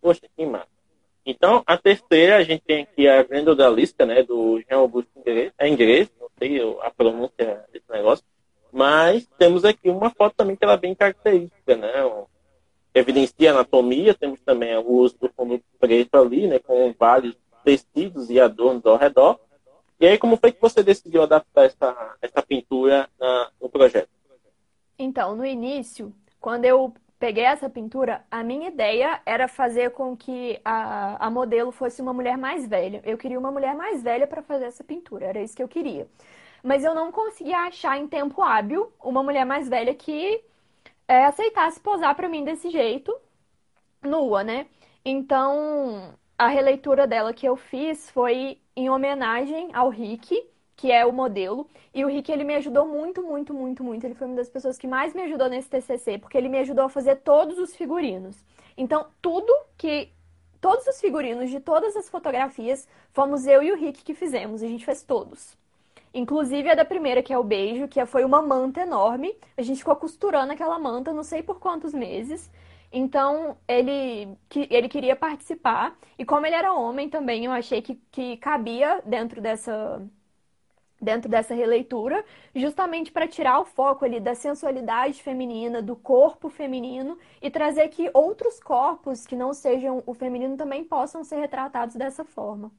Poxa, 0.00 0.22
que 0.36 0.46
massa. 0.46 0.68
Então, 1.24 1.62
a 1.66 1.78
terceira, 1.78 2.36
a 2.36 2.42
gente 2.42 2.62
tem 2.64 2.82
aqui 2.82 3.08
a 3.08 3.22
Grande 3.22 3.50
Odalisca, 3.50 4.04
né, 4.04 4.22
do 4.22 4.60
Jean 4.60 4.78
Augusto 4.78 5.10
Inglês. 5.16 5.52
É 5.56 5.68
inglês, 5.68 6.10
não 6.20 6.28
sei 6.38 6.60
a 6.80 6.90
pronúncia 6.90 7.64
desse 7.72 7.90
negócio. 7.90 8.24
Mas 8.72 9.28
temos 9.38 9.64
aqui 9.64 9.88
uma 9.88 10.10
foto 10.10 10.34
também 10.36 10.56
que 10.56 10.64
ela 10.64 10.74
é 10.74 10.78
bem 10.78 10.94
característica, 10.94 11.76
né? 11.76 11.92
evidencia 12.94 13.50
a 13.50 13.54
anatomia, 13.54 14.14
temos 14.14 14.40
também 14.40 14.76
o 14.76 14.86
uso 14.86 15.16
do 15.18 15.30
fundo 15.30 15.60
preto 15.78 16.16
ali, 16.16 16.46
né, 16.46 16.58
com 16.58 16.92
vários 16.98 17.36
tecidos 17.64 18.28
e 18.28 18.40
adornos 18.40 18.84
ao 18.84 18.96
redor. 18.96 19.38
E 20.02 20.06
aí, 20.06 20.18
como 20.18 20.36
foi 20.36 20.50
que 20.50 20.60
você 20.60 20.82
decidiu 20.82 21.22
adaptar 21.22 21.64
essa, 21.66 22.16
essa 22.20 22.42
pintura 22.42 23.08
no 23.60 23.68
projeto? 23.68 24.10
Então, 24.98 25.36
no 25.36 25.46
início, 25.46 26.12
quando 26.40 26.64
eu 26.64 26.92
peguei 27.20 27.44
essa 27.44 27.70
pintura, 27.70 28.24
a 28.28 28.42
minha 28.42 28.66
ideia 28.66 29.20
era 29.24 29.46
fazer 29.46 29.92
com 29.92 30.16
que 30.16 30.60
a, 30.64 31.24
a 31.24 31.30
modelo 31.30 31.70
fosse 31.70 32.02
uma 32.02 32.12
mulher 32.12 32.36
mais 32.36 32.66
velha. 32.66 33.00
Eu 33.04 33.16
queria 33.16 33.38
uma 33.38 33.52
mulher 33.52 33.76
mais 33.76 34.02
velha 34.02 34.26
para 34.26 34.42
fazer 34.42 34.64
essa 34.64 34.82
pintura, 34.82 35.26
era 35.26 35.40
isso 35.40 35.54
que 35.54 35.62
eu 35.62 35.68
queria. 35.68 36.08
Mas 36.64 36.82
eu 36.82 36.96
não 36.96 37.12
conseguia 37.12 37.58
achar 37.58 37.96
em 37.96 38.08
tempo 38.08 38.42
hábil 38.42 38.92
uma 39.00 39.22
mulher 39.22 39.46
mais 39.46 39.68
velha 39.68 39.94
que 39.94 40.42
é, 41.06 41.26
aceitasse 41.26 41.78
posar 41.78 42.16
para 42.16 42.28
mim 42.28 42.42
desse 42.42 42.70
jeito, 42.70 43.16
nua, 44.02 44.42
né? 44.42 44.66
Então, 45.04 46.12
a 46.36 46.48
releitura 46.48 47.06
dela 47.06 47.32
que 47.32 47.46
eu 47.46 47.54
fiz 47.54 48.10
foi 48.10 48.58
em 48.76 48.90
homenagem 48.90 49.70
ao 49.72 49.88
Rick, 49.88 50.48
que 50.76 50.90
é 50.90 51.04
o 51.04 51.12
modelo. 51.12 51.68
E 51.94 52.04
o 52.04 52.08
Rick, 52.08 52.30
ele 52.30 52.44
me 52.44 52.54
ajudou 52.56 52.86
muito, 52.86 53.22
muito, 53.22 53.54
muito, 53.54 53.84
muito. 53.84 54.04
Ele 54.04 54.14
foi 54.14 54.26
uma 54.26 54.36
das 54.36 54.48
pessoas 54.48 54.78
que 54.78 54.86
mais 54.86 55.14
me 55.14 55.22
ajudou 55.22 55.48
nesse 55.48 55.68
TCC, 55.68 56.18
porque 56.18 56.36
ele 56.36 56.48
me 56.48 56.58
ajudou 56.58 56.84
a 56.84 56.88
fazer 56.88 57.16
todos 57.16 57.58
os 57.58 57.74
figurinos. 57.74 58.36
Então, 58.76 59.06
tudo 59.20 59.52
que. 59.76 60.10
Todos 60.60 60.86
os 60.86 61.00
figurinos 61.00 61.50
de 61.50 61.58
todas 61.58 61.96
as 61.96 62.08
fotografias 62.08 62.86
fomos 63.12 63.48
eu 63.48 63.64
e 63.64 63.72
o 63.72 63.76
Rick 63.76 64.04
que 64.04 64.14
fizemos. 64.14 64.62
A 64.62 64.68
gente 64.68 64.84
fez 64.84 65.02
todos. 65.02 65.56
Inclusive 66.14 66.70
a 66.70 66.74
da 66.74 66.84
primeira, 66.84 67.22
que 67.22 67.32
é 67.32 67.38
o 67.38 67.42
beijo, 67.42 67.88
que 67.88 68.04
foi 68.06 68.24
uma 68.24 68.40
manta 68.42 68.82
enorme. 68.82 69.34
A 69.56 69.62
gente 69.62 69.78
ficou 69.78 69.96
costurando 69.96 70.52
aquela 70.52 70.78
manta, 70.78 71.12
não 71.12 71.24
sei 71.24 71.42
por 71.42 71.58
quantos 71.58 71.92
meses. 71.92 72.50
Então, 72.92 73.56
ele, 73.66 74.36
que, 74.48 74.68
ele 74.70 74.88
queria 74.88 75.16
participar. 75.16 75.96
E 76.18 76.24
como 76.24 76.46
ele 76.46 76.54
era 76.54 76.74
homem 76.74 77.08
também, 77.08 77.46
eu 77.46 77.52
achei 77.52 77.80
que, 77.80 77.94
que 78.10 78.36
cabia 78.36 79.00
dentro 79.06 79.40
dessa, 79.40 80.06
dentro 81.00 81.28
dessa 81.30 81.54
releitura, 81.54 82.24
justamente 82.54 83.10
para 83.10 83.26
tirar 83.26 83.58
o 83.60 83.64
foco 83.64 84.04
ali 84.04 84.20
da 84.20 84.34
sensualidade 84.34 85.22
feminina, 85.22 85.82
do 85.82 85.96
corpo 85.96 86.50
feminino 86.50 87.18
e 87.40 87.50
trazer 87.50 87.88
que 87.88 88.10
outros 88.14 88.60
corpos 88.60 89.26
que 89.26 89.34
não 89.34 89.54
sejam 89.54 90.02
o 90.06 90.14
feminino 90.14 90.56
também 90.56 90.84
possam 90.84 91.24
ser 91.24 91.36
retratados 91.36 91.96
dessa 91.96 92.24
forma. 92.24 92.70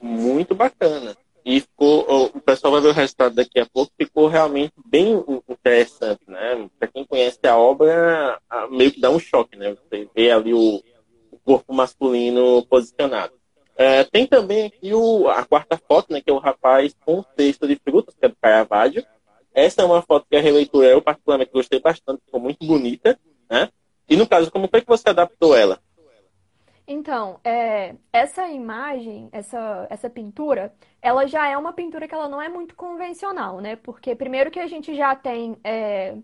Muito 0.00 0.54
bacana. 0.54 1.16
E 1.44 1.60
ficou, 1.60 2.30
o 2.34 2.40
pessoal 2.40 2.72
vai 2.72 2.82
ver 2.82 2.88
o 2.88 2.92
resultado 2.92 3.34
daqui 3.34 3.58
a 3.58 3.66
pouco, 3.66 3.92
ficou 3.98 4.28
realmente 4.28 4.72
bem 4.86 5.24
interessante, 5.48 6.20
né? 6.28 6.68
Para 6.78 6.88
quem 6.88 7.04
conhece 7.04 7.40
a 7.44 7.56
obra, 7.56 8.40
meio 8.70 8.92
que 8.92 9.00
dá 9.00 9.10
um 9.10 9.18
choque, 9.18 9.56
né? 9.56 9.74
Você 9.74 10.08
vê 10.14 10.30
ali 10.30 10.54
o, 10.54 10.80
o 11.32 11.38
corpo 11.44 11.74
masculino 11.74 12.64
posicionado. 12.66 13.32
É, 13.76 14.04
tem 14.04 14.26
também 14.26 14.66
aqui 14.66 14.94
o, 14.94 15.28
a 15.28 15.44
quarta 15.44 15.76
foto, 15.76 16.12
né? 16.12 16.20
Que 16.20 16.30
é 16.30 16.32
o 16.32 16.38
rapaz 16.38 16.94
com 17.04 17.18
o 17.18 17.24
texto 17.24 17.66
de 17.66 17.74
frutas, 17.74 18.14
que 18.14 18.24
é 18.24 18.28
do 18.28 18.36
Caravaggio. 18.40 19.04
Essa 19.52 19.82
é 19.82 19.84
uma 19.84 20.00
foto 20.00 20.26
que 20.30 20.36
a 20.36 20.40
releitura 20.40 20.86
eu 20.86 21.02
particularmente 21.02 21.52
gostei 21.52 21.80
bastante, 21.80 22.22
ficou 22.24 22.40
muito 22.40 22.64
bonita, 22.64 23.18
né? 23.50 23.68
E 24.08 24.16
no 24.16 24.28
caso, 24.28 24.50
como 24.50 24.68
foi 24.68 24.80
que 24.80 24.86
você 24.86 25.08
adaptou 25.08 25.56
ela? 25.56 25.80
Então, 26.86 27.40
é, 27.44 27.94
essa 28.12 28.48
imagem, 28.48 29.28
essa, 29.32 29.86
essa 29.88 30.10
pintura, 30.10 30.74
ela 31.00 31.26
já 31.26 31.46
é 31.48 31.56
uma 31.56 31.72
pintura 31.72 32.08
que 32.08 32.14
ela 32.14 32.28
não 32.28 32.42
é 32.42 32.48
muito 32.48 32.74
convencional, 32.74 33.60
né? 33.60 33.76
Porque 33.76 34.14
primeiro 34.16 34.50
que 34.50 34.58
a 34.60 34.66
gente 34.66 34.94
já 34.94 35.14
tem 35.14 35.56
é, 35.64 36.16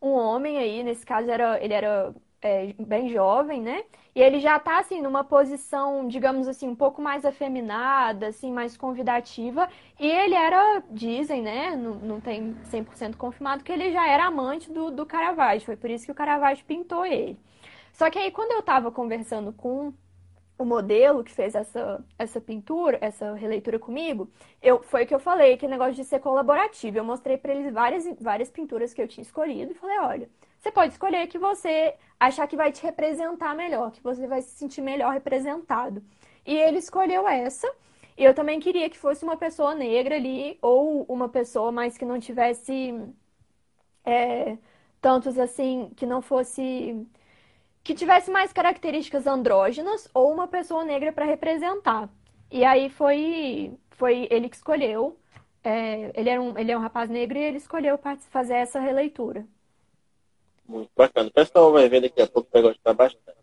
um 0.00 0.10
homem 0.12 0.58
aí, 0.58 0.82
nesse 0.84 1.04
caso 1.04 1.30
era, 1.30 1.62
ele 1.62 1.74
era 1.74 2.14
é, 2.40 2.74
bem 2.78 3.08
jovem, 3.08 3.60
né? 3.60 3.84
E 4.14 4.20
ele 4.22 4.38
já 4.38 4.58
tá, 4.60 4.78
assim, 4.78 5.02
numa 5.02 5.24
posição, 5.24 6.06
digamos 6.06 6.46
assim, 6.46 6.68
um 6.68 6.76
pouco 6.76 7.02
mais 7.02 7.24
afeminada, 7.24 8.28
assim, 8.28 8.52
mais 8.52 8.76
convidativa. 8.76 9.68
E 9.98 10.06
ele 10.06 10.34
era, 10.34 10.82
dizem, 10.90 11.42
né? 11.42 11.74
Não, 11.76 11.94
não 11.96 12.20
tem 12.20 12.54
100% 12.64 13.16
confirmado, 13.16 13.64
que 13.64 13.72
ele 13.72 13.90
já 13.92 14.06
era 14.06 14.26
amante 14.26 14.70
do, 14.70 14.90
do 14.90 15.04
Caravaggio. 15.06 15.66
Foi 15.66 15.76
por 15.76 15.90
isso 15.90 16.04
que 16.06 16.12
o 16.12 16.14
Caravaggio 16.14 16.64
pintou 16.66 17.04
ele. 17.04 17.38
Só 17.92 18.10
que 18.10 18.18
aí, 18.18 18.30
quando 18.30 18.52
eu 18.52 18.62
tava 18.62 18.90
conversando 18.92 19.52
com 19.52 19.92
o 20.58 20.64
modelo 20.64 21.24
que 21.24 21.32
fez 21.32 21.54
essa, 21.54 22.04
essa 22.18 22.40
pintura, 22.40 22.98
essa 23.00 23.34
releitura 23.34 23.78
comigo, 23.78 24.30
eu, 24.62 24.82
foi 24.82 25.04
o 25.04 25.06
que 25.06 25.14
eu 25.14 25.18
falei, 25.18 25.56
que 25.56 25.66
negócio 25.66 25.94
de 25.94 26.04
ser 26.04 26.20
colaborativo. 26.20 26.98
Eu 26.98 27.04
mostrei 27.04 27.36
para 27.36 27.54
eles 27.54 27.72
várias, 27.72 28.04
várias 28.20 28.50
pinturas 28.50 28.94
que 28.94 29.02
eu 29.02 29.08
tinha 29.08 29.22
escolhido 29.22 29.72
e 29.72 29.74
falei, 29.74 29.98
olha, 29.98 30.30
você 30.60 30.70
pode 30.70 30.92
escolher 30.92 31.26
que 31.26 31.38
você 31.38 31.94
achar 32.18 32.46
que 32.46 32.56
vai 32.56 32.72
te 32.72 32.82
representar 32.82 33.54
melhor, 33.54 33.90
que 33.90 34.02
você 34.02 34.26
vai 34.26 34.42
se 34.42 34.50
sentir 34.56 34.80
melhor 34.80 35.12
representado. 35.12 36.02
E 36.46 36.56
ele 36.56 36.78
escolheu 36.78 37.26
essa. 37.28 37.70
E 38.16 38.24
eu 38.24 38.32
também 38.34 38.60
queria 38.60 38.88
que 38.88 38.98
fosse 38.98 39.24
uma 39.24 39.36
pessoa 39.36 39.74
negra 39.74 40.14
ali, 40.16 40.58
ou 40.62 41.04
uma 41.08 41.28
pessoa 41.28 41.72
mais 41.72 41.98
que 41.98 42.04
não 42.04 42.20
tivesse 42.20 42.94
é, 44.04 44.56
tantos 45.00 45.38
assim, 45.38 45.90
que 45.96 46.06
não 46.06 46.22
fosse 46.22 47.06
que 47.84 47.94
tivesse 47.94 48.30
mais 48.30 48.50
características 48.50 49.26
andrógenas 49.26 50.08
ou 50.14 50.32
uma 50.32 50.48
pessoa 50.48 50.82
negra 50.82 51.12
para 51.12 51.26
representar. 51.26 52.08
E 52.50 52.64
aí 52.64 52.88
foi, 52.88 53.74
foi 53.90 54.26
ele 54.30 54.48
que 54.48 54.56
escolheu. 54.56 55.18
É, 55.62 56.10
ele, 56.14 56.30
era 56.30 56.40
um, 56.40 56.58
ele 56.58 56.72
é 56.72 56.76
um 56.76 56.80
rapaz 56.80 57.10
negro 57.10 57.36
e 57.36 57.42
ele 57.42 57.58
escolheu 57.58 57.98
fazer 58.30 58.54
essa 58.54 58.80
releitura. 58.80 59.46
Muito 60.66 60.90
bacana. 60.96 61.28
O 61.28 61.32
pessoal 61.32 61.72
vai 61.72 61.86
ver 61.88 62.00
daqui 62.00 62.22
a 62.22 62.26
pouco 62.26 62.48
vai 62.50 62.62
gostar 62.62 62.94
bastante. 62.94 63.36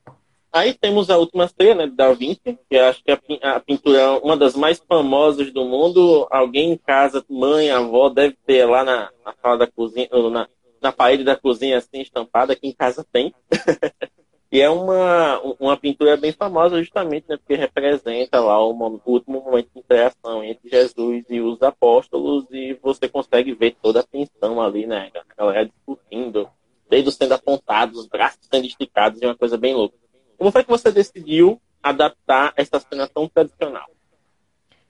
Aí 0.52 0.74
temos 0.74 1.10
a 1.10 1.18
última 1.18 1.48
ceia, 1.48 1.76
né, 1.76 1.88
Da 1.88 2.12
Vinci, 2.12 2.60
que 2.70 2.78
acho 2.78 3.02
que 3.04 3.12
a, 3.42 3.60
pintura 3.60 3.98
é 4.00 4.10
uma 4.10 4.36
das 4.36 4.56
mais 4.56 4.80
famosas 4.80 5.54
do 5.54 5.64
mundo. 5.64 6.28
Alguém 6.32 6.72
em 6.72 6.78
casa, 6.78 7.24
mãe, 7.30 7.70
avó, 7.70 8.10
deve 8.10 8.36
ter 8.46 8.66
lá 8.66 8.84
na, 8.84 9.12
na 9.24 9.34
sala 9.42 9.60
da 9.60 9.68
cozinha, 9.68 10.10
na, 10.32 10.50
na 10.82 10.92
parede 10.92 11.24
da 11.24 11.38
cozinha 11.38 11.78
assim 11.78 12.02
estampada, 12.02 12.54
aqui 12.54 12.68
em 12.68 12.74
casa 12.74 13.06
tem. 13.12 13.34
E 14.52 14.60
é 14.60 14.70
uma, 14.70 15.40
uma 15.60 15.78
pintura 15.78 16.18
bem 16.18 16.34
famosa 16.34 16.78
justamente 16.84 17.26
né, 17.30 17.38
porque 17.38 17.56
representa 17.56 18.42
lá 18.42 18.62
o, 18.62 18.74
o 18.74 19.02
último 19.06 19.42
momento 19.42 19.70
de 19.74 19.80
interação 19.80 20.44
entre 20.44 20.70
Jesus 20.70 21.24
e 21.30 21.40
os 21.40 21.62
apóstolos 21.62 22.46
e 22.52 22.74
você 22.84 23.08
consegue 23.08 23.54
ver 23.54 23.78
toda 23.82 24.02
a 24.02 24.04
tensão 24.04 24.62
ali, 24.62 24.86
né? 24.86 25.10
A 25.16 25.36
galera 25.36 25.66
discutindo, 25.66 26.50
dedos 26.90 27.16
sendo 27.16 27.34
apontados, 27.34 27.98
os 27.98 28.08
braços 28.08 28.46
sendo 28.52 28.66
esticados, 28.66 29.22
é 29.22 29.28
uma 29.28 29.38
coisa 29.38 29.58
bem 29.58 29.74
louca. 29.74 29.96
Como 30.38 30.52
foi 30.52 30.66
que 30.66 30.70
você 30.70 30.92
decidiu 30.92 31.62
adaptar 31.82 32.54
essa 32.58 32.78
cena 32.78 33.08
tão 33.08 33.30
tradicional? 33.30 33.90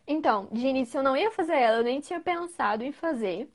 Então, 0.07 0.47
de 0.51 0.65
início 0.65 0.97
eu 0.97 1.03
não 1.03 1.15
ia 1.15 1.29
fazer 1.29 1.53
ela, 1.53 1.77
eu 1.77 1.83
nem 1.83 1.99
tinha 1.99 2.19
pensado 2.19 2.83
em 2.83 2.91
fazer. 2.91 3.47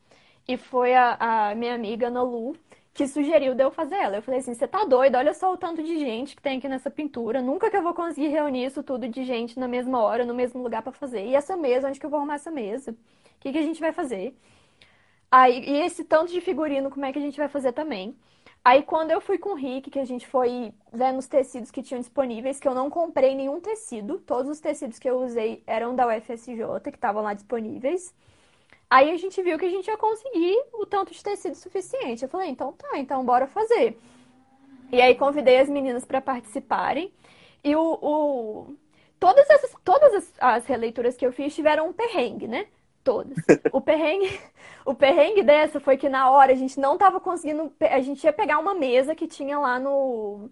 E 0.47 0.57
foi 0.57 0.95
a, 0.95 1.51
a 1.51 1.55
minha 1.57 1.75
amiga 1.75 2.09
Nolu 2.09 2.57
que 2.97 3.07
sugeriu 3.07 3.55
de 3.55 3.63
eu 3.63 3.71
fazer 3.71 3.97
ela. 3.97 4.17
Eu 4.17 4.23
falei 4.23 4.41
assim: 4.41 4.55
você 4.55 4.67
tá 4.67 4.85
doida? 4.85 5.19
Olha 5.19 5.35
só 5.35 5.53
o 5.53 5.57
tanto 5.57 5.83
de 5.83 5.99
gente 5.99 6.35
que 6.35 6.43
tem 6.43 6.59
aqui 6.59 6.69
nessa 6.69 6.91
pintura. 6.91 7.43
Nunca 7.43 7.71
que 7.71 7.77
eu 7.77 7.83
vou 7.83 7.95
conseguir 7.95 8.29
reunir 8.29 8.65
isso 8.65 8.83
tudo 8.83 9.07
de 9.09 9.25
gente 9.25 9.59
na 9.59 9.69
mesma 9.69 10.01
hora, 10.03 10.25
no 10.25 10.35
mesmo 10.35 10.63
lugar 10.63 10.83
para 10.83 10.93
fazer. 10.93 11.27
E 11.27 11.35
essa 11.35 11.57
mesa, 11.57 11.89
onde 11.89 12.01
que 12.01 12.07
eu 12.07 12.11
vou 12.11 12.19
arrumar 12.19 12.37
essa 12.37 12.51
mesa? 12.51 12.93
O 12.93 12.97
que, 13.41 13.53
que 13.53 13.59
a 13.59 13.63
gente 13.63 13.81
vai 13.81 13.93
fazer? 13.93 14.35
Aí, 15.31 15.63
e 15.69 15.81
esse 15.83 16.05
tanto 16.05 16.33
de 16.33 16.41
figurino, 16.41 16.91
como 16.91 17.05
é 17.05 17.13
que 17.13 17.19
a 17.19 17.23
gente 17.23 17.37
vai 17.37 17.49
fazer 17.49 17.73
também? 17.73 18.17
Aí, 18.65 18.83
quando 18.83 19.11
eu 19.11 19.21
fui 19.21 19.39
com 19.39 19.51
o 19.51 19.55
Rick, 19.55 19.91
que 19.91 19.99
a 19.99 20.05
gente 20.05 20.27
foi 20.27 20.73
vendo 20.93 21.19
os 21.19 21.27
tecidos 21.29 21.71
que 21.71 21.83
tinham 21.83 22.01
disponíveis, 22.01 22.59
que 22.59 22.67
eu 22.67 22.75
não 22.75 22.89
comprei 22.91 23.35
nenhum 23.35 23.61
tecido, 23.61 24.19
todos 24.21 24.51
os 24.51 24.61
tecidos 24.61 24.99
que 24.99 25.09
eu 25.09 25.21
usei 25.21 25.63
eram 25.67 25.95
da 25.95 26.09
UFSJ, 26.09 26.81
que 26.83 26.91
estavam 26.91 27.23
lá 27.23 27.35
disponíveis. 27.35 28.15
Aí 28.89 29.11
a 29.11 29.17
gente 29.17 29.43
viu 29.43 29.59
que 29.59 29.67
a 29.67 29.71
gente 29.71 29.89
ia 29.89 29.97
conseguir 29.97 30.57
o 30.73 30.87
tanto 30.87 31.13
de 31.13 31.23
tecido 31.23 31.57
suficiente. 31.57 32.23
Eu 32.23 32.29
falei, 32.29 32.49
então 32.51 32.73
tá, 32.73 32.99
então 32.99 33.25
bora 33.25 33.47
fazer. 33.47 33.99
E 34.93 35.01
aí 35.01 35.15
convidei 35.17 35.59
as 35.59 35.69
meninas 35.69 36.05
para 36.05 36.21
participarem. 36.21 37.13
E 37.65 37.75
o, 37.75 37.99
o, 38.01 38.77
todas, 39.19 39.49
essas, 39.51 39.75
todas 39.85 40.15
as, 40.15 40.33
as, 40.39 40.67
releituras 40.67 41.17
que 41.17 41.27
eu 41.27 41.33
fiz 41.33 41.55
tiveram 41.55 41.89
um 41.89 41.93
perrengue, 41.93 42.47
né? 42.47 42.67
Todas. 43.03 43.37
O 43.73 43.81
perrengue, 43.81 44.41
o 44.85 44.95
perrengue 44.95 45.43
dessa 45.43 45.81
foi 45.81 45.97
que 45.97 46.09
na 46.09 46.31
hora 46.31 46.53
a 46.53 46.57
gente 46.57 46.79
não 46.79 46.97
tava 46.97 47.21
conseguindo. 47.21 47.73
A 47.81 48.01
gente 48.01 48.23
ia 48.25 48.33
pegar 48.33 48.59
uma 48.59 48.75
mesa 48.75 49.15
que 49.15 49.27
tinha 49.27 49.59
lá 49.59 49.79
no, 49.81 50.49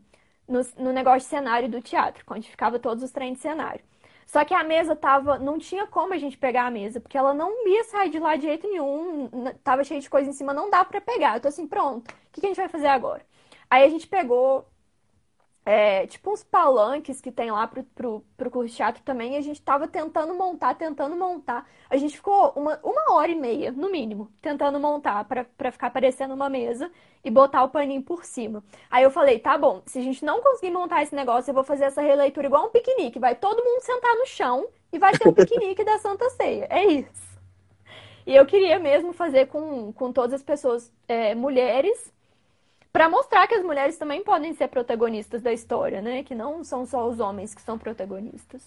no, 0.49 0.61
no 0.79 0.93
negócio 0.93 1.21
de 1.21 1.27
cenário 1.27 1.69
do 1.69 1.81
teatro, 1.81 2.25
onde 2.29 2.51
ficava 2.51 2.79
todos 2.79 3.03
os 3.05 3.13
trens 3.13 3.35
de 3.35 3.41
cenário. 3.41 3.85
Só 4.27 4.45
que 4.45 4.55
a 4.55 4.65
mesa 4.65 4.97
tava. 4.97 5.39
Não 5.39 5.59
tinha 5.59 5.87
como 5.87 6.15
a 6.15 6.19
gente 6.19 6.37
pegar 6.37 6.67
a 6.67 6.71
mesa, 6.71 7.01
porque 7.01 7.19
ela 7.19 7.35
não 7.35 7.67
ia 7.69 7.85
sair 7.85 8.11
de 8.11 8.19
lá 8.19 8.37
de 8.37 8.43
jeito 8.43 8.69
nenhum. 8.69 9.31
Tava 9.63 9.85
cheio 9.85 10.01
de 10.01 10.11
coisa 10.11 10.29
em 10.31 10.33
cima, 10.33 10.53
não 10.53 10.71
dá 10.71 10.85
para 10.85 11.01
pegar. 11.01 11.37
Eu 11.37 11.41
tô 11.41 11.49
assim, 11.49 11.67
pronto, 11.67 12.11
o 12.11 12.15
que, 12.33 12.41
que 12.41 12.47
a 12.47 12.51
gente 12.51 12.57
vai 12.57 12.69
fazer 12.69 12.89
agora? 12.89 13.25
Aí 13.71 13.85
a 13.85 13.89
gente 13.89 14.07
pegou 14.07 14.67
é, 15.67 16.07
tipo 16.07 16.31
uns 16.31 16.45
palanques 16.45 17.21
que 17.23 17.33
tem 17.33 17.51
lá 17.51 17.67
pro, 17.67 17.83
pro, 17.85 18.25
pro 18.37 18.51
curso 18.51 18.69
de 18.69 18.77
teatro 18.77 19.03
também, 19.03 19.37
a 19.37 19.41
gente 19.41 19.63
tava 19.63 19.89
tentando 19.89 20.35
montar, 20.35 20.75
tentando 20.75 21.17
montar. 21.17 21.67
A 21.89 21.97
gente 21.97 22.17
ficou 22.17 22.53
uma, 22.55 22.79
uma 22.83 23.15
hora 23.15 23.31
e 23.31 23.35
meia, 23.35 23.73
no 23.73 23.91
mínimo, 23.91 24.31
tentando 24.43 24.79
montar 24.79 25.25
para 25.25 25.73
ficar 25.73 25.91
parecendo 25.91 26.35
uma 26.35 26.51
mesa 26.51 26.91
e 27.25 27.31
botar 27.31 27.65
o 27.65 27.71
paninho 27.71 28.03
por 28.03 28.25
cima. 28.25 28.63
Aí 28.91 29.03
eu 29.03 29.11
falei, 29.11 29.39
tá 29.39 29.57
bom, 29.57 29.83
se 29.87 29.99
a 29.99 30.03
gente 30.03 30.23
não 30.23 30.43
conseguir 30.43 30.71
montar 30.71 31.03
esse 31.03 31.15
negócio, 31.15 31.51
eu 31.51 31.55
vou 31.55 31.65
fazer 31.65 31.85
essa 31.85 32.03
releitura 32.03 32.47
igual 32.47 32.67
um 32.67 32.71
piquenique. 32.71 33.19
Vai 33.19 33.35
todo 33.35 33.65
mundo 33.65 33.81
sentar 33.81 34.15
no 34.17 34.27
chão 34.27 34.69
e 34.93 34.99
vai 34.99 35.17
ter 35.17 35.27
o 35.27 35.33
piquenique 35.35 35.83
da 35.83 35.99
Santa 35.99 36.29
Ceia. 36.31 36.67
É 36.69 36.85
isso. 36.85 37.35
E 38.27 38.35
eu 38.35 38.45
queria 38.47 38.79
mesmo 38.79 39.13
fazer 39.13 39.47
com, 39.47 39.93
com 39.93 40.13
todas 40.13 40.35
as 40.35 40.43
pessoas, 40.43 40.93
é, 41.09 41.35
mulheres, 41.35 42.13
para 42.95 43.09
mostrar 43.09 43.49
que 43.49 43.57
as 43.57 43.65
mulheres 43.65 43.99
também 43.99 44.23
podem 44.23 44.55
ser 44.55 44.69
protagonistas 44.69 45.43
da 45.43 45.53
história, 45.53 46.01
né? 46.01 46.23
Que 46.23 46.33
não 46.33 46.63
são 46.63 46.87
só 46.87 47.09
os 47.09 47.19
homens 47.19 47.53
que 47.53 47.61
são 47.61 47.77
protagonistas. 47.77 48.63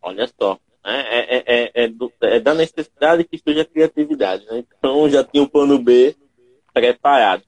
Olha 0.00 0.30
só, 0.40 0.56
né? 0.84 1.00
é, 1.00 1.36
é, 1.36 1.44
é, 1.46 1.70
é, 1.74 1.88
do, 1.88 2.12
é 2.20 2.38
da 2.38 2.54
necessidade 2.54 3.24
que 3.24 3.36
surge 3.36 3.58
a 3.58 3.64
criatividade, 3.64 4.46
né? 4.46 4.64
Então 4.78 5.10
já 5.10 5.24
tinha 5.24 5.42
o 5.42 5.50
plano 5.50 5.80
B 5.80 6.14
preparado. 6.72 7.42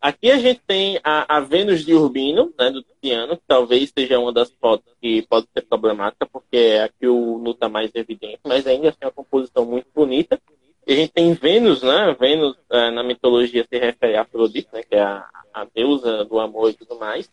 Aqui 0.00 0.30
a 0.30 0.38
gente 0.38 0.62
tem 0.66 0.98
a, 1.04 1.36
a 1.36 1.40
Vênus 1.40 1.84
de 1.84 1.92
Urbino, 1.92 2.50
né, 2.58 2.70
do 2.70 2.82
Tiziano, 2.82 3.36
que 3.36 3.42
talvez 3.46 3.92
seja 3.94 4.18
uma 4.18 4.32
das 4.32 4.50
fotos 4.52 4.90
que 5.02 5.20
pode 5.28 5.46
ser 5.52 5.60
problemática, 5.66 6.26
porque 6.32 6.56
é 6.56 6.84
a 6.84 6.88
que 6.88 7.06
o 7.06 7.36
Nu 7.36 7.50
está 7.50 7.68
mais 7.68 7.94
evidente, 7.94 8.40
mas 8.42 8.66
ainda 8.66 8.88
assim 8.88 8.96
é 9.02 9.06
uma 9.06 9.12
composição 9.12 9.66
muito 9.66 9.88
bonita. 9.94 10.40
E 10.90 10.92
a 10.92 10.96
gente 10.96 11.12
tem 11.12 11.32
Vênus, 11.34 11.84
né? 11.84 12.16
Vênus 12.18 12.56
é, 12.68 12.90
na 12.90 13.04
mitologia 13.04 13.64
se 13.64 13.78
refere 13.78 14.16
a 14.16 14.22
Afrodite, 14.22 14.68
né? 14.72 14.82
Que 14.82 14.96
é 14.96 15.00
a, 15.00 15.24
a 15.54 15.64
deusa 15.72 16.24
do 16.24 16.40
amor 16.40 16.68
e 16.68 16.74
tudo 16.74 16.98
mais. 16.98 17.30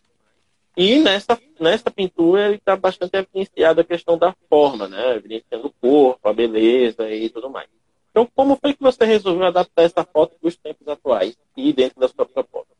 E 0.76 1.00
nessa, 1.00 1.36
nessa 1.58 1.90
pintura 1.90 2.46
ele 2.46 2.54
está 2.54 2.76
bastante 2.76 3.16
evidenciado 3.16 3.80
a 3.80 3.84
questão 3.84 4.16
da 4.16 4.32
forma, 4.48 4.86
né? 4.86 5.16
Evidenciando 5.16 5.66
o 5.66 5.72
corpo, 5.80 6.28
a 6.28 6.32
beleza 6.32 7.10
e 7.10 7.28
tudo 7.30 7.50
mais. 7.50 7.66
Então, 8.12 8.28
como 8.32 8.54
foi 8.54 8.74
que 8.74 8.80
você 8.80 9.04
resolveu 9.04 9.48
adaptar 9.48 9.82
essa 9.82 10.04
foto 10.04 10.36
para 10.40 10.46
os 10.46 10.56
tempos 10.56 10.86
atuais 10.86 11.36
e 11.56 11.72
dentro 11.72 11.98
da 11.98 12.06
sua 12.06 12.26
proposta? 12.26 12.72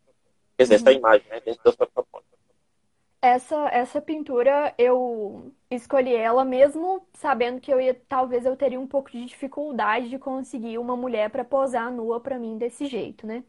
Quer 0.56 0.62
dizer, 0.62 0.76
essa 0.76 0.92
imagem, 0.92 1.26
né? 1.28 1.40
Dentro 1.44 1.64
da 1.64 1.72
sua 1.72 1.88
proposta. 1.88 2.27
Essa, 3.20 3.68
essa 3.72 4.00
pintura 4.00 4.72
eu 4.78 5.52
escolhi 5.70 6.14
ela 6.14 6.44
mesmo 6.44 7.04
sabendo 7.14 7.60
que 7.60 7.72
eu 7.72 7.80
ia 7.80 7.92
talvez 8.08 8.46
eu 8.46 8.56
teria 8.56 8.78
um 8.78 8.86
pouco 8.86 9.10
de 9.10 9.24
dificuldade 9.24 10.08
de 10.08 10.18
conseguir 10.20 10.78
uma 10.78 10.96
mulher 10.96 11.28
para 11.28 11.44
posar 11.44 11.90
nua 11.92 12.20
para 12.20 12.38
mim 12.38 12.56
desse 12.56 12.86
jeito, 12.86 13.26
né? 13.26 13.42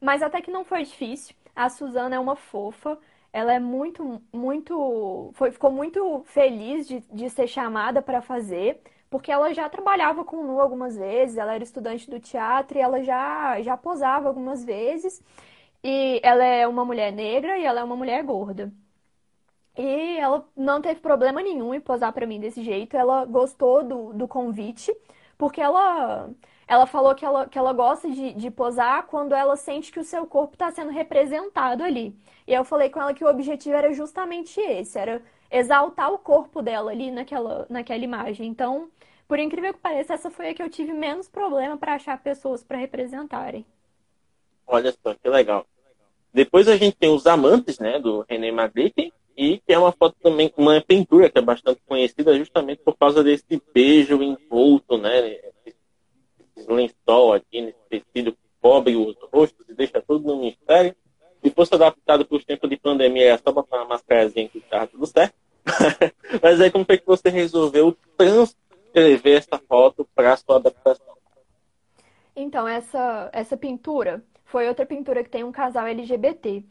Mas 0.00 0.22
até 0.22 0.40
que 0.42 0.50
não 0.50 0.64
foi 0.64 0.84
difícil. 0.84 1.34
A 1.56 1.68
Suzana 1.70 2.16
é 2.16 2.20
uma 2.20 2.36
fofa, 2.36 2.98
ela 3.32 3.52
é 3.54 3.58
muito, 3.60 4.22
muito, 4.32 5.30
foi, 5.34 5.50
ficou 5.52 5.72
muito 5.72 6.22
feliz 6.26 6.86
de, 6.88 7.00
de 7.12 7.30
ser 7.30 7.46
chamada 7.48 8.02
para 8.02 8.22
fazer, 8.22 8.82
porque 9.10 9.32
ela 9.32 9.52
já 9.54 9.68
trabalhava 9.68 10.24
com 10.24 10.44
nu 10.44 10.60
algumas 10.60 10.96
vezes, 10.96 11.38
ela 11.38 11.54
era 11.54 11.64
estudante 11.64 12.08
do 12.10 12.20
teatro 12.20 12.78
e 12.78 12.82
ela 12.82 13.02
já, 13.02 13.60
já 13.62 13.76
posava 13.76 14.28
algumas 14.28 14.64
vezes. 14.64 15.22
E 15.84 16.20
ela 16.24 16.44
é 16.44 16.66
uma 16.68 16.84
mulher 16.84 17.12
negra 17.12 17.58
e 17.58 17.64
ela 17.64 17.80
é 17.80 17.84
uma 17.84 17.96
mulher 17.96 18.22
gorda. 18.24 18.72
E 19.76 20.18
ela 20.18 20.46
não 20.56 20.80
teve 20.80 21.00
problema 21.00 21.42
nenhum 21.42 21.72
em 21.74 21.80
posar 21.80 22.12
para 22.12 22.26
mim 22.26 22.40
desse 22.40 22.62
jeito. 22.62 22.96
Ela 22.96 23.24
gostou 23.24 23.82
do, 23.82 24.12
do 24.12 24.28
convite, 24.28 24.94
porque 25.38 25.60
ela, 25.60 26.28
ela 26.66 26.86
falou 26.86 27.14
que 27.14 27.24
ela, 27.24 27.48
que 27.48 27.58
ela 27.58 27.72
gosta 27.72 28.10
de, 28.10 28.32
de 28.32 28.50
posar 28.50 29.06
quando 29.06 29.34
ela 29.34 29.56
sente 29.56 29.92
que 29.92 30.00
o 30.00 30.04
seu 30.04 30.26
corpo 30.26 30.54
está 30.54 30.70
sendo 30.70 30.90
representado 30.90 31.82
ali. 31.82 32.14
E 32.46 32.52
eu 32.52 32.64
falei 32.64 32.90
com 32.90 33.00
ela 33.00 33.14
que 33.14 33.24
o 33.24 33.28
objetivo 33.28 33.76
era 33.76 33.92
justamente 33.92 34.60
esse, 34.60 34.98
era 34.98 35.22
exaltar 35.50 36.12
o 36.12 36.18
corpo 36.18 36.62
dela 36.62 36.90
ali 36.90 37.10
naquela, 37.10 37.66
naquela 37.68 38.04
imagem. 38.04 38.46
Então, 38.48 38.90
por 39.26 39.38
incrível 39.38 39.72
que 39.72 39.80
pareça, 39.80 40.14
essa 40.14 40.30
foi 40.30 40.48
a 40.48 40.54
que 40.54 40.62
eu 40.62 40.68
tive 40.68 40.92
menos 40.92 41.28
problema 41.28 41.76
para 41.76 41.94
achar 41.94 42.20
pessoas 42.20 42.62
para 42.62 42.76
representarem. 42.76 43.64
Olha 44.66 44.92
só, 45.02 45.14
que 45.14 45.28
legal. 45.28 45.66
Depois 46.32 46.68
a 46.68 46.76
gente 46.76 46.96
tem 46.96 47.12
os 47.12 47.26
amantes, 47.26 47.78
né, 47.78 47.98
do 47.98 48.24
René 48.28 48.52
Magritte, 48.52 49.12
e 49.40 49.58
que 49.58 49.72
é 49.72 49.78
uma 49.78 49.90
foto 49.90 50.14
também, 50.22 50.52
uma 50.54 50.82
pintura 50.82 51.30
que 51.30 51.38
é 51.38 51.40
bastante 51.40 51.80
conhecida 51.88 52.36
justamente 52.36 52.82
por 52.84 52.94
causa 52.98 53.24
desse 53.24 53.62
beijo 53.72 54.22
envolto, 54.22 54.98
né? 54.98 55.38
Esse 55.64 56.70
lençol 56.70 57.32
aqui, 57.32 57.62
nesse 57.62 57.78
tecido 57.88 58.32
que 58.32 58.38
cobre 58.60 58.96
os 58.96 59.16
rostos 59.32 59.66
e 59.66 59.72
deixa 59.72 60.02
tudo 60.06 60.26
no 60.26 60.42
mistério. 60.42 60.94
Se 61.42 61.50
fosse 61.52 61.74
adaptado 61.74 62.26
para 62.26 62.36
os 62.36 62.44
tempos 62.44 62.68
de 62.68 62.76
pandemia, 62.76 63.32
é 63.32 63.38
só 63.38 63.50
botar 63.50 63.78
uma 63.78 63.86
máscarazinha 63.86 64.46
que 64.46 64.58
estava 64.58 64.86
tudo 64.86 65.06
certo. 65.06 65.34
Mas 66.42 66.60
aí 66.60 66.70
como 66.70 66.84
foi 66.84 66.98
que 66.98 67.06
você 67.06 67.30
resolveu 67.30 67.96
transcrever 68.18 69.38
essa 69.38 69.58
foto 69.66 70.06
para 70.14 70.36
sua 70.36 70.56
adaptação? 70.56 71.16
Então, 72.36 72.68
essa, 72.68 73.30
essa 73.32 73.56
pintura 73.56 74.22
foi 74.44 74.68
outra 74.68 74.84
pintura 74.84 75.24
que 75.24 75.30
tem 75.30 75.44
um 75.44 75.52
casal 75.52 75.86
LGBT. 75.86 76.62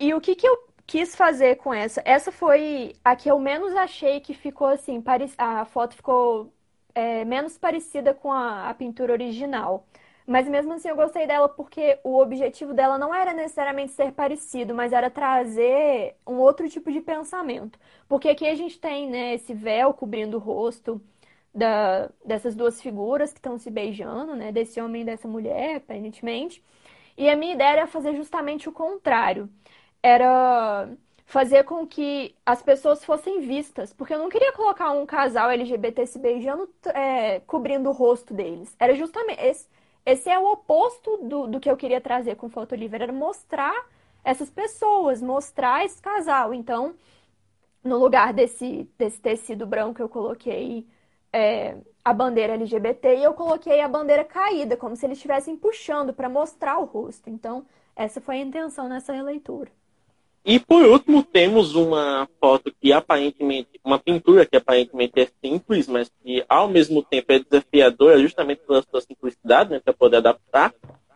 E 0.00 0.14
o 0.14 0.20
que, 0.20 0.34
que 0.34 0.48
eu 0.48 0.71
quis 0.86 1.14
fazer 1.16 1.56
com 1.56 1.72
essa? 1.72 2.02
Essa 2.04 2.32
foi 2.32 2.94
a 3.04 3.16
que 3.16 3.30
eu 3.30 3.38
menos 3.38 3.74
achei 3.76 4.20
que 4.20 4.34
ficou 4.34 4.68
assim, 4.68 5.02
a 5.38 5.64
foto 5.64 5.94
ficou 5.94 6.52
é, 6.94 7.24
menos 7.24 7.58
parecida 7.58 8.14
com 8.14 8.32
a, 8.32 8.68
a 8.70 8.74
pintura 8.74 9.12
original. 9.12 9.86
Mas 10.26 10.48
mesmo 10.48 10.72
assim 10.72 10.88
eu 10.88 10.96
gostei 10.96 11.26
dela 11.26 11.48
porque 11.48 11.98
o 12.04 12.18
objetivo 12.20 12.72
dela 12.72 12.96
não 12.98 13.14
era 13.14 13.32
necessariamente 13.34 13.92
ser 13.92 14.12
parecido, 14.12 14.72
mas 14.74 14.92
era 14.92 15.10
trazer 15.10 16.16
um 16.26 16.34
outro 16.36 16.68
tipo 16.68 16.92
de 16.92 17.00
pensamento. 17.00 17.78
Porque 18.08 18.28
aqui 18.28 18.46
a 18.46 18.54
gente 18.54 18.78
tem, 18.78 19.08
né, 19.10 19.34
esse 19.34 19.52
véu 19.52 19.92
cobrindo 19.92 20.36
o 20.36 20.40
rosto 20.40 21.00
da, 21.54 22.08
dessas 22.24 22.54
duas 22.54 22.80
figuras 22.80 23.32
que 23.32 23.38
estão 23.38 23.58
se 23.58 23.70
beijando, 23.70 24.34
né, 24.36 24.52
desse 24.52 24.80
homem 24.80 25.02
e 25.02 25.04
dessa 25.04 25.26
mulher, 25.28 25.76
aparentemente. 25.76 26.62
E 27.16 27.28
a 27.28 27.36
minha 27.36 27.54
ideia 27.54 27.70
era 27.72 27.86
fazer 27.86 28.14
justamente 28.14 28.68
o 28.68 28.72
contrário. 28.72 29.48
Era 30.02 30.88
fazer 31.26 31.64
com 31.64 31.86
que 31.86 32.34
as 32.44 32.62
pessoas 32.62 33.04
fossem 33.04 33.40
vistas, 33.40 33.92
porque 33.92 34.12
eu 34.14 34.18
não 34.18 34.28
queria 34.28 34.52
colocar 34.52 34.90
um 34.90 35.06
casal 35.06 35.50
LGBT 35.50 36.06
se 36.06 36.18
beijando, 36.18 36.68
é, 36.94 37.40
cobrindo 37.40 37.88
o 37.88 37.92
rosto 37.92 38.34
deles. 38.34 38.74
Era 38.78 38.94
justamente 38.94 39.40
esse, 39.40 39.66
esse 40.04 40.28
é 40.28 40.38
o 40.38 40.52
oposto 40.52 41.16
do, 41.18 41.46
do 41.46 41.60
que 41.60 41.70
eu 41.70 41.76
queria 41.76 42.00
trazer 42.00 42.36
com 42.36 42.46
o 42.46 42.50
Foto 42.50 42.74
Livre, 42.74 43.02
era 43.02 43.12
mostrar 43.12 43.74
essas 44.24 44.50
pessoas, 44.50 45.22
mostrar 45.22 45.84
esse 45.84 46.00
casal. 46.02 46.52
Então, 46.52 46.94
no 47.84 47.98
lugar 47.98 48.32
desse, 48.32 48.88
desse 48.98 49.20
tecido 49.20 49.66
branco, 49.66 50.00
eu 50.02 50.08
coloquei 50.08 50.86
é, 51.32 51.76
a 52.04 52.12
bandeira 52.12 52.54
LGBT 52.54 53.16
e 53.16 53.24
eu 53.24 53.34
coloquei 53.34 53.80
a 53.80 53.88
bandeira 53.88 54.24
caída, 54.24 54.76
como 54.76 54.96
se 54.96 55.06
eles 55.06 55.18
estivessem 55.18 55.56
puxando 55.56 56.12
para 56.12 56.28
mostrar 56.28 56.78
o 56.78 56.84
rosto. 56.84 57.30
Então, 57.30 57.66
essa 57.96 58.20
foi 58.20 58.36
a 58.36 58.40
intenção 58.40 58.88
nessa 58.88 59.12
releitura. 59.12 59.70
E 60.44 60.58
por 60.58 60.82
último, 60.82 61.22
temos 61.22 61.76
uma 61.76 62.28
foto 62.40 62.72
que 62.80 62.92
aparentemente, 62.92 63.80
uma 63.84 63.98
pintura 63.98 64.44
que 64.44 64.56
aparentemente 64.56 65.20
é 65.20 65.28
simples, 65.40 65.86
mas 65.86 66.10
que 66.22 66.44
ao 66.48 66.68
mesmo 66.68 67.00
tempo 67.02 67.32
é 67.32 67.38
desafiadora, 67.38 68.18
justamente 68.18 68.60
pela 68.66 68.82
sua 68.82 69.00
simplicidade, 69.00 69.70
né, 69.70 69.78
para 69.78 69.92
poder 69.92 70.16
adaptar. 70.16 70.74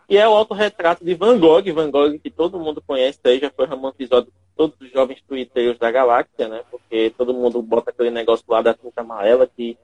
E 0.09 0.17
é 0.17 0.29
o 0.29 0.33
autorretrato 0.33 1.05
de 1.05 1.15
Van 1.15 1.37
Gogh, 1.41 1.73
Van 1.75 1.91
Gogh 1.91 2.17
que 2.21 2.31
todo 2.31 2.61
mundo 2.61 2.81
conhece, 2.87 3.19
aí 3.25 3.41
já 3.41 3.51
foi 3.51 3.67
romantizado 3.67 4.27
por 4.27 4.33
todos 4.57 4.81
os 4.81 4.93
jovens 4.93 5.21
twitteiros 5.27 5.77
da 5.77 5.91
galáxia, 5.91 6.47
né? 6.47 6.63
Porque 6.71 7.13
todo 7.19 7.35
mundo 7.35 7.61
bota 7.61 7.91
aquele 7.91 8.11
negócio 8.11 8.45
lá 8.49 8.63
da 8.63 8.75
tinta 8.75 9.01
amarela, 9.01 9.49
que 9.49 9.77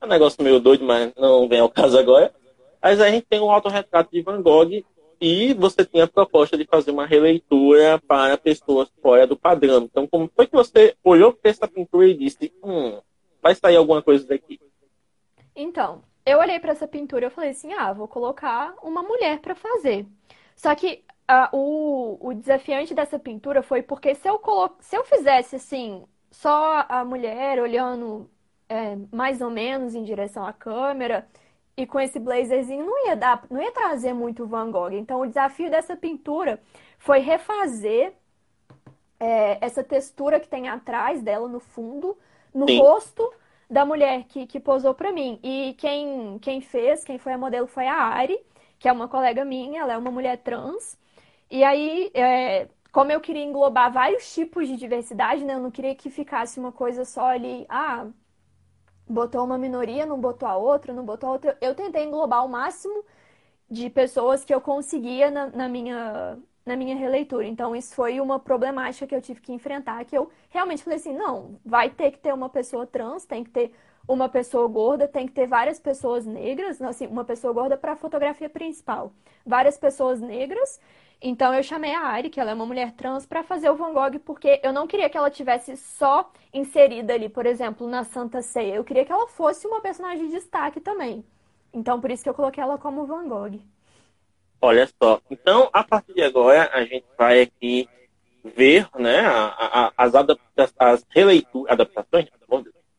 é 0.00 0.06
um 0.06 0.08
negócio 0.08 0.44
meio 0.44 0.60
doido, 0.60 0.84
mas 0.84 1.12
não 1.16 1.48
vem 1.48 1.58
ao 1.58 1.68
caso 1.68 1.98
agora. 1.98 2.32
Mas 2.80 3.00
a 3.00 3.10
gente 3.10 3.26
tem 3.28 3.40
um 3.40 3.50
autorretrato 3.50 4.10
de 4.12 4.22
Van 4.22 4.40
Gogh 4.40 4.84
e 5.24 5.54
você 5.54 5.86
tinha 5.86 6.04
a 6.04 6.06
proposta 6.06 6.54
de 6.54 6.66
fazer 6.66 6.90
uma 6.90 7.06
releitura 7.06 7.98
para 8.06 8.36
pessoas 8.36 8.90
fora 9.00 9.26
do 9.26 9.34
padrão. 9.34 9.84
Então, 9.84 10.06
como 10.06 10.30
foi 10.36 10.46
que 10.46 10.52
você 10.52 10.94
olhou 11.02 11.32
para 11.32 11.50
essa 11.50 11.66
pintura 11.66 12.06
e 12.06 12.12
disse, 12.12 12.52
hum, 12.62 13.00
vai 13.40 13.54
sair 13.54 13.76
alguma 13.76 14.02
coisa 14.02 14.26
daqui? 14.26 14.60
Então, 15.56 16.02
eu 16.26 16.38
olhei 16.38 16.60
para 16.60 16.72
essa 16.72 16.86
pintura 16.86 17.28
e 17.28 17.30
falei 17.30 17.50
assim, 17.50 17.72
ah, 17.72 17.90
vou 17.94 18.06
colocar 18.06 18.74
uma 18.82 19.02
mulher 19.02 19.40
para 19.40 19.54
fazer. 19.54 20.04
Só 20.54 20.74
que 20.74 21.02
o, 21.54 22.18
o 22.20 22.34
desafiante 22.34 22.94
dessa 22.94 23.18
pintura 23.18 23.62
foi 23.62 23.80
porque 23.80 24.14
se 24.14 24.28
eu, 24.28 24.38
colo... 24.38 24.76
se 24.80 24.94
eu 24.94 25.04
fizesse 25.04 25.56
assim, 25.56 26.04
só 26.30 26.84
a 26.86 27.02
mulher 27.02 27.62
olhando 27.62 28.28
é, 28.68 28.94
mais 29.10 29.40
ou 29.40 29.48
menos 29.48 29.94
em 29.94 30.04
direção 30.04 30.44
à 30.44 30.52
câmera, 30.52 31.26
e 31.76 31.86
com 31.86 31.98
esse 31.98 32.18
blazerzinho 32.18 32.84
não 32.86 33.06
ia 33.06 33.16
dar, 33.16 33.44
não 33.50 33.60
ia 33.60 33.72
trazer 33.72 34.12
muito 34.12 34.46
Van 34.46 34.70
Gogh. 34.70 34.92
Então 34.92 35.20
o 35.20 35.26
desafio 35.26 35.70
dessa 35.70 35.96
pintura 35.96 36.60
foi 36.98 37.18
refazer 37.18 38.12
é, 39.18 39.58
essa 39.60 39.82
textura 39.82 40.38
que 40.38 40.48
tem 40.48 40.68
atrás 40.68 41.22
dela 41.22 41.48
no 41.48 41.60
fundo, 41.60 42.16
no 42.54 42.68
Sim. 42.68 42.78
rosto 42.78 43.32
da 43.68 43.84
mulher 43.84 44.24
que, 44.24 44.46
que 44.46 44.60
posou 44.60 44.94
para 44.94 45.12
mim. 45.12 45.38
E 45.42 45.74
quem, 45.78 46.38
quem 46.38 46.60
fez, 46.60 47.02
quem 47.04 47.18
foi 47.18 47.32
a 47.32 47.38
modelo 47.38 47.66
foi 47.66 47.86
a 47.86 47.96
Ari, 47.96 48.38
que 48.78 48.88
é 48.88 48.92
uma 48.92 49.08
colega 49.08 49.44
minha, 49.44 49.82
ela 49.82 49.94
é 49.94 49.98
uma 49.98 50.10
mulher 50.10 50.38
trans. 50.38 50.98
E 51.50 51.64
aí, 51.64 52.10
é, 52.14 52.68
como 52.92 53.10
eu 53.10 53.20
queria 53.20 53.42
englobar 53.42 53.92
vários 53.92 54.32
tipos 54.32 54.68
de 54.68 54.76
diversidade, 54.76 55.44
né? 55.44 55.54
Eu 55.54 55.60
não 55.60 55.70
queria 55.70 55.94
que 55.94 56.10
ficasse 56.10 56.60
uma 56.60 56.72
coisa 56.72 57.04
só 57.04 57.26
ali, 57.26 57.66
ah, 57.68 58.06
botou 59.08 59.44
uma 59.44 59.58
minoria, 59.58 60.06
não 60.06 60.18
botou 60.20 60.48
a 60.48 60.56
outra, 60.56 60.92
não 60.92 61.04
botou 61.04 61.28
a 61.28 61.32
outra. 61.32 61.58
Eu 61.60 61.74
tentei 61.74 62.04
englobar 62.04 62.44
o 62.44 62.48
máximo 62.48 63.04
de 63.70 63.90
pessoas 63.90 64.44
que 64.44 64.54
eu 64.54 64.60
conseguia 64.60 65.30
na, 65.30 65.46
na, 65.48 65.68
minha, 65.68 66.38
na 66.64 66.76
minha 66.76 66.96
releitura. 66.96 67.46
Então, 67.46 67.74
isso 67.74 67.94
foi 67.94 68.20
uma 68.20 68.38
problemática 68.38 69.06
que 69.06 69.14
eu 69.14 69.22
tive 69.22 69.40
que 69.40 69.52
enfrentar, 69.52 70.04
que 70.04 70.16
eu 70.16 70.30
realmente 70.50 70.82
falei 70.82 70.98
assim, 70.98 71.14
não, 71.14 71.58
vai 71.64 71.90
ter 71.90 72.10
que 72.12 72.18
ter 72.18 72.32
uma 72.32 72.48
pessoa 72.48 72.86
trans, 72.86 73.24
tem 73.24 73.44
que 73.44 73.50
ter 73.50 73.72
uma 74.06 74.28
pessoa 74.28 74.68
gorda, 74.68 75.08
tem 75.08 75.26
que 75.26 75.32
ter 75.32 75.46
várias 75.46 75.80
pessoas 75.80 76.26
negras, 76.26 76.80
assim, 76.82 77.06
uma 77.06 77.24
pessoa 77.24 77.52
gorda 77.52 77.76
para 77.76 77.92
a 77.92 77.96
fotografia 77.96 78.50
principal, 78.50 79.12
várias 79.46 79.78
pessoas 79.78 80.20
negras 80.20 80.78
então 81.20 81.54
eu 81.54 81.62
chamei 81.62 81.94
a 81.94 82.00
Ari, 82.00 82.30
que 82.30 82.38
ela 82.38 82.50
é 82.50 82.54
uma 82.54 82.66
mulher 82.66 82.92
trans, 82.92 83.26
para 83.26 83.42
fazer 83.42 83.70
o 83.70 83.76
Van 83.76 83.92
Gogh, 83.92 84.18
porque 84.24 84.60
eu 84.62 84.72
não 84.72 84.86
queria 84.86 85.08
que 85.08 85.16
ela 85.16 85.30
tivesse 85.30 85.76
só 85.76 86.30
inserida 86.52 87.14
ali, 87.14 87.28
por 87.28 87.46
exemplo, 87.46 87.88
na 87.88 88.04
Santa 88.04 88.42
Ceia. 88.42 88.74
Eu 88.74 88.84
queria 88.84 89.04
que 89.04 89.12
ela 89.12 89.26
fosse 89.28 89.66
uma 89.66 89.80
personagem 89.80 90.26
de 90.26 90.32
destaque 90.32 90.80
também. 90.80 91.24
Então 91.72 92.00
por 92.00 92.10
isso 92.10 92.22
que 92.22 92.28
eu 92.28 92.34
coloquei 92.34 92.62
ela 92.62 92.78
como 92.78 93.06
Van 93.06 93.28
Gogh. 93.28 93.58
Olha 94.60 94.88
só. 95.02 95.20
Então, 95.30 95.68
a 95.74 95.84
partir 95.84 96.14
de 96.14 96.22
agora, 96.22 96.70
a 96.72 96.84
gente 96.86 97.04
vai 97.18 97.42
aqui 97.42 97.86
ver 98.42 98.88
né, 98.98 99.20
a, 99.20 99.44
a, 99.48 99.92
as, 99.94 100.14
adapta 100.14 100.70
as 100.78 101.04
releitura, 101.10 101.70
adaptações, 101.70 102.28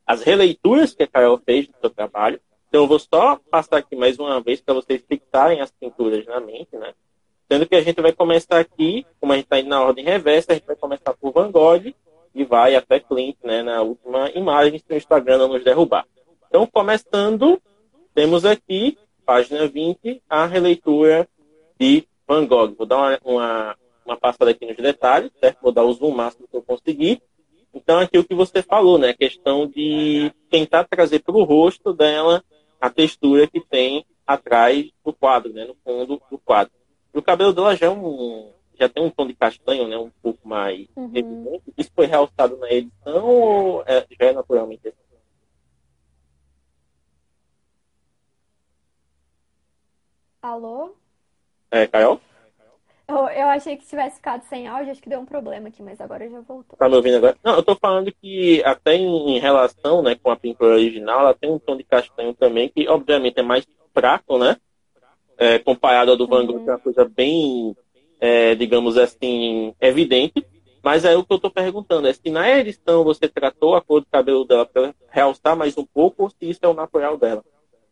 as 0.05 0.22
releituras 0.22 0.93
que 0.93 1.01
a 1.01 1.07
Carol 1.07 1.41
fez 1.43 1.68
do 1.68 1.74
seu 1.82 1.89
trabalho. 1.89 2.39
Então, 2.70 2.84
eu 2.84 2.88
vou 2.88 2.99
só 2.99 3.39
passar 3.49 3.78
aqui 3.78 3.95
mais 3.95 4.20
uma 4.20 4.39
vez 4.41 4.61
para 4.61 4.76
vocês 4.76 5.03
fixarem 5.07 5.59
as 5.59 5.72
pinturas 5.72 6.24
na 6.28 6.39
mente, 6.39 6.76
né? 6.78 6.93
Sendo 7.51 7.67
que 7.67 7.75
a 7.75 7.81
gente 7.81 8.01
vai 8.01 8.11
começar 8.11 8.59
aqui, 8.59 9.05
como 9.19 9.33
a 9.33 9.35
gente 9.35 9.45
está 9.45 9.59
indo 9.59 9.69
na 9.69 9.81
ordem 9.81 10.03
reversa, 10.03 10.51
a 10.51 10.55
gente 10.55 10.65
vai 10.65 10.75
começar 10.75 11.13
por 11.13 11.31
Van 11.31 11.51
Gogh 11.51 11.93
e 12.33 12.43
vai 12.43 12.75
até 12.75 12.99
Clint, 12.99 13.37
né, 13.43 13.61
na 13.61 13.81
última 13.81 14.29
imagem, 14.31 14.79
se 14.79 14.85
o 14.93 14.97
Instagram 14.97 15.37
não 15.37 15.47
nos 15.49 15.63
derrubar. 15.63 16.05
Então, 16.47 16.65
começando, 16.65 17.61
temos 18.13 18.45
aqui, 18.45 18.97
página 19.25 19.67
20, 19.67 20.21
a 20.29 20.45
releitura 20.45 21.27
de 21.79 22.07
Van 22.27 22.45
Gogh. 22.45 22.73
Vou 22.75 22.85
dar 22.85 22.97
uma, 22.97 23.19
uma, 23.23 23.75
uma 24.05 24.17
passada 24.17 24.51
aqui 24.51 24.65
nos 24.65 24.77
detalhes, 24.77 25.31
certo? 25.39 25.61
Vou 25.61 25.71
dar 25.71 25.83
o 25.83 25.93
zoom 25.93 26.11
máximo 26.11 26.47
que 26.47 26.57
eu 26.57 26.61
conseguir. 26.61 27.21
Então, 27.73 27.99
aqui 27.99 28.17
o 28.17 28.23
que 28.23 28.33
você 28.33 28.61
falou, 28.61 28.97
né? 28.97 29.09
A 29.09 29.17
questão 29.17 29.67
de 29.67 30.31
tentar 30.49 30.85
trazer 30.85 31.19
para 31.19 31.35
o 31.35 31.43
rosto 31.43 31.93
dela 31.93 32.43
a 32.79 32.89
textura 32.89 33.47
que 33.47 33.59
tem 33.59 34.05
atrás 34.25 34.89
do 35.03 35.13
quadro, 35.13 35.53
né? 35.53 35.65
No 35.65 35.75
fundo 35.83 36.21
do 36.31 36.37
quadro. 36.37 36.73
E 37.16 37.18
o 37.18 37.24
cabelo 37.24 37.53
dela 37.53 37.74
já 37.78 37.86
é 37.86 37.89
um. 37.89 38.51
Já 38.78 38.89
tem 38.89 39.01
um 39.01 39.09
tom 39.09 39.26
de 39.26 39.34
castanho, 39.34 39.88
né? 39.88 39.97
Um 39.97 40.11
pouco 40.22 40.45
mais 40.45 40.86
uhum. 40.97 41.11
evidente. 41.16 41.63
Isso 41.78 41.89
foi 41.95 42.07
realçado 42.07 42.57
na 42.57 42.70
edição 42.70 43.26
ou 43.26 43.84
é, 43.88 44.05
já 44.20 44.26
é 44.26 44.34
naturalmente 44.34 44.86
assim? 44.86 44.97
Alô? 50.41 50.93
É, 51.72 51.88
Carol? 51.88 52.20
Eu, 53.07 53.18
eu 53.30 53.47
achei 53.47 53.78
que 53.78 53.86
tivesse 53.86 54.18
ficado 54.18 54.43
sem 54.43 54.68
áudio, 54.68 54.91
acho 54.91 55.01
que 55.01 55.09
deu 55.09 55.20
um 55.20 55.26
problema 55.26 55.70
aqui, 55.70 55.82
mas 55.82 56.01
agora 56.01 56.30
já 56.30 56.41
voltou. 56.41 56.78
Tá 56.78 56.89
me 56.89 56.95
ouvindo 56.95 57.18
agora? 57.18 57.38
Não, 57.43 57.55
eu 57.55 57.63
tô 57.63 57.76
falando 57.76 58.11
que 58.11 58.61
até 58.66 58.95
em, 58.95 59.38
em 59.38 59.39
relação 59.39 60.01
né, 60.03 60.16
com 60.16 60.30
a 60.30 60.36
pintura 60.36 60.74
original, 60.74 61.22
ela 61.22 61.34
tem 61.34 61.49
um 61.49 61.59
tom 61.59 61.78
de 61.78 61.84
castanho 61.84 62.34
também, 62.34 62.68
que 62.68 62.89
obviamente 62.89 63.39
é 63.39 63.43
mais 63.43 63.66
fraco, 63.93 64.38
né? 64.38 64.57
É, 65.38 65.59
comparado 65.59 66.15
do 66.15 66.27
Van 66.27 66.45
Gogh, 66.45 66.63
que 66.63 66.69
é 66.69 66.73
uma 66.73 66.79
coisa 66.79 67.05
bem, 67.05 67.75
é, 68.19 68.55
digamos 68.55 68.97
assim, 68.97 69.73
evidente. 69.79 70.45
Mas 70.83 71.03
é 71.03 71.15
o 71.15 71.23
que 71.23 71.33
eu 71.33 71.38
estou 71.38 71.49
perguntando, 71.49 72.07
é 72.07 72.13
se 72.13 72.29
na 72.29 72.47
edição 72.47 73.03
você 73.03 73.27
tratou 73.27 73.75
a 73.75 73.81
cor 73.81 74.01
do 74.01 74.07
cabelo 74.07 74.45
dela 74.45 74.67
para 74.67 74.93
realçar 75.09 75.55
mais 75.55 75.75
um 75.79 75.86
pouco 75.86 76.23
ou 76.23 76.29
se 76.29 76.38
isso 76.41 76.59
é 76.61 76.67
o 76.67 76.75
natural 76.75 77.17
dela? 77.17 77.43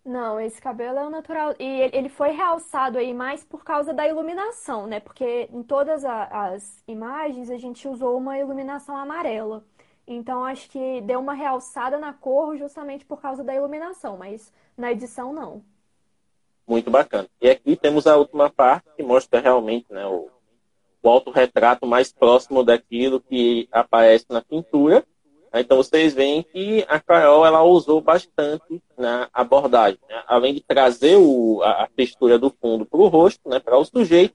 Não, 0.05 0.39
esse 0.39 0.61
cabelo 0.61 0.99
é 0.99 1.03
o 1.03 1.09
natural. 1.09 1.55
E 1.57 1.89
ele 1.91 2.09
foi 2.09 2.31
realçado 2.31 2.99
aí 2.99 3.11
mais 3.11 3.43
por 3.43 3.63
causa 3.63 3.93
da 3.93 4.07
iluminação, 4.07 4.85
né? 4.85 4.99
Porque 4.99 5.49
em 5.51 5.63
todas 5.63 6.05
as 6.05 6.83
imagens 6.87 7.49
a 7.49 7.57
gente 7.57 7.87
usou 7.87 8.17
uma 8.17 8.37
iluminação 8.37 8.95
amarela. 8.95 9.63
Então 10.05 10.43
acho 10.43 10.69
que 10.69 11.01
deu 11.01 11.19
uma 11.19 11.33
realçada 11.33 11.97
na 11.97 12.13
cor 12.13 12.57
justamente 12.57 13.05
por 13.05 13.19
causa 13.21 13.43
da 13.43 13.55
iluminação, 13.55 14.17
mas 14.17 14.53
na 14.77 14.91
edição 14.91 15.33
não 15.33 15.63
muito 16.67 16.89
bacana. 16.89 17.27
E 17.41 17.49
aqui 17.49 17.75
temos 17.75 18.07
a 18.07 18.17
última 18.17 18.49
parte 18.49 18.85
que 18.95 19.03
mostra 19.03 19.39
realmente 19.39 19.85
né, 19.89 20.05
o, 20.05 20.29
o 21.01 21.09
autorretrato 21.09 21.85
mais 21.85 22.11
próximo 22.11 22.63
daquilo 22.63 23.19
que 23.19 23.67
aparece 23.71 24.25
na 24.29 24.41
pintura. 24.41 25.05
Então 25.53 25.77
vocês 25.77 26.13
veem 26.15 26.41
que 26.41 26.83
a 26.87 26.99
Carol 26.99 27.45
ela 27.45 27.61
usou 27.61 28.01
bastante 28.01 28.81
na 28.97 29.29
abordagem, 29.31 29.99
né? 30.09 30.23
além 30.25 30.55
de 30.55 30.61
trazer 30.61 31.15
o, 31.15 31.61
a, 31.61 31.83
a, 31.83 31.87
textura 31.87 32.39
do 32.39 32.49
fundo 32.49 32.87
para 32.87 32.99
o 32.99 33.07
rosto, 33.07 33.47
né, 33.47 33.59
para 33.59 33.77
o 33.77 33.85
sujeito, 33.85 34.33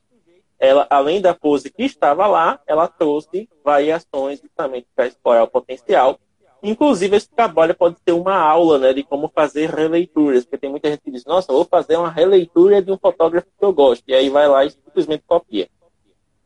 ela 0.61 0.87
além 0.89 1.21
da 1.21 1.35
pose 1.35 1.71
que 1.71 1.83
estava 1.83 2.27
lá, 2.29 2.61
ela 2.69 2.87
trouxe 2.87 3.49
variações 3.65 4.41
justamente 4.41 4.87
para 4.95 5.09
explorar 5.09 5.43
o 5.43 5.49
potencial. 5.49 6.21
Inclusive 6.63 7.17
esse 7.17 7.31
trabalho 7.31 7.75
pode 7.75 7.97
ser 8.01 8.13
uma 8.13 8.35
aula, 8.35 8.79
né, 8.79 8.93
de 8.93 9.05
como 9.05 9.31
fazer 9.33 9.71
releituras, 9.71 10.45
porque 10.45 10.59
tem 10.59 10.71
muita 10.71 10.91
gente 10.91 11.03
que 11.03 11.11
diz, 11.11 11.25
nossa, 11.25 11.53
vou 11.53 11.65
fazer 11.65 11.97
uma 11.97 12.11
releitura 12.11 12.83
de 12.83 12.91
um 12.91 12.99
fotógrafo 12.99 13.47
que 13.59 13.65
eu 13.65 13.73
gosto, 13.73 14.03
e 14.09 14.15
aí 14.15 14.29
vai 14.29 14.49
lá 14.49 14.65
e 14.65 14.71
simplesmente 14.71 15.23
copia. 15.27 15.69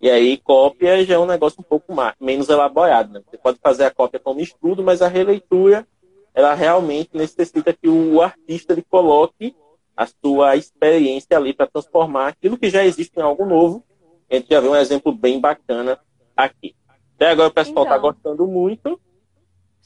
E 0.02 0.10
aí, 0.10 0.36
cópia 0.36 1.04
já 1.04 1.14
é 1.14 1.18
um 1.18 1.26
negócio 1.26 1.60
um 1.60 1.62
pouco 1.62 1.94
mais, 1.94 2.14
menos 2.20 2.48
elaborado. 2.48 3.12
Né? 3.12 3.22
Você 3.30 3.38
pode 3.38 3.60
fazer 3.62 3.84
a 3.84 3.90
cópia 3.90 4.18
como 4.18 4.40
estudo, 4.40 4.82
mas 4.82 5.00
a 5.00 5.06
releitura, 5.06 5.86
ela 6.34 6.54
realmente 6.54 7.10
necessita 7.14 7.72
que 7.72 7.88
o 7.88 8.20
artista 8.20 8.72
ele 8.72 8.82
coloque 8.82 9.54
a 9.96 10.04
sua 10.06 10.56
experiência 10.56 11.36
ali 11.36 11.54
para 11.54 11.68
transformar 11.68 12.26
aquilo 12.26 12.58
que 12.58 12.68
já 12.68 12.84
existe 12.84 13.16
em 13.16 13.22
algo 13.22 13.46
novo. 13.46 13.84
A 14.28 14.34
gente 14.34 14.48
já 14.50 14.58
vê 14.58 14.68
um 14.68 14.74
exemplo 14.74 15.12
bem 15.12 15.38
bacana 15.38 15.96
aqui. 16.36 16.74
Até 17.14 17.30
agora 17.30 17.50
o 17.50 17.54
pessoal 17.54 17.84
está 17.84 17.96
então, 17.96 18.10
gostando 18.10 18.46
muito. 18.48 19.00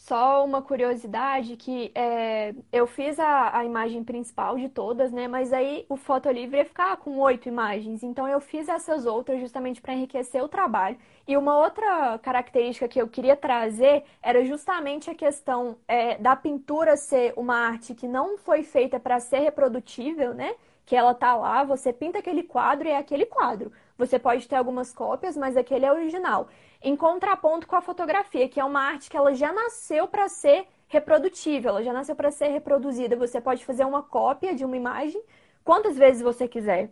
Só 0.06 0.44
uma 0.44 0.62
curiosidade 0.62 1.56
que 1.56 1.90
é, 1.92 2.54
eu 2.72 2.86
fiz 2.86 3.18
a, 3.18 3.58
a 3.58 3.64
imagem 3.64 4.04
principal 4.04 4.56
de 4.56 4.68
todas, 4.68 5.10
né? 5.10 5.26
Mas 5.26 5.52
aí 5.52 5.84
o 5.88 5.96
fotolivre 5.96 6.58
ia 6.58 6.64
ficar 6.64 6.96
com 6.98 7.18
oito 7.18 7.48
imagens. 7.48 8.04
Então 8.04 8.28
eu 8.28 8.40
fiz 8.40 8.68
essas 8.68 9.04
outras 9.04 9.40
justamente 9.40 9.82
para 9.82 9.94
enriquecer 9.94 10.40
o 10.44 10.46
trabalho. 10.48 10.96
E 11.26 11.36
uma 11.36 11.58
outra 11.58 12.20
característica 12.20 12.86
que 12.86 13.02
eu 13.02 13.08
queria 13.08 13.34
trazer 13.34 14.04
era 14.22 14.44
justamente 14.44 15.10
a 15.10 15.14
questão 15.14 15.76
é, 15.88 16.16
da 16.18 16.36
pintura 16.36 16.96
ser 16.96 17.32
uma 17.36 17.56
arte 17.56 17.92
que 17.92 18.06
não 18.06 18.38
foi 18.38 18.62
feita 18.62 19.00
para 19.00 19.18
ser 19.18 19.40
reprodutível, 19.40 20.32
né? 20.32 20.54
Que 20.86 20.96
ela 20.96 21.12
tá 21.12 21.36
lá, 21.36 21.64
você 21.64 21.92
pinta 21.92 22.20
aquele 22.20 22.42
quadro 22.42 22.88
e 22.88 22.92
é 22.92 22.96
aquele 22.96 23.26
quadro. 23.26 23.70
Você 23.98 24.18
pode 24.18 24.48
ter 24.48 24.56
algumas 24.56 24.92
cópias, 24.92 25.36
mas 25.36 25.56
aquele 25.56 25.84
é 25.84 25.92
original 25.92 26.48
em 26.82 26.94
contraponto 26.94 27.66
com 27.66 27.76
a 27.76 27.80
fotografia, 27.80 28.48
que 28.48 28.60
é 28.60 28.64
uma 28.64 28.80
arte 28.80 29.10
que 29.10 29.16
ela 29.16 29.34
já 29.34 29.52
nasceu 29.52 30.06
para 30.06 30.28
ser 30.28 30.66
reprodutível, 30.88 31.70
ela 31.70 31.82
já 31.82 31.92
nasceu 31.92 32.14
para 32.14 32.30
ser 32.30 32.48
reproduzida. 32.48 33.16
Você 33.16 33.40
pode 33.40 33.64
fazer 33.64 33.84
uma 33.84 34.02
cópia 34.02 34.54
de 34.54 34.64
uma 34.64 34.76
imagem 34.76 35.20
quantas 35.64 35.96
vezes 35.96 36.22
você 36.22 36.46
quiser. 36.46 36.90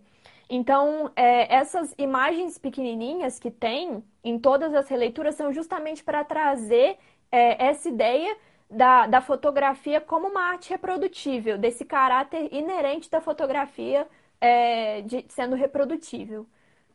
Então, 0.51 1.11
é, 1.16 1.55
essas 1.55 1.95
imagens 1.97 2.59
pequenininhas 2.59 3.38
que 3.38 3.51
tem 3.51 4.05
em 4.22 4.38
todas 4.38 4.74
as 4.74 4.88
releituras 4.88 5.36
são 5.36 5.53
justamente 5.53 6.03
para 6.03 6.24
trazer 6.24 6.99
é, 7.30 7.66
essa 7.66 7.88
ideia 7.88 8.36
da, 8.75 9.07
da 9.07 9.20
fotografia 9.20 10.01
como 10.01 10.29
uma 10.29 10.43
arte 10.43 10.70
reprodutível, 10.70 11.57
desse 11.57 11.85
caráter 11.85 12.53
inerente 12.53 13.11
da 13.11 13.20
fotografia 13.20 14.07
é, 14.41 15.03
de, 15.03 15.25
sendo 15.29 15.57
reprodutível. 15.57 16.47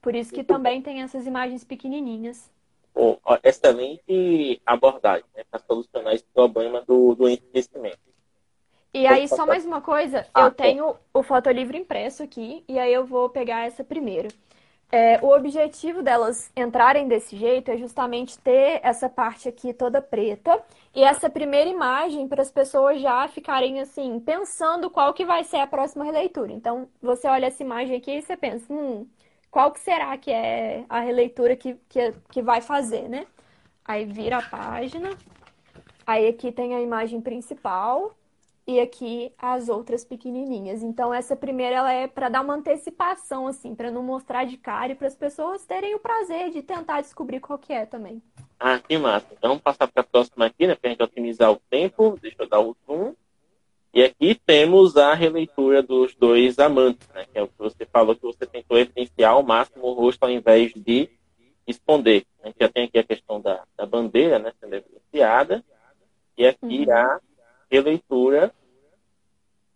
Por 0.01 0.15
isso 0.15 0.33
que 0.33 0.43
também 0.43 0.81
tem 0.81 1.01
essas 1.01 1.25
imagens 1.25 1.63
pequenininhas 1.63 2.49
excelente 3.43 4.61
abordagem 4.65 5.25
né, 5.35 5.43
para 5.49 5.59
solucionar 5.59 6.13
esse 6.13 6.25
problema 6.33 6.81
do, 6.81 7.15
do 7.15 7.27
enriquecimento. 7.27 7.99
E 8.93 9.05
aí, 9.05 9.27
só 9.27 9.45
mais 9.45 9.65
uma 9.65 9.81
coisa, 9.81 10.25
ah, 10.33 10.45
eu 10.45 10.51
tenho 10.51 10.95
o 11.13 11.21
fotolivro 11.21 11.77
impresso 11.77 12.23
aqui, 12.23 12.63
e 12.67 12.79
aí 12.79 12.91
eu 12.91 13.05
vou 13.05 13.29
pegar 13.29 13.67
essa 13.67 13.83
primeiro. 13.83 14.29
É, 14.91 15.19
o 15.21 15.27
objetivo 15.27 16.01
delas 16.01 16.51
entrarem 16.55 17.07
desse 17.07 17.37
jeito 17.37 17.69
é 17.69 17.77
justamente 17.77 18.39
ter 18.39 18.79
essa 18.81 19.07
parte 19.07 19.47
aqui 19.47 19.71
toda 19.71 20.01
preta 20.01 20.59
e 20.95 21.03
essa 21.03 21.29
primeira 21.29 21.69
imagem 21.69 22.27
para 22.27 22.41
as 22.41 22.51
pessoas 22.51 23.01
já 23.01 23.27
ficarem 23.27 23.79
assim, 23.79 24.19
pensando 24.19 24.89
qual 24.89 25.13
que 25.13 25.25
vai 25.25 25.43
ser 25.43 25.57
a 25.57 25.67
próxima 25.67 26.03
releitura. 26.03 26.51
Então, 26.51 26.89
você 27.01 27.27
olha 27.27 27.45
essa 27.47 27.63
imagem 27.63 27.97
aqui 27.97 28.11
e 28.11 28.21
você 28.21 28.35
pensa, 28.35 28.71
hum, 28.73 29.07
qual 29.51 29.71
que 29.71 29.79
será 29.79 30.17
que 30.17 30.31
é 30.31 30.85
a 30.89 30.99
releitura 30.99 31.55
que, 31.55 31.75
que, 31.87 32.13
que 32.31 32.41
vai 32.41 32.61
fazer, 32.61 33.07
né? 33.07 33.27
Aí 33.85 34.05
vira 34.05 34.37
a 34.37 34.41
página, 34.41 35.09
aí 36.05 36.27
aqui 36.27 36.51
tem 36.51 36.75
a 36.75 36.81
imagem 36.81 37.21
principal 37.21 38.15
e 38.69 38.79
aqui 38.79 39.33
as 39.35 39.67
outras 39.67 40.05
pequenininhas. 40.05 40.83
Então 40.83 41.11
essa 41.11 41.35
primeira 41.35 41.77
ela 41.77 41.91
é 41.91 42.07
para 42.07 42.29
dar 42.29 42.41
uma 42.41 42.53
antecipação 42.53 43.47
assim, 43.47 43.73
para 43.73 43.89
não 43.89 44.03
mostrar 44.03 44.45
de 44.45 44.57
cara 44.57 44.91
e 44.91 44.95
para 44.95 45.07
as 45.07 45.15
pessoas 45.15 45.65
terem 45.65 45.95
o 45.95 45.99
prazer 45.99 46.51
de 46.51 46.61
tentar 46.61 47.01
descobrir 47.01 47.39
qual 47.39 47.57
que 47.57 47.73
é 47.73 47.87
também. 47.87 48.21
Ah, 48.59 48.77
que 48.77 48.95
massa. 48.95 49.25
Então 49.31 49.49
vamos 49.49 49.63
passar 49.63 49.87
para 49.87 50.01
a 50.01 50.05
próxima 50.05 50.45
aqui, 50.45 50.67
né, 50.67 50.75
para 50.75 50.87
a 50.87 50.91
gente 50.91 51.01
otimizar 51.01 51.51
o 51.51 51.59
tempo. 51.67 52.15
Deixa 52.21 52.43
eu 52.43 52.47
dar 52.47 52.59
o 52.59 52.77
zoom. 52.85 53.15
E 53.91 54.03
aqui 54.03 54.39
temos 54.45 54.95
a 54.97 55.15
releitura 55.15 55.81
dos 55.81 56.13
dois 56.13 56.59
amantes, 56.59 57.07
né? 57.07 57.25
que 57.25 57.39
é 57.39 57.41
o 57.41 57.47
que 57.47 57.57
você 57.57 57.87
falou 57.87 58.15
que 58.15 58.21
você 58.21 58.45
tentou 58.45 58.77
evidenciar 58.77 59.31
ao 59.31 59.41
máximo 59.41 59.83
o 59.83 59.93
rosto 59.93 60.23
ao 60.23 60.29
invés 60.29 60.71
de 60.75 61.09
esconder. 61.65 62.23
A 62.43 62.47
gente 62.47 62.57
já 62.61 62.69
tem 62.69 62.83
aqui 62.83 62.99
a 62.99 63.03
questão 63.03 63.41
da, 63.41 63.63
da 63.75 63.87
bandeira 63.87 64.37
né, 64.37 64.53
sendo 64.59 64.75
evidenciada, 64.75 65.65
e 66.37 66.45
aqui 66.45 66.85
uhum. 66.87 66.93
a 66.93 67.19
releitura, 67.69 68.53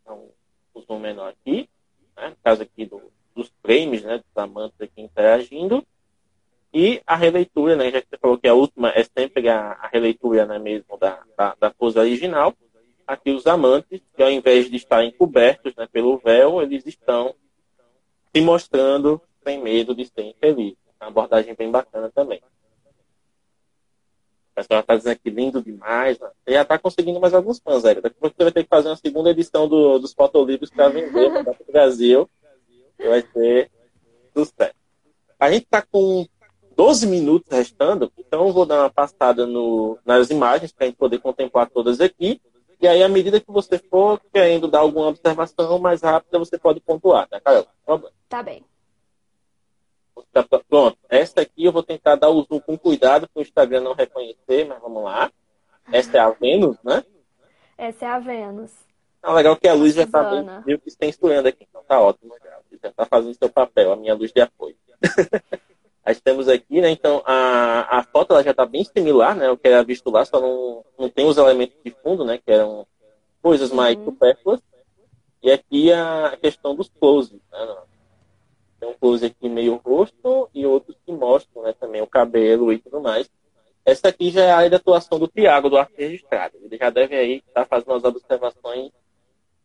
então, 0.04 0.30
o 0.74 0.82
zoom 0.82 1.00
menor 1.00 1.30
aqui, 1.30 1.68
né, 2.16 2.30
no 2.30 2.36
caso 2.44 2.62
aqui 2.62 2.86
do, 2.86 3.02
dos 3.36 3.52
frames, 3.62 4.04
né, 4.04 4.18
dos 4.18 4.44
amantes 4.44 4.80
aqui 4.80 5.02
interagindo, 5.02 5.84
e 6.74 7.02
a 7.06 7.16
releitura, 7.16 7.76
né, 7.76 7.92
já 7.92 8.02
que 8.02 8.08
você 8.10 8.18
falou 8.18 8.38
que 8.38 8.48
a 8.48 8.54
última 8.54 8.90
é 8.90 9.04
sempre 9.04 9.48
a, 9.48 9.74
a 9.74 9.88
releitura 9.88 10.46
né, 10.46 10.60
mesmo 10.60 10.98
da, 10.98 11.24
da, 11.38 11.56
da 11.60 11.70
pose 11.72 11.98
original, 12.00 12.54
aqui 13.06 13.32
os 13.32 13.46
amantes, 13.46 14.02
que 14.16 14.24
ao 14.24 14.32
invés 14.32 14.70
de 14.70 14.78
estarem 14.78 15.12
cobertos 15.12 15.76
né, 15.76 15.88
pelo 15.92 16.18
véu, 16.18 16.62
eles 16.62 16.86
estão 16.86 17.36
se 18.34 18.42
mostrando 18.42 19.22
sem 19.44 19.62
medo 19.62 19.94
de 19.94 20.06
ser 20.06 20.24
infeliz. 20.24 20.76
Uma 21.00 21.10
abordagem 21.10 21.54
bem 21.54 21.70
bacana 21.70 22.10
também. 22.10 22.42
O 24.54 24.56
pessoal 24.56 24.82
está 24.82 24.96
dizendo 24.96 25.14
aqui 25.14 25.30
lindo 25.32 25.64
demais. 25.64 26.20
Né? 26.20 26.30
já 26.48 26.62
está 26.62 26.78
conseguindo 26.78 27.20
mais 27.20 27.34
alguns 27.34 27.60
fãs, 27.60 27.82
Daqui 27.82 28.00
a 28.06 28.12
pouco 28.12 28.36
você 28.38 28.44
vai 28.44 28.52
ter 28.52 28.64
que 28.64 28.70
fazer 28.70 28.90
uma 28.90 28.96
segunda 28.96 29.32
edição 29.32 29.68
do, 29.68 29.98
dos 29.98 30.14
fotolivros 30.14 30.70
para 30.70 30.90
vender 30.90 31.32
para 31.44 31.52
o 31.52 31.72
Brasil. 31.72 32.30
Que 32.96 33.08
vai 33.08 33.22
ser 33.34 33.72
sucesso. 34.32 34.76
A 35.40 35.52
gente 35.52 35.64
está 35.64 35.82
com 35.82 36.28
12 36.76 37.08
minutos 37.08 37.52
restando, 37.52 38.12
então 38.18 38.48
eu 38.48 38.54
vou 38.54 38.66
dar 38.66 38.82
uma 38.82 38.90
passada 38.90 39.46
no, 39.46 39.98
nas 40.06 40.30
imagens 40.30 40.72
para 40.72 40.86
a 40.86 40.88
gente 40.88 40.98
poder 40.98 41.20
contemplar 41.20 41.70
todas 41.70 42.00
aqui. 42.00 42.40
E 42.80 42.88
aí, 42.88 43.02
à 43.02 43.10
medida 43.10 43.40
que 43.40 43.52
você 43.52 43.78
for 43.78 44.22
querendo 44.32 44.68
dar 44.68 44.80
alguma 44.80 45.08
observação 45.08 45.80
mais 45.80 46.02
rápida, 46.02 46.38
você 46.38 46.60
pode 46.60 46.80
pontuar, 46.80 47.28
tá, 47.28 47.40
Carol? 47.40 47.66
Tá 48.30 48.44
bem. 48.44 48.64
Tá, 50.32 50.46
pronto. 50.68 50.98
Essa 51.10 51.42
aqui 51.42 51.66
eu 51.66 51.72
vou 51.72 51.84
tentar 51.84 52.16
dar 52.16 52.30
o 52.30 52.42
zoom 52.44 52.60
com 52.60 52.78
cuidado 52.78 53.28
para 53.28 53.40
o 53.40 53.44
Instagram 53.44 53.82
não 53.82 53.94
reconhecer, 53.94 54.66
mas 54.66 54.82
vamos 54.82 55.04
lá. 55.04 55.32
Essa 55.92 56.18
é 56.18 56.20
a 56.20 56.30
Vênus, 56.30 56.78
né? 56.84 57.04
Essa 57.78 58.06
é 58.06 58.08
a 58.10 58.20
Vênus. 58.20 58.72
Ah, 59.22 59.34
legal 59.34 59.56
que 59.56 59.68
a 59.68 59.74
luz 59.74 59.94
já 59.94 60.04
está 60.04 60.24
bem, 60.24 60.80
que 60.80 60.90
está 60.90 61.06
estourando 61.06 61.48
aqui. 61.48 61.66
Então 61.70 61.84
tá 61.88 62.00
ótimo. 62.00 62.36
Já 62.82 62.90
está 62.90 63.06
fazendo 63.06 63.36
seu 63.36 63.50
papel, 63.50 63.94
a 63.94 63.96
minha 63.96 64.14
luz 64.14 64.32
de 64.32 64.42
apoio. 64.42 64.76
Nós 66.06 66.20
temos 66.20 66.50
aqui, 66.50 66.82
né? 66.82 66.90
Então, 66.90 67.24
a, 67.26 68.00
a 68.00 68.04
foto 68.04 68.34
ela 68.34 68.44
já 68.44 68.52
está 68.52 68.66
bem 68.66 68.84
similar, 68.84 69.36
né? 69.36 69.50
O 69.50 69.58
que 69.58 69.68
era 69.68 69.84
visto 69.84 70.10
lá, 70.10 70.26
só 70.26 70.42
não, 70.42 70.84
não 71.00 71.10
tem 71.10 71.26
os 71.26 71.38
elementos 71.38 71.78
de 71.84 71.92
fundo, 72.04 72.26
né? 72.26 72.38
Que 72.38 72.52
eram 72.52 72.86
coisas 73.42 73.72
mais 73.72 73.98
uhum. 73.98 74.06
supérfluas. 74.06 74.60
E 75.42 75.50
aqui 75.52 75.94
a 75.94 76.38
questão 76.42 76.76
dos 76.76 76.90
closes, 76.90 77.40
né? 77.52 77.78
Tem 78.84 78.92
um 78.92 78.94
close 78.96 79.26
aqui 79.26 79.48
meio 79.48 79.76
rosto 79.76 80.50
e 80.54 80.66
outros 80.66 80.98
que 81.06 81.14
mostram, 81.14 81.64
né? 81.64 81.74
Também 81.80 82.02
o 82.02 82.08
cabelo 82.08 82.74
e 82.74 82.80
tudo 82.80 83.00
mais. 83.00 83.32
Essa 83.86 84.10
aqui 84.10 84.30
já 84.30 84.44
é 84.44 84.52
a 84.52 84.58
área 84.58 84.70
de 84.70 84.76
atuação 84.76 85.18
do 85.18 85.26
Tiago, 85.26 85.70
do 85.70 85.78
arte 85.78 85.94
registrado. 85.98 86.58
Ele 86.62 86.76
já 86.76 86.90
deve 86.90 87.16
aí 87.16 87.38
estar 87.38 87.62
tá 87.62 87.66
fazendo 87.66 87.92
umas 87.92 88.04
observações 88.04 88.92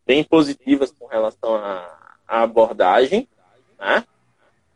bem 0.07 0.23
positivas 0.23 0.93
com 0.93 1.07
relação 1.07 1.57
à, 1.57 2.17
à 2.29 2.43
abordagem, 2.43 3.29
né? 3.77 4.05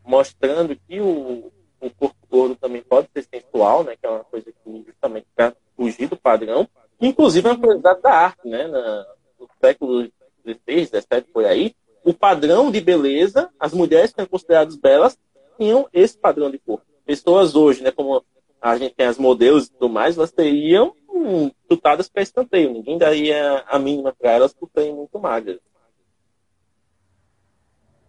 mostrando 0.05 0.75
que 0.75 1.01
o, 1.01 1.53
o 1.81 1.91
corpo 1.91 2.17
gordo 2.29 2.57
também 2.57 2.83
pode 2.83 3.09
ser 3.13 3.23
sensual, 3.23 3.85
né, 3.85 3.95
que 3.95 4.05
é 4.05 4.11
uma 4.11 4.25
coisa 4.25 4.51
que 4.51 4.85
justamente 4.85 5.29
para 5.37 5.55
fugir 5.77 6.09
do 6.09 6.17
padrão, 6.17 6.69
inclusive 7.01 7.47
é 7.47 7.53
uma 7.53 7.59
curiosidade 7.59 8.03
da 8.03 8.11
arte, 8.11 8.49
né, 8.49 8.67
na, 8.67 9.07
no 9.39 9.49
século 9.61 10.03
XVI, 10.45 10.87
XVII, 10.87 11.21
por 11.33 11.45
aí, 11.45 11.77
o 12.05 12.13
padrão 12.13 12.71
de 12.71 12.81
beleza, 12.81 13.51
as 13.59 13.73
mulheres 13.73 14.13
que 14.13 14.21
eram 14.21 14.29
consideradas 14.29 14.77
belas, 14.77 15.19
tinham 15.57 15.89
esse 15.93 16.17
padrão 16.17 16.51
de 16.51 16.59
corpo. 16.59 16.85
Pessoas 17.05 17.55
hoje, 17.55 17.83
né, 17.83 17.91
como 17.91 18.25
a 18.61 18.77
gente 18.77 18.95
tem 18.95 19.07
as 19.07 19.19
modelos 19.19 19.67
e 19.67 19.73
tudo 19.73 19.89
mais, 19.89 20.17
elas 20.17 20.33
teriam 20.33 20.95
hum, 21.09 21.51
chutadas 21.71 22.09
para 22.09 22.23
escanteio. 22.23 22.73
Ninguém 22.73 22.99
daria 22.99 23.65
a 23.67 23.79
mínima 23.79 24.13
para 24.13 24.33
elas 24.33 24.53
por 24.53 24.69
serem 24.75 24.95
muito 24.95 25.19
magras. 25.19 25.61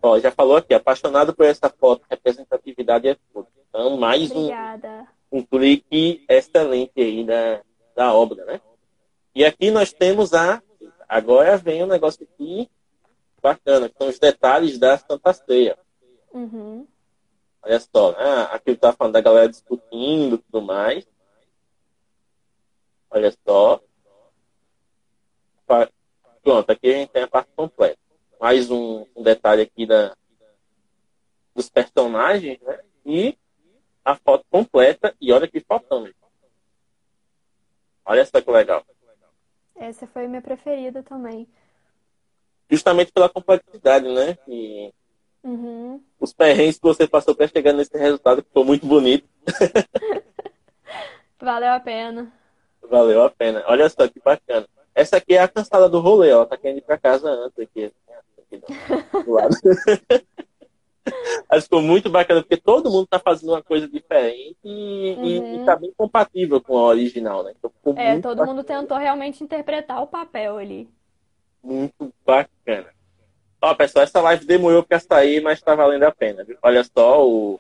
Ó, 0.02 0.20
já 0.20 0.32
falou 0.32 0.58
aqui, 0.58 0.74
apaixonado 0.74 1.34
por 1.34 1.46
essa 1.46 1.70
foto, 1.70 2.06
representatividade 2.10 3.08
é 3.08 3.18
tudo. 3.34 3.48
Então, 3.70 3.98
mais 3.98 4.30
um, 4.32 4.50
um 5.32 5.42
clique 5.42 6.24
excelente 6.28 6.92
aí 6.98 7.24
da, 7.24 7.62
da 7.96 8.14
obra, 8.14 8.44
né? 8.46 8.62
E 9.34 9.44
aqui 9.44 9.72
nós 9.72 9.92
temos 9.94 10.34
a. 10.34 10.62
Agora 11.08 11.58
vem 11.58 11.84
um 11.84 11.88
negócio 11.88 12.24
aqui 12.24 12.70
bacana, 13.44 13.90
que 13.90 13.98
são 13.98 14.08
os 14.08 14.18
detalhes 14.18 14.80
da 14.80 14.98
Santa 14.98 15.34
Ceia. 15.34 15.78
Uhum. 16.34 16.88
Olha 17.62 17.80
só, 17.80 18.12
né? 18.14 18.48
Aqui 18.52 18.72
eu 18.72 18.74
estava 18.74 18.96
falando 18.96 19.14
da 19.14 19.22
galera 19.22 19.50
discutindo 19.50 20.36
e 20.36 20.38
tudo 20.38 20.62
mais. 20.62 21.06
Olha 23.12 23.32
só. 23.46 23.82
Pronto, 26.42 26.70
aqui 26.70 26.88
a 26.90 26.98
gente 26.98 27.10
tem 27.10 27.24
a 27.24 27.28
parte 27.28 27.52
completa. 27.56 28.00
Mais 28.40 28.70
um, 28.70 29.06
um 29.16 29.24
detalhe 29.24 29.62
aqui 29.62 29.86
da, 29.86 30.16
dos 31.56 31.70
personagens, 31.70 32.60
né? 32.62 32.80
E 33.06 33.38
a 34.04 34.16
foto 34.16 34.46
completa. 34.50 35.16
E 35.22 35.32
olha 35.32 35.48
que 35.48 35.60
fotão, 35.62 36.06
gente. 36.06 36.18
Olha 38.06 38.26
só 38.26 38.42
que 38.42 38.52
legal. 38.52 38.86
Essa 39.76 40.06
foi 40.08 40.26
a 40.26 40.28
minha 40.28 40.42
preferida 40.42 41.02
também. 41.02 41.48
Justamente 42.74 43.12
pela 43.12 43.30
complexidade, 43.30 44.08
né? 44.10 44.36
E 44.48 44.92
uhum. 45.44 46.02
os 46.20 46.34
perrengues 46.34 46.78
que 46.78 46.84
você 46.84 47.08
passou 47.08 47.36
para 47.36 47.48
chegar 47.48 47.72
nesse 47.72 47.96
resultado 47.96 48.42
que 48.42 48.48
ficou 48.48 48.66
muito 48.66 48.84
bonito. 48.84 49.30
Valeu 51.40 51.72
a 51.72 51.80
pena. 51.80 52.34
Valeu 52.90 53.22
a 53.22 53.30
pena. 53.30 53.64
Olha 53.68 53.88
só 53.90 54.08
que 54.08 54.20
bacana. 54.20 54.68
Essa 54.96 55.18
aqui 55.18 55.36
é 55.36 55.40
a 55.40 55.48
cansada 55.48 55.88
do 55.88 56.00
rolê, 56.00 56.34
ó. 56.34 56.46
Tá 56.46 56.58
querendo 56.58 56.80
ir 56.80 56.82
pra 56.82 56.98
casa 56.98 57.30
antes 57.30 57.60
aqui. 57.60 57.92
aqui 58.40 58.58
do, 59.14 59.24
do 59.24 59.32
lado. 59.32 59.54
Mas 61.48 61.66
ficou 61.66 61.82
muito 61.82 62.10
bacana, 62.10 62.42
porque 62.42 62.58
todo 62.58 62.90
mundo 62.90 63.06
tá 63.06 63.20
fazendo 63.20 63.50
uma 63.50 63.62
coisa 63.62 63.88
diferente 63.88 64.58
e, 64.64 65.16
uhum. 65.16 65.62
e 65.62 65.66
tá 65.66 65.76
bem 65.76 65.94
compatível 65.96 66.60
com 66.60 66.76
a 66.76 66.86
original, 66.86 67.44
né? 67.44 67.54
Então, 67.60 67.72
é, 67.98 68.20
todo 68.20 68.38
bacana. 68.38 68.46
mundo 68.48 68.64
tentou 68.64 68.98
realmente 68.98 69.44
interpretar 69.44 70.02
o 70.02 70.08
papel 70.08 70.58
ali. 70.58 70.90
Muito 71.64 72.14
bacana. 72.26 72.90
Ó, 73.62 73.74
pessoal, 73.76 74.04
essa 74.04 74.20
live 74.20 74.46
demorou 74.46 74.84
pra 74.84 75.00
sair, 75.00 75.42
mas 75.42 75.62
tá 75.62 75.74
valendo 75.74 76.04
a 76.04 76.12
pena. 76.12 76.44
Viu? 76.44 76.58
Olha 76.62 76.84
só 76.84 77.26
o, 77.26 77.60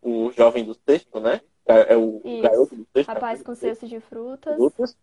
o 0.00 0.30
jovem 0.32 0.64
do 0.64 0.74
sexto, 0.88 1.18
né? 1.18 1.40
É 1.66 1.96
o 1.96 2.20
Isso. 2.24 2.42
garoto 2.42 2.76
do 2.76 2.86
sexto. 2.94 3.08
Rapaz 3.08 3.42
com 3.42 3.54
cesto 3.54 3.86
de 3.88 3.98
frutas. 4.00 4.56
frutas. 4.56 4.96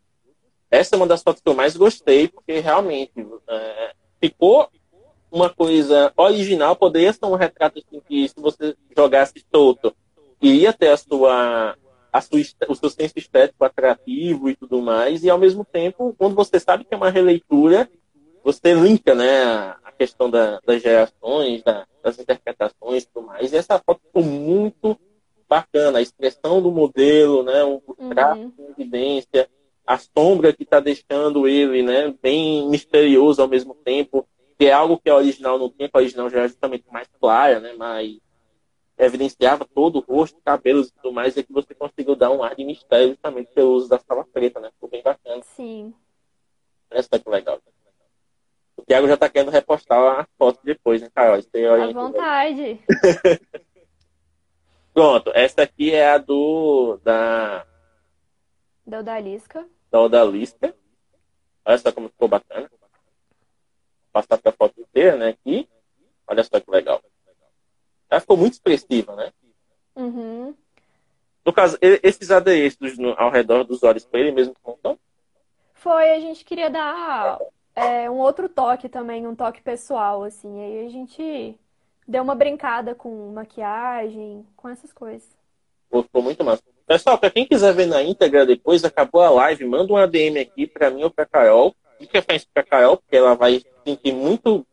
Essa 0.72 0.96
é 0.96 0.98
uma 0.98 1.08
das 1.08 1.22
fotos 1.22 1.42
que 1.42 1.50
eu 1.50 1.56
mais 1.56 1.76
gostei, 1.76 2.28
porque 2.28 2.60
realmente 2.60 3.12
é, 3.48 3.94
ficou 4.22 4.70
uma 5.32 5.50
coisa 5.50 6.14
original, 6.16 6.76
poderia 6.76 7.12
ser 7.12 7.26
um 7.26 7.36
retrato 7.36 7.80
assim, 7.80 8.02
que 8.08 8.28
se 8.28 8.40
você 8.40 8.76
jogasse 8.96 9.46
solto, 9.54 9.96
iria 10.42 10.72
ter 10.72 10.90
a 10.90 10.98
sua, 10.98 11.76
sua, 12.22 12.40
o 12.68 12.76
seu 12.76 12.90
senso 12.90 13.14
estético 13.18 13.64
atrativo 13.64 14.50
e 14.50 14.56
tudo 14.56 14.82
mais, 14.82 15.24
e 15.24 15.30
ao 15.30 15.38
mesmo 15.38 15.64
tempo, 15.64 16.16
quando 16.18 16.36
você 16.36 16.60
sabe 16.60 16.84
que 16.84 16.94
é 16.94 16.98
uma 16.98 17.10
releitura, 17.10 17.90
você 18.44 18.74
linka 18.74 19.14
né, 19.14 19.44
a 19.84 19.92
questão 19.98 20.30
da, 20.30 20.60
das 20.66 20.82
gerações, 20.82 21.64
da, 21.64 21.86
das 22.02 22.18
interpretações 22.18 23.04
e 23.04 23.08
tudo 23.08 23.28
mais, 23.28 23.52
e 23.52 23.58
essa 23.58 23.78
foto 23.80 24.02
ficou 24.06 24.24
muito 24.24 24.98
bacana, 25.48 26.00
a 26.00 26.02
expressão 26.02 26.62
do 26.62 26.72
modelo, 26.72 27.44
né, 27.44 27.64
o 27.64 27.82
traço 28.10 28.42
uhum. 28.42 28.54
em 28.60 28.72
evidência, 28.72 29.50
a 29.86 29.98
sombra 29.98 30.54
que 30.54 30.64
está 30.64 30.80
deixando 30.80 31.48
ele 31.48 31.82
né, 31.82 32.14
bem 32.22 32.70
misterioso 32.70 33.42
ao 33.42 33.48
mesmo 33.48 33.74
tempo, 33.74 34.28
que 34.60 34.66
é 34.66 34.74
algo 34.74 35.00
que 35.04 35.10
a 35.10 35.16
original 35.16 35.58
não 35.58 35.70
tem, 35.70 35.90
a 35.92 35.98
original 35.98 36.30
já 36.30 36.42
é 36.42 36.48
justamente 36.48 36.84
mais 36.92 37.08
clara, 37.20 37.62
né? 37.62 37.74
Mais 37.74 38.20
evidenciava 39.00 39.66
todo 39.66 39.98
o 39.98 40.02
rosto, 40.02 40.40
cabelos 40.44 40.90
e 40.90 40.94
tudo 40.94 41.14
mais, 41.14 41.36
e 41.38 41.44
que 41.44 41.54
você 41.54 41.74
conseguiu 41.74 42.16
dar 42.16 42.32
um 42.32 42.44
ar 42.44 42.56
de 42.56 42.66
mistério 42.66 43.10
justamente 43.10 43.52
pelo 43.54 43.72
uso 43.72 43.88
da 43.88 43.98
sala 43.98 44.26
preta, 44.26 44.60
né? 44.60 44.70
Ficou 44.72 44.90
bem 44.90 45.02
bacana. 45.02 45.42
Sim. 45.44 45.94
Essa 46.92 47.18
que 47.18 47.30
legal. 47.30 47.60
O 48.76 48.84
Thiago 48.84 49.08
já 49.08 49.18
tá 49.18 49.30
querendo 49.30 49.52
repostar 49.52 50.20
a 50.20 50.28
foto 50.38 50.60
depois, 50.64 51.02
né, 51.02 51.10
Carol? 51.14 51.38
Isso 51.38 51.50
À 51.56 51.92
vontade. 51.92 52.80
Pronto, 54.94 55.32
essa 55.34 55.62
aqui 55.62 55.92
é 55.92 56.12
a 56.12 56.18
do. 56.18 57.00
da. 57.04 57.66
Da 58.86 59.00
Odalisca. 59.00 59.68
Da 59.92 60.02
Odalisca. 60.02 60.76
Olha 61.64 61.78
só 61.78 61.92
como 61.92 62.10
ficou 62.10 62.28
bacana 62.28 62.70
passar 64.12 64.38
para 64.38 64.50
a 64.50 64.54
foto 64.54 64.82
inteira, 64.82 65.16
né? 65.16 65.30
Aqui. 65.30 65.70
Olha 66.28 66.44
só 66.44 66.60
que 66.60 66.70
legal. 66.70 67.02
Ela 68.10 68.22
ficou 68.22 68.38
muito 68.38 68.54
expressiva, 68.54 69.16
né? 69.16 69.32
Uhum. 69.96 70.54
No 71.46 71.54
caso, 71.54 71.78
esses 71.82 72.98
no, 72.98 73.14
ao 73.18 73.32
redor 73.32 73.64
dos 73.64 73.84
olhos 73.84 74.06
foi 74.06 74.22
ele 74.22 74.32
mesmo 74.32 74.54
que 74.54 74.62
montou? 74.66 74.98
Foi, 75.74 76.12
a 76.12 76.20
gente 76.20 76.44
queria 76.44 76.70
dar 76.70 77.40
é, 77.76 78.10
um 78.10 78.18
outro 78.18 78.50
toque 78.50 78.90
também, 78.90 79.26
um 79.26 79.36
toque 79.36 79.62
pessoal, 79.62 80.24
assim. 80.24 80.62
Aí 80.62 80.86
a 80.86 80.90
gente 80.90 81.56
deu 82.08 82.22
uma 82.22 82.36
brincada 82.36 82.94
com 82.94 83.32
maquiagem, 83.32 84.46
com 84.56 84.68
essas 84.68 84.92
coisas. 84.92 85.28
Ficou 85.90 86.22
muito 86.22 86.44
massa. 86.44 86.62
Pessoal, 86.86 87.18
para 87.18 87.30
quem 87.30 87.46
quiser 87.46 87.74
ver 87.74 87.86
na 87.86 88.04
íntegra 88.04 88.46
depois, 88.46 88.84
acabou 88.84 89.22
a 89.22 89.30
live, 89.30 89.66
manda 89.66 89.94
um 89.94 89.98
ADM 89.98 90.40
aqui 90.42 90.68
para 90.68 90.90
mim 90.90 91.04
ou 91.04 91.10
para 91.10 91.26
Carol. 91.26 91.76
Fica 91.98 92.22
para 92.22 92.36
a 92.56 92.64
Carol, 92.64 92.98
porque 92.98 93.16
ela 93.16 93.36
vai 93.36 93.62
sentir 93.86 94.14
muito 94.14 94.66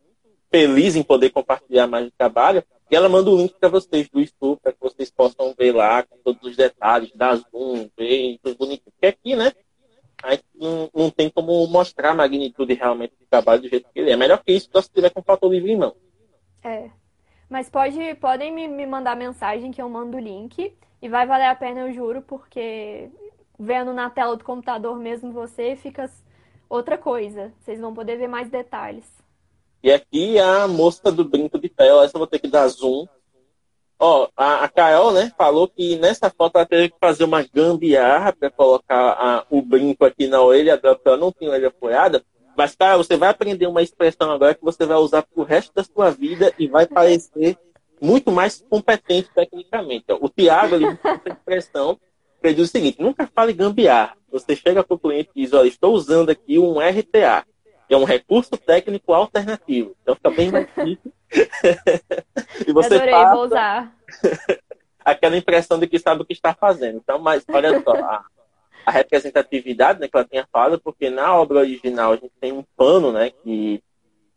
feliz 0.49 0.95
em 0.95 1.03
poder 1.03 1.29
compartilhar 1.29 1.87
mais 1.87 2.07
o 2.07 2.11
trabalho. 2.17 2.63
E 2.89 2.95
ela 2.95 3.09
manda 3.09 3.29
o 3.29 3.37
link 3.37 3.53
para 3.59 3.69
vocês 3.69 4.07
do 4.09 4.21
estudo, 4.21 4.59
para 4.61 4.71
que 4.71 4.79
vocês 4.79 5.11
possam 5.11 5.53
ver 5.57 5.73
lá 5.73 6.03
com 6.03 6.17
todos 6.23 6.41
os 6.43 6.55
detalhes, 6.55 7.11
dar 7.13 7.35
zoom, 7.35 7.89
ver 7.97 8.39
tudo 8.41 8.57
bonitinho. 8.57 8.91
Porque 8.91 9.07
aqui, 9.07 9.35
né? 9.35 9.51
A 10.23 10.37
não, 10.55 10.89
não 10.95 11.09
tem 11.11 11.29
como 11.29 11.67
mostrar 11.67 12.11
a 12.11 12.15
magnitude 12.15 12.73
realmente 12.73 13.13
do 13.19 13.25
trabalho 13.29 13.61
do 13.61 13.69
jeito 13.69 13.89
que 13.93 13.99
ele 13.99 14.11
é. 14.11 14.15
Melhor 14.15 14.41
que 14.43 14.53
isso, 14.53 14.69
só 14.71 14.81
se 14.81 14.89
tiver 14.89 15.09
com 15.09 15.21
foto 15.21 15.49
livre 15.49 15.71
em 15.71 15.77
mão. 15.77 15.95
É. 16.63 16.89
Mas 17.49 17.69
pode, 17.69 18.15
podem 18.15 18.51
me, 18.51 18.67
me 18.67 18.85
mandar 18.85 19.15
mensagem 19.15 19.71
que 19.71 19.81
eu 19.81 19.89
mando 19.89 20.17
o 20.17 20.19
link. 20.19 20.73
E 21.01 21.09
vai 21.09 21.27
valer 21.27 21.45
a 21.45 21.55
pena, 21.55 21.81
eu 21.81 21.93
juro, 21.93 22.21
porque 22.23 23.09
vendo 23.59 23.93
na 23.93 24.09
tela 24.09 24.35
do 24.35 24.43
computador 24.43 24.97
mesmo 24.97 25.31
você 25.31 25.75
fica 25.75 26.09
outra 26.69 26.97
coisa. 26.97 27.53
Vocês 27.59 27.79
vão 27.79 27.93
poder 27.93 28.17
ver 28.17 28.27
mais 28.27 28.49
detalhes. 28.49 29.05
E 29.83 29.91
aqui 29.91 30.39
a 30.39 30.67
moça 30.67 31.11
do 31.11 31.23
brinco 31.23 31.59
de 31.59 31.69
pé, 31.69 31.87
essa 32.03 32.15
eu 32.15 32.19
vou 32.19 32.27
ter 32.27 32.39
que 32.39 32.47
dar 32.47 32.67
zoom. 32.67 33.05
Ó, 33.99 34.27
a, 34.37 34.65
a 34.65 35.11
né, 35.11 35.31
falou 35.37 35.67
que 35.67 35.95
nessa 35.95 36.29
foto 36.29 36.57
ela 36.57 36.65
teve 36.65 36.89
que 36.89 36.97
fazer 36.99 37.23
uma 37.23 37.43
gambiarra 37.43 38.31
para 38.31 38.51
colocar 38.51 39.11
a, 39.13 39.45
o 39.49 39.61
brinco 39.61 40.05
aqui 40.05 40.27
na 40.27 40.41
orelha 40.41 40.77
dela, 40.77 40.95
porque 40.95 41.09
ela 41.09 41.17
não 41.17 41.31
tinha 41.31 41.49
orelha 41.49 41.69
apoiada. 41.69 42.23
Mas, 42.55 42.75
cara, 42.75 42.97
você 42.97 43.15
vai 43.17 43.29
aprender 43.29 43.67
uma 43.67 43.81
expressão 43.81 44.31
agora 44.31 44.53
que 44.53 44.63
você 44.63 44.85
vai 44.85 44.97
usar 44.97 45.23
pro 45.23 45.43
resto 45.43 45.73
da 45.73 45.83
sua 45.83 46.09
vida 46.11 46.53
e 46.57 46.67
vai 46.67 46.85
parecer 46.85 47.57
muito 48.01 48.31
mais 48.31 48.63
competente 48.69 49.29
tecnicamente. 49.33 50.05
O 50.09 50.29
Tiago, 50.29 50.75
ele 50.75 50.85
essa 50.85 51.29
expressão, 51.29 51.99
ele 52.41 52.53
diz 52.55 52.69
o 52.69 52.71
seguinte, 52.71 53.01
nunca 53.01 53.27
fale 53.27 53.53
gambiarra. 53.53 54.15
Você 54.31 54.55
chega 54.55 54.83
para 54.83 54.95
o 54.95 54.99
cliente 54.99 55.29
e 55.35 55.43
diz, 55.43 55.53
olha, 55.53 55.67
estou 55.67 55.93
usando 55.93 56.29
aqui 56.29 56.59
um 56.59 56.79
RTA, 56.79 57.45
é 57.93 57.97
um 57.97 58.03
recurso 58.03 58.57
técnico 58.57 59.13
alternativo. 59.13 59.95
Então 60.01 60.15
fica 60.15 60.31
bem 60.31 60.51
mais 60.51 60.67
difícil. 60.67 61.13
e 62.67 62.71
você 62.71 62.95
Adorei, 62.95 63.13
passa 63.13 63.35
vou 63.35 63.45
usar. 63.45 63.95
aquela 65.07 65.37
impressão 65.37 65.79
de 65.79 65.87
que 65.87 65.97
sabe 65.97 66.21
o 66.21 66.25
que 66.25 66.33
está 66.33 66.53
fazendo. 66.53 66.97
Então, 66.97 67.17
mas 67.17 67.45
olha 67.47 67.81
só, 67.81 67.93
a, 67.93 68.25
a 68.85 68.91
representatividade 68.91 70.01
né, 70.01 70.07
que 70.07 70.17
ela 70.17 70.27
tinha 70.29 70.45
falado, 70.51 70.81
porque 70.81 71.09
na 71.09 71.33
obra 71.33 71.59
original 71.59 72.11
a 72.11 72.15
gente 72.15 72.33
tem 72.41 72.51
um 72.51 72.63
pano, 72.75 73.13
né, 73.13 73.29
que, 73.29 73.81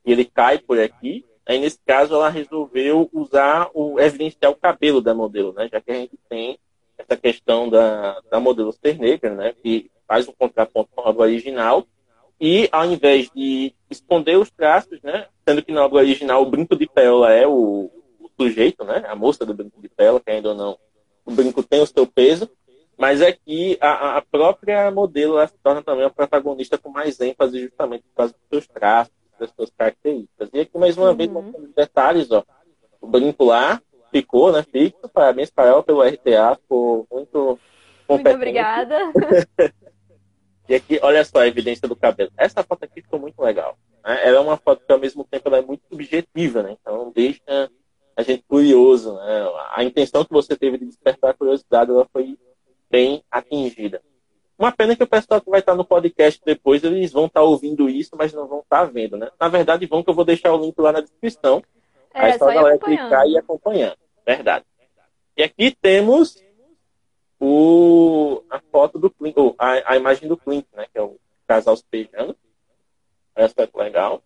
que 0.05 0.13
ele 0.13 0.25
cai 0.25 0.59
por 0.59 0.79
aqui. 0.79 1.25
Aí, 1.45 1.59
nesse 1.59 1.81
caso, 1.85 2.15
ela 2.15 2.29
resolveu 2.29 3.11
usar 3.13 3.69
o 3.75 3.99
evidenciar 3.99 4.53
o 4.53 4.57
cabelo 4.57 5.01
da 5.01 5.13
modelo, 5.13 5.53
né, 5.53 5.69
já 5.71 5.81
que 5.81 5.91
a 5.91 5.95
gente 5.95 6.17
tem 6.29 6.57
essa 6.97 7.17
questão 7.17 7.69
da, 7.69 8.21
da 8.31 8.39
modelo 8.39 8.73
ser 8.73 8.97
negra, 8.97 9.35
né, 9.35 9.55
que 9.61 9.91
faz 10.07 10.29
um 10.29 10.33
contraponto 10.33 10.91
com 10.95 11.01
a 11.01 11.09
obra 11.09 11.23
original, 11.23 11.85
e 12.41 12.69
ao 12.73 12.87
invés 12.87 13.31
de 13.35 13.75
esconder 13.91 14.37
os 14.39 14.51
traços, 14.51 15.01
né, 15.03 15.27
sendo 15.47 15.63
que 15.63 15.73
na 15.73 15.85
obra 15.85 15.99
original 15.99 16.43
o 16.43 16.51
brinco 16.51 16.77
de 16.77 16.89
pérola 16.89 17.33
é 17.33 17.47
o, 17.47 17.91
o 18.19 18.31
sujeito, 18.41 18.85
né, 18.85 19.05
a 19.07 19.15
moça 19.15 19.45
do 19.45 19.53
brinco 19.53 19.81
de 19.81 19.89
pérola, 19.89 20.21
que 20.21 20.31
ainda 20.31 20.51
ou 20.51 20.55
não, 20.55 20.79
o 21.25 21.31
brinco 21.31 21.63
tem 21.63 21.81
o 21.83 21.87
seu 21.87 22.07
peso, 22.07 22.51
mas 22.97 23.21
aqui 23.23 23.79
é 23.81 23.87
a, 23.87 24.17
a 24.19 24.23
própria 24.23 24.91
modelo 24.91 25.39
ela 25.39 25.47
se 25.47 25.59
torna 25.63 25.83
também 25.83 26.05
a 26.05 26.11
protagonista 26.11 26.79
com 26.79 26.91
mais 26.91 27.21
ênfase 27.21 27.61
justamente 27.61 28.03
por 28.03 28.17
causa 28.17 28.33
dos 28.33 28.49
seus 28.51 28.67
traços, 28.69 29.13
das 29.39 29.51
suas 29.53 29.71
características. 29.71 30.51
E 30.53 30.61
aqui 30.61 30.79
mais 30.79 30.97
uma 30.97 31.11
uhum. 31.11 31.17
vez 31.17 31.31
mostrando 31.31 31.65
os 31.65 31.75
detalhes, 31.75 32.31
ó, 32.31 32.45
o 33.01 33.07
brinco 33.07 33.45
lá, 33.45 33.81
ficou, 34.11 34.53
né? 34.53 34.63
Fixo. 34.63 35.09
Parabéns 35.13 35.51
para 35.51 35.69
ela 35.69 35.83
pelo 35.83 36.03
RTA, 36.03 36.57
ficou 36.57 37.07
muito 37.11 37.59
competente. 38.07 38.25
Muito 38.25 38.37
obrigada. 38.37 38.99
e 40.71 40.75
aqui, 40.77 41.01
olha 41.03 41.25
só 41.25 41.41
a 41.41 41.49
evidência 41.49 41.89
do 41.89 41.97
cabelo. 41.97 42.31
Essa 42.37 42.63
foto 42.63 42.85
aqui 42.85 43.03
ficou 43.03 43.19
muito 43.19 43.43
legal. 43.43 43.77
Né? 44.05 44.21
Ela 44.23 44.37
é 44.37 44.41
uma 44.41 44.57
foto 44.57 44.87
que, 44.87 44.93
ao 44.93 45.01
mesmo 45.01 45.25
tempo, 45.25 45.49
ela 45.49 45.59
é 45.59 45.63
muito 45.63 45.83
subjetiva, 45.91 46.63
né? 46.63 46.77
Então, 46.81 47.11
deixa 47.13 47.69
a 48.17 48.23
gente 48.23 48.45
curioso, 48.47 49.17
né? 49.17 49.51
A 49.73 49.83
intenção 49.83 50.25
que 50.25 50.33
você 50.33 50.57
teve 50.57 50.79
de 50.79 50.87
despertar 50.87 51.33
a 51.33 51.35
curiosidade, 51.35 51.91
ela 51.91 52.07
foi 52.13 52.39
bem 52.89 53.21
atingida. 53.29 54.01
Uma 54.57 54.71
pena 54.71 54.95
que 54.95 55.03
o 55.03 55.09
pessoal 55.09 55.41
que 55.41 55.51
vai 55.51 55.59
estar 55.59 55.75
no 55.75 55.85
podcast 55.85 56.41
depois, 56.45 56.85
eles 56.85 57.11
vão 57.11 57.27
estar 57.27 57.43
ouvindo 57.43 57.91
isso, 57.91 58.11
mas 58.17 58.33
não 58.33 58.47
vão 58.47 58.61
estar 58.61 58.85
vendo, 58.85 59.17
né? 59.17 59.29
Na 59.41 59.49
verdade, 59.49 59.87
vão 59.87 60.05
que 60.05 60.11
eu 60.11 60.15
vou 60.15 60.25
deixar 60.25 60.55
o 60.55 60.63
link 60.63 60.79
lá 60.79 60.93
na 60.93 61.01
descrição. 61.01 61.61
É, 62.15 62.27
aí 62.27 62.39
só 62.39 62.49
a 62.49 62.55
galera 62.55 62.79
clicar 62.79 63.27
e 63.27 63.37
acompanhando. 63.37 63.97
Verdade. 64.25 64.65
E 65.37 65.43
aqui 65.43 65.77
temos 65.83 66.41
o, 67.41 68.45
a 68.51 68.61
foto 68.71 68.99
do 68.99 69.11
Clint, 69.11 69.37
ou 69.37 69.55
a, 69.59 69.93
a 69.93 69.97
imagem 69.97 70.29
do 70.29 70.37
Clint, 70.37 70.67
né? 70.75 70.87
Que 70.93 70.99
é 70.99 71.03
o 71.03 71.19
casal 71.49 71.77
se 71.77 71.85
beijando. 71.91 72.37
Olha 73.35 73.49
só 73.49 73.67
que 73.67 73.79
legal. 73.79 74.23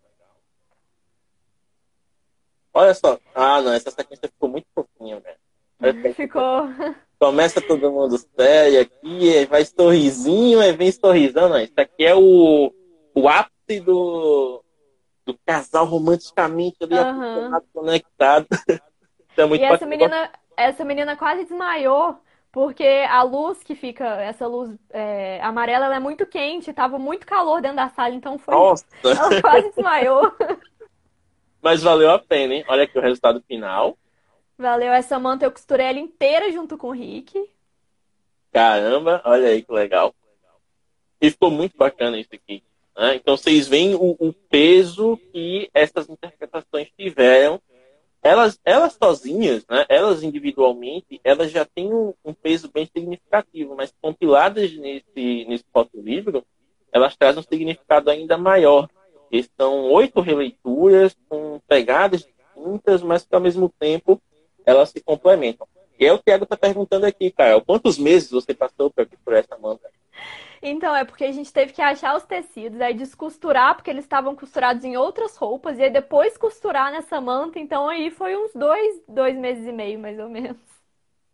Olha 2.73 2.93
só. 2.93 3.19
Ah, 3.33 3.63
não, 3.63 3.73
essa 3.73 3.91
sequência 3.93 4.29
ficou 4.29 4.49
muito 4.49 4.67
fofinha, 4.75 5.21
velho. 5.21 6.15
Ficou. 6.15 6.69
Começa 7.19 7.61
todo 7.61 7.93
mundo 7.93 8.19
sério 8.19 8.81
aqui, 8.81 9.47
vai 9.47 9.65
sorrisinho, 9.65 10.61
aí 10.61 10.73
vem 10.73 10.91
sorrisão. 10.91 11.49
Não, 11.49 11.61
isso 11.61 11.73
aqui 11.77 12.05
é 12.05 12.15
o, 12.15 12.73
o 13.15 13.29
ápice 13.29 13.81
do, 13.81 14.63
do 15.25 15.39
casal 15.47 15.87
romanticamente 15.87 16.77
ali 16.83 16.99
Aham. 16.99 17.63
conectado. 17.73 18.47
Isso 19.31 19.41
é 19.41 19.47
muito 19.47 19.63
E 19.63 19.65
essa 19.65 19.87
menina, 19.87 20.31
essa 20.57 20.85
menina 20.85 21.17
quase 21.17 21.43
desmaiou, 21.43 22.17
porque 22.55 22.85
a 22.85 23.21
luz 23.25 23.65
que 23.65 23.75
fica, 23.75 24.07
essa 24.23 24.47
luz 24.47 24.71
é, 24.91 25.41
amarela, 25.43 25.87
ela 25.87 25.97
é 25.97 25.99
muito 25.99 26.25
quente, 26.25 26.73
tava 26.73 27.01
muito 27.01 27.27
calor 27.27 27.61
dentro 27.61 27.79
da 27.79 27.89
sala, 27.89 28.15
então 28.15 28.39
foi. 28.39 28.55
Nossa, 28.55 28.87
Ela 29.03 29.43
quase 29.43 29.71
desmaiou. 29.71 30.33
mas 31.61 31.83
valeu 31.83 32.13
a 32.13 32.19
pena, 32.21 32.55
hein? 32.55 32.65
Olha 32.69 32.85
aqui 32.85 32.97
o 32.97 33.03
resultado 33.03 33.43
final. 33.49 33.99
Valeu, 34.57 34.93
essa 34.93 35.19
manta 35.19 35.45
eu 35.45 35.51
costurei 35.51 35.87
ela 35.87 35.99
inteira 35.99 36.53
junto 36.53 36.79
com 36.79 36.91
o 36.91 36.93
Rick. 36.93 37.37
Caramba, 38.53 39.21
olha 39.25 39.49
aí 39.49 39.61
que 39.61 39.73
legal. 39.73 40.15
E 41.21 41.31
ficou 41.33 41.51
muito 41.51 41.77
bacana 41.77 42.17
isso 42.21 42.31
aqui. 42.33 42.63
né? 42.97 43.17
Então 43.17 43.37
vocês 43.37 43.67
veem 43.67 43.97
o, 43.97 44.15
o 44.17 44.33
peso 44.33 45.17
que 45.33 45.69
essas 45.75 46.09
interpretações 46.09 46.89
tiveram. 46.97 47.61
Elas, 48.25 48.59
elas 48.65 48.95
sozinhas, 48.95 49.67
né, 49.69 49.85
elas 49.87 50.23
individualmente, 50.23 51.21
elas 51.23 51.51
já 51.51 51.67
têm 51.67 51.93
um, 51.93 52.15
um 52.25 52.33
peso 52.33 52.71
bem 52.73 52.87
significativo, 52.87 53.77
mas 53.77 53.93
compiladas 54.01 54.75
nesse, 54.75 55.45
nesse 55.45 55.65
fotolivro, 55.71 56.43
elas 56.91 57.15
trazem 57.15 57.41
um 57.41 57.47
significado 57.47 58.09
ainda 58.09 58.39
maior. 58.39 58.89
São 59.59 59.91
oito 59.91 60.21
releituras 60.21 61.15
com 61.29 61.61
pegadas 61.69 62.25
distintas, 62.25 63.03
mas 63.03 63.27
que 63.27 63.35
ao 63.35 63.41
mesmo 63.41 63.69
tempo 63.79 64.19
elas 64.65 64.89
se 64.89 65.03
complementam. 65.03 65.67
E 65.99 66.07
é 66.07 66.13
o 66.13 66.19
Thiago 66.19 66.45
está 66.45 66.57
perguntando 66.57 67.05
aqui, 67.05 67.31
Carol. 67.31 67.61
Quantos 67.61 67.99
meses 67.99 68.31
você 68.31 68.55
passou 68.55 68.91
por 68.91 69.35
essa 69.35 69.59
manta? 69.59 69.91
Então, 70.63 70.97
é 70.97 71.05
porque 71.05 71.25
a 71.25 71.33
gente 71.33 71.53
teve 71.53 71.73
que 71.73 71.83
achar 71.83 72.17
os 72.17 72.25
tecidos, 72.25 72.81
aí 72.81 72.95
descosturar, 72.95 73.75
porque 73.75 73.91
eles 73.91 74.05
estavam 74.05 74.35
costurados 74.35 74.83
em 74.85 74.97
outras 74.97 75.37
roupas, 75.37 75.79
e 75.79 75.83
aí 75.83 75.91
depois 75.91 76.39
costurar 76.39 76.91
nessa 76.91 77.21
manta, 77.21 77.59
então 77.59 77.89
aí 77.89 78.11
foi 78.11 78.37
uns 78.37 78.53
dois, 78.55 79.03
dois 79.07 79.37
meses 79.37 79.67
e 79.67 79.73
meio, 79.73 79.99
mais 79.99 80.19
ou 80.19 80.29
menos. 80.29 80.57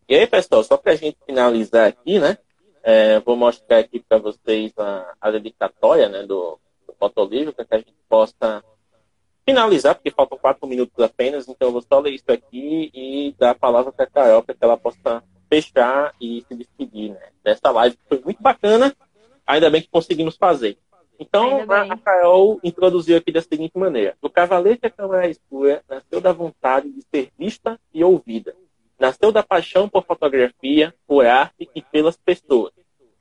E 0.09 0.17
aí, 0.17 0.27
pessoal, 0.27 0.65
só 0.65 0.77
para 0.77 0.93
a 0.93 0.97
gente 0.97 1.17
finalizar 1.25 1.87
aqui, 1.87 2.19
né? 2.19 2.37
é, 2.83 3.21
vou 3.21 3.37
mostrar 3.37 3.79
aqui 3.79 4.01
para 4.01 4.19
vocês 4.19 4.73
a, 4.79 5.15
a 5.21 5.31
dedicatória 5.31 6.09
né, 6.09 6.23
do, 6.23 6.59
do 6.87 6.95
fotolivro, 6.99 7.53
para 7.53 7.65
que 7.65 7.75
a 7.75 7.79
gente 7.79 7.95
possa 8.09 8.63
finalizar, 9.45 9.95
porque 9.95 10.11
faltam 10.11 10.39
quatro 10.39 10.67
minutos 10.67 10.99
apenas, 11.03 11.49
então 11.49 11.69
eu 11.69 11.73
vou 11.73 11.83
só 11.83 11.99
ler 11.99 12.13
isso 12.13 12.31
aqui 12.31 12.91
e 12.95 13.35
dar 13.39 13.51
a 13.51 13.55
palavra 13.55 13.93
para 13.93 14.05
a 14.05 14.11
Carol, 14.11 14.43
para 14.43 14.55
que 14.55 14.65
ela 14.65 14.77
possa 14.77 15.23
fechar 15.51 16.15
e 16.21 16.45
se 16.47 16.55
despedir 16.55 17.11
né, 17.11 17.29
dessa 17.43 17.71
live, 17.73 17.97
que 17.97 18.09
foi 18.09 18.21
muito 18.25 18.41
bacana, 18.41 18.95
ainda 19.45 19.69
bem 19.69 19.83
que 19.83 19.89
conseguimos 19.89 20.37
fazer. 20.37 20.79
Então, 21.19 21.61
a, 21.71 21.99
Carol 21.99 22.59
introduziu 22.65 23.17
aqui 23.19 23.31
da 23.31 23.43
seguinte 23.43 23.77
maneira: 23.77 24.17
O 24.23 24.31
Cavalete 24.31 24.87
a 24.87 24.91
Câmara 24.91 25.29
Escura 25.29 25.83
nasceu 25.87 26.21
da 26.21 26.33
vontade 26.33 26.91
de 26.91 27.03
ser 27.03 27.31
vista 27.37 27.79
e 27.93 28.03
ouvida. 28.03 28.55
Nasceu 28.99 29.33
da 29.33 29.43
paixão 29.43 29.89
por 29.89 30.05
fotografia, 30.05 30.95
por 31.07 31.27
arte 31.27 31.69
e 31.75 31.83
pelas 31.83 32.17
pessoas. 32.17 32.73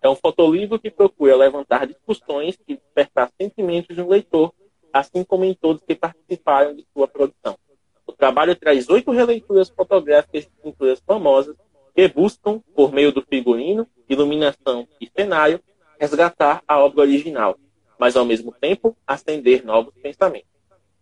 É 0.02 0.08
um 0.08 0.16
fotolivro 0.16 0.80
que 0.80 0.90
procura 0.90 1.36
levantar 1.36 1.88
discussões 1.88 2.58
e 2.68 2.76
despertar 2.76 3.30
sentimentos 3.38 3.98
no 3.98 4.08
leitor, 4.08 4.54
assim 4.94 5.24
como 5.26 5.44
em 5.44 5.54
todos 5.54 5.84
que 5.84 5.96
participaram 5.96 6.74
de 6.74 6.86
sua 6.94 7.08
produção. 7.08 7.58
O 8.08 8.14
trabalho 8.14 8.56
traz 8.56 8.90
oito 8.90 9.12
releituras 9.12 9.70
fotográficas 9.70 10.44
de 10.44 10.52
pinturas 10.64 11.02
famosas 11.06 11.56
que 11.94 12.08
buscam, 12.08 12.62
por 12.76 12.92
meio 12.92 13.12
do 13.12 13.22
figurino, 13.22 13.88
iluminação 14.10 14.88
e 15.00 15.08
cenário, 15.08 15.62
resgatar 16.00 16.64
a 16.68 16.80
obra 16.80 17.02
original, 17.02 17.58
mas 17.98 18.16
ao 18.16 18.26
mesmo 18.26 18.52
tempo 18.52 18.96
acender 19.06 19.64
novos 19.66 19.94
pensamentos, 20.02 20.50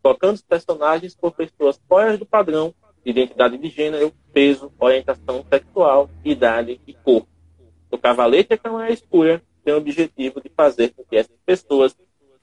tocando 0.01 0.35
os 0.35 0.41
personagens 0.41 1.15
por 1.15 1.31
pessoas 1.31 1.79
fora 1.87 2.17
do 2.17 2.25
padrão 2.25 2.73
de 3.03 3.11
identidade 3.11 3.57
de 3.57 3.69
gênero, 3.69 4.11
peso, 4.33 4.73
orientação 4.79 5.45
sexual, 5.49 6.09
idade 6.25 6.81
e 6.85 6.93
cor. 6.93 7.25
O 7.89 7.97
Cavalete 7.97 8.53
a 8.53 8.57
Câmara 8.57 8.91
Escura 8.91 9.41
tem 9.63 9.73
o 9.73 9.77
objetivo 9.77 10.41
de 10.41 10.49
fazer 10.49 10.93
com 10.93 11.03
que 11.03 11.15
essas 11.15 11.37
pessoas 11.45 11.95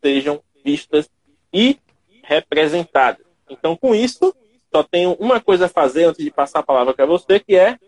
sejam 0.03 0.43
vistas 0.65 1.11
e 1.53 1.79
representadas. 2.23 3.27
Então, 3.49 3.77
com 3.77 3.95
isso, 3.95 4.35
só 4.75 4.83
tenho 4.83 5.13
uma 5.21 5.41
coisa 5.41 5.67
a 5.67 5.69
fazer 5.69 6.05
antes 6.05 6.25
de 6.25 6.31
passar 6.31 6.61
a 6.61 6.65
palavra 6.65 6.95
para 6.95 7.07
você, 7.07 7.39
que 7.39 7.55
é 7.55 7.79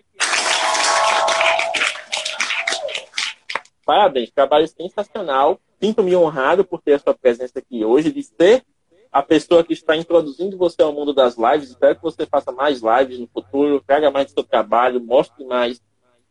Parabéns, 3.87 4.33
trabalho 4.33 4.67
sensacional. 4.67 5.61
Sinto-me 5.81 6.17
honrado 6.17 6.65
por 6.65 6.83
ter 6.83 6.95
a 6.95 6.99
sua 6.99 7.15
presença 7.15 7.61
aqui 7.61 7.85
hoje, 7.85 8.11
de 8.11 8.21
ser 8.21 8.65
a 9.13 9.23
pessoa 9.23 9.63
que 9.63 9.73
está 9.73 9.97
introduzindo 9.97 10.59
você 10.59 10.83
ao 10.83 10.93
mundo 10.93 11.15
das 11.15 11.37
lives. 11.37 11.71
Espero 11.71 11.95
que 11.95 12.03
você 12.03 12.27
faça 12.27 12.51
mais 12.51 12.83
lives 12.83 13.21
no 13.21 13.29
futuro, 13.29 13.81
traga 13.87 14.11
mais 14.11 14.27
do 14.27 14.33
seu 14.33 14.43
trabalho, 14.43 15.01
mostre 15.01 15.45
mais 15.45 15.81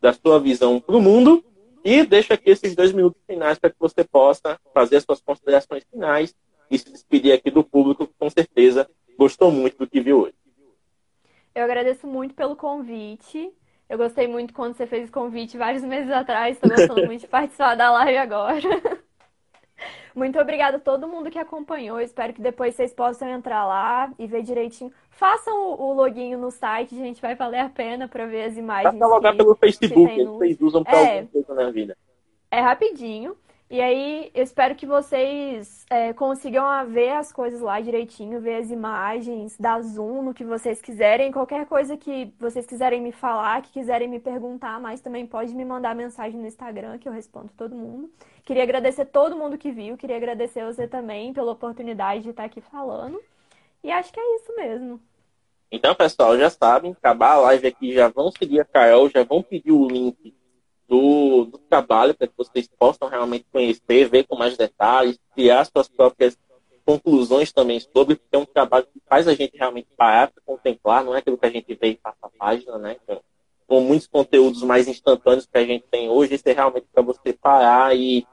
da 0.02 0.12
sua 0.12 0.38
visão 0.38 0.78
para 0.78 0.96
o 0.96 1.00
mundo. 1.00 1.42
E 1.82 2.04
deixo 2.04 2.34
aqui 2.34 2.50
esses 2.50 2.76
dois 2.76 2.92
minutos 2.92 3.22
finais 3.26 3.58
para 3.58 3.70
que 3.70 3.76
você 3.80 4.04
possa 4.04 4.60
fazer 4.74 4.96
as 4.96 5.04
suas 5.04 5.22
considerações 5.22 5.82
finais 5.90 6.34
e 6.70 6.78
se 6.78 6.92
despedir 6.92 7.32
aqui 7.32 7.50
do 7.50 7.64
público, 7.64 8.06
que 8.06 8.14
com 8.18 8.28
certeza 8.28 8.86
gostou 9.16 9.50
muito 9.50 9.78
do 9.78 9.86
que 9.86 10.00
viu 10.00 10.24
hoje. 10.24 10.34
Eu 11.54 11.64
agradeço 11.64 12.06
muito 12.06 12.34
pelo 12.34 12.54
convite. 12.54 13.50
Eu 13.88 13.98
gostei 13.98 14.26
muito 14.26 14.52
quando 14.52 14.74
você 14.76 14.86
fez 14.86 15.08
o 15.08 15.12
convite 15.12 15.56
vários 15.56 15.82
meses 15.84 16.10
atrás. 16.10 16.56
Estou 16.56 16.70
gostando 16.70 17.06
muito 17.06 17.20
de 17.20 17.26
participar 17.28 17.74
da 17.76 17.90
live 17.90 18.18
agora. 18.18 18.60
Muito 20.14 20.40
obrigada 20.40 20.78
a 20.78 20.80
todo 20.80 21.06
mundo 21.06 21.30
que 21.30 21.38
acompanhou. 21.38 22.00
Espero 22.00 22.32
que 22.32 22.40
depois 22.40 22.74
vocês 22.74 22.90
possam 22.94 23.28
entrar 23.28 23.66
lá 23.66 24.10
e 24.18 24.26
ver 24.26 24.42
direitinho. 24.42 24.90
Façam 25.10 25.54
o, 25.54 25.90
o 25.90 25.92
login 25.92 26.34
no 26.36 26.50
site, 26.50 26.94
gente. 26.96 27.20
Vai 27.20 27.34
valer 27.34 27.58
a 27.60 27.68
pena 27.68 28.08
para 28.08 28.24
ver 28.24 28.44
as 28.44 28.56
imagens. 28.56 28.94
Basta 28.98 29.06
logar 29.14 29.36
pelo 29.36 29.54
Facebook, 29.54 30.24
no- 30.24 30.38
vocês 30.38 30.58
usam 30.58 30.82
para 30.82 30.96
É. 30.98 31.18
alguma 31.20 31.44
coisa 31.44 31.54
na 31.62 31.70
vida. 31.70 31.94
É 32.50 32.60
rapidinho. 32.60 33.36
E 33.68 33.80
aí, 33.80 34.30
eu 34.32 34.44
espero 34.44 34.76
que 34.76 34.86
vocês 34.86 35.84
é, 35.90 36.12
consigam 36.12 36.64
ver 36.86 37.10
as 37.14 37.32
coisas 37.32 37.60
lá 37.60 37.80
direitinho, 37.80 38.40
ver 38.40 38.62
as 38.62 38.70
imagens, 38.70 39.56
dar 39.58 39.82
zoom 39.82 40.22
no 40.22 40.32
que 40.32 40.44
vocês 40.44 40.80
quiserem. 40.80 41.32
Qualquer 41.32 41.66
coisa 41.66 41.96
que 41.96 42.32
vocês 42.38 42.64
quiserem 42.64 43.00
me 43.00 43.10
falar, 43.10 43.62
que 43.62 43.72
quiserem 43.72 44.06
me 44.06 44.20
perguntar, 44.20 44.80
mas 44.80 45.00
também 45.00 45.26
pode 45.26 45.52
me 45.52 45.64
mandar 45.64 45.96
mensagem 45.96 46.38
no 46.38 46.46
Instagram, 46.46 46.96
que 46.98 47.08
eu 47.08 47.12
respondo 47.12 47.50
todo 47.56 47.74
mundo. 47.74 48.08
Queria 48.44 48.62
agradecer 48.62 49.06
todo 49.06 49.36
mundo 49.36 49.58
que 49.58 49.72
viu, 49.72 49.96
queria 49.96 50.16
agradecer 50.16 50.64
você 50.64 50.86
também 50.86 51.32
pela 51.32 51.50
oportunidade 51.50 52.22
de 52.22 52.30
estar 52.30 52.44
aqui 52.44 52.60
falando. 52.60 53.20
E 53.82 53.90
acho 53.90 54.12
que 54.12 54.20
é 54.20 54.36
isso 54.36 54.54
mesmo. 54.54 55.00
Então, 55.72 55.92
pessoal, 55.92 56.38
já 56.38 56.48
sabem, 56.48 56.92
acabar 56.92 57.32
a 57.32 57.40
live 57.40 57.66
aqui, 57.66 57.92
já 57.92 58.06
vão 58.06 58.30
seguir 58.30 58.60
a 58.60 58.64
Carol, 58.64 59.10
já 59.10 59.24
vão 59.24 59.42
pedir 59.42 59.72
o 59.72 59.88
link 59.88 60.32
do, 60.88 61.44
do 61.44 61.58
trabalho 61.58 62.14
para 62.14 62.26
que 62.26 62.34
vocês 62.36 62.68
possam 62.78 63.08
realmente 63.08 63.46
conhecer, 63.52 64.08
ver 64.08 64.24
com 64.26 64.36
mais 64.36 64.56
detalhes, 64.56 65.18
criar 65.34 65.64
suas 65.64 65.88
próprias 65.88 66.38
conclusões 66.84 67.52
também 67.52 67.80
sobre, 67.80 68.14
porque 68.14 68.36
é 68.36 68.38
um 68.38 68.46
trabalho 68.46 68.86
que 68.86 69.00
faz 69.08 69.26
a 69.26 69.34
gente 69.34 69.56
realmente 69.56 69.88
parar 69.96 70.30
para 70.30 70.42
contemplar, 70.46 71.04
não 71.04 71.14
é 71.14 71.18
aquilo 71.18 71.36
que 71.36 71.46
a 71.46 71.50
gente 71.50 71.74
vê 71.74 71.88
e 71.88 71.96
passa 71.96 72.30
página, 72.38 72.78
né? 72.78 72.96
Então, 73.02 73.20
com 73.66 73.80
muitos 73.80 74.06
conteúdos 74.06 74.62
mais 74.62 74.86
instantâneos 74.86 75.46
que 75.46 75.58
a 75.58 75.66
gente 75.66 75.84
tem 75.90 76.08
hoje, 76.08 76.34
isso 76.34 76.48
é 76.48 76.52
realmente 76.52 76.86
para 76.92 77.02
você 77.02 77.32
parar 77.32 77.96
e, 77.96 78.24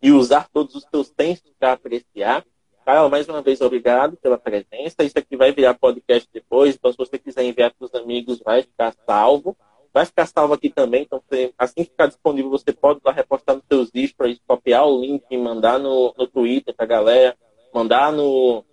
e 0.00 0.10
usar 0.10 0.48
todos 0.50 0.74
os 0.74 0.86
seus 0.90 1.12
sensos 1.20 1.52
para 1.58 1.72
apreciar. 1.72 2.42
Carol, 2.86 3.10
mais 3.10 3.28
uma 3.28 3.42
vez, 3.42 3.60
obrigado 3.60 4.16
pela 4.16 4.38
presença. 4.38 5.04
Isso 5.04 5.18
aqui 5.18 5.36
vai 5.36 5.52
virar 5.52 5.74
podcast 5.74 6.26
depois, 6.32 6.74
então 6.74 6.90
se 6.90 6.96
você 6.96 7.18
quiser 7.18 7.44
enviar 7.44 7.70
para 7.74 7.84
os 7.84 7.94
amigos, 7.94 8.40
vai 8.40 8.62
ficar 8.62 8.94
salvo. 9.04 9.54
Vai 9.92 10.04
ficar 10.04 10.26
salvo 10.26 10.54
aqui 10.54 10.68
também, 10.68 11.02
então 11.02 11.20
você- 11.28 11.52
assim 11.58 11.84
que 11.84 11.90
ficar 11.90 12.06
disponível, 12.06 12.50
você 12.50 12.72
pode 12.72 13.00
lá 13.04 13.12
repostar 13.12 13.56
nos 13.56 13.64
seus 13.66 13.90
stories, 14.10 14.40
copiar 14.46 14.86
o 14.86 15.00
link, 15.00 15.24
mandar 15.36 15.78
no, 15.78 16.14
no 16.16 16.26
Twitter 16.26 16.74
a 16.76 16.84
galera, 16.86 17.36
mandar 17.72 18.12
no, 18.12 18.64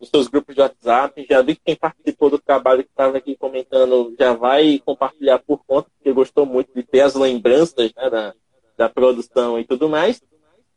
nos 0.00 0.08
seus 0.08 0.28
grupos 0.28 0.54
de 0.54 0.60
WhatsApp. 0.60 1.26
Já 1.28 1.42
vi 1.42 1.54
que 1.56 1.62
quem 1.64 1.76
participou 1.76 2.30
do 2.30 2.38
trabalho 2.38 2.82
que 2.82 2.90
estava 2.90 3.16
aqui 3.16 3.36
comentando 3.36 4.14
já 4.18 4.32
vai 4.34 4.80
compartilhar 4.84 5.38
por 5.38 5.64
conta, 5.66 5.88
porque 5.96 6.12
gostou 6.12 6.44
muito 6.44 6.72
de 6.74 6.82
ter 6.82 7.00
as 7.00 7.14
lembranças 7.14 7.92
né, 7.94 8.10
da, 8.10 8.34
da 8.76 8.88
produção 8.88 9.58
e 9.58 9.64
tudo 9.64 9.88
mais. 9.88 10.22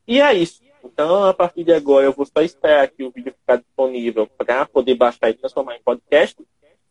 E 0.08 0.22
é 0.22 0.34
isso. 0.34 0.62
Então, 0.84 1.26
a 1.26 1.34
partir 1.34 1.64
de 1.64 1.74
agora, 1.74 2.06
eu 2.06 2.14
vou 2.14 2.26
só 2.26 2.42
esperar 2.42 2.84
aqui 2.86 3.04
o 3.04 3.12
vídeo 3.12 3.34
ficar 3.34 3.58
disponível 3.58 4.28
para 4.38 4.66
poder 4.66 4.96
baixar 4.96 5.30
e 5.30 5.34
transformar 5.34 5.76
em 5.76 5.82
podcast. 5.82 6.38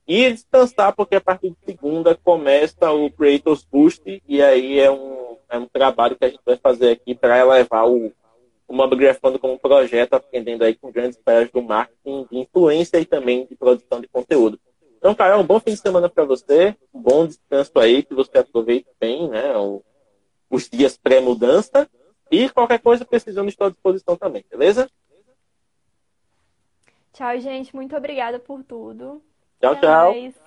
E 0.06 0.32
descansar, 0.32 0.94
porque 0.94 1.16
a 1.16 1.20
partir 1.20 1.50
de 1.50 1.56
segunda 1.64 2.14
começa 2.14 2.92
o 2.92 3.10
Creators 3.10 3.64
Boost, 3.64 4.22
e 4.26 4.40
aí 4.40 4.78
é 4.78 4.90
um, 4.90 5.36
é 5.48 5.58
um 5.58 5.66
trabalho 5.66 6.16
que 6.16 6.24
a 6.24 6.28
gente 6.28 6.40
vai 6.46 6.56
fazer 6.56 6.90
aqui 6.90 7.14
para 7.14 7.38
elevar 7.38 7.88
o, 7.88 8.12
o 8.68 8.74
Mobgrafando 8.74 9.38
como 9.38 9.58
projeto, 9.58 10.14
aprendendo 10.14 10.62
aí 10.62 10.74
com 10.74 10.92
grandes 10.92 11.18
pés 11.18 11.50
do 11.50 11.60
marketing, 11.60 12.26
de 12.30 12.38
influência 12.38 12.98
e 12.98 13.04
também 13.04 13.46
de 13.46 13.56
produção 13.56 14.00
de 14.00 14.06
conteúdo. 14.06 14.60
Então, 14.98 15.14
Carol, 15.14 15.40
um 15.40 15.46
bom 15.46 15.60
fim 15.60 15.72
de 15.72 15.76
semana 15.76 16.08
para 16.08 16.24
você, 16.24 16.76
um 16.92 17.00
bom 17.00 17.26
descanso 17.26 17.78
aí, 17.78 18.02
que 18.02 18.14
você 18.14 18.38
aproveite 18.38 18.88
bem 18.98 19.28
né, 19.28 19.56
o, 19.56 19.82
os 20.50 20.68
dias 20.68 20.96
pré-mudança. 20.96 21.88
E 22.30 22.48
qualquer 22.48 22.80
coisa 22.80 23.04
precisando, 23.04 23.48
estou 23.48 23.68
à 23.68 23.70
disposição 23.70 24.16
também, 24.16 24.44
beleza? 24.50 24.90
Tchau, 27.12 27.38
gente. 27.38 27.74
Muito 27.74 27.96
obrigada 27.96 28.38
por 28.38 28.64
tudo. 28.64 29.22
Tchau, 29.60 29.72
Até 29.72 29.86
tchau. 29.86 30.46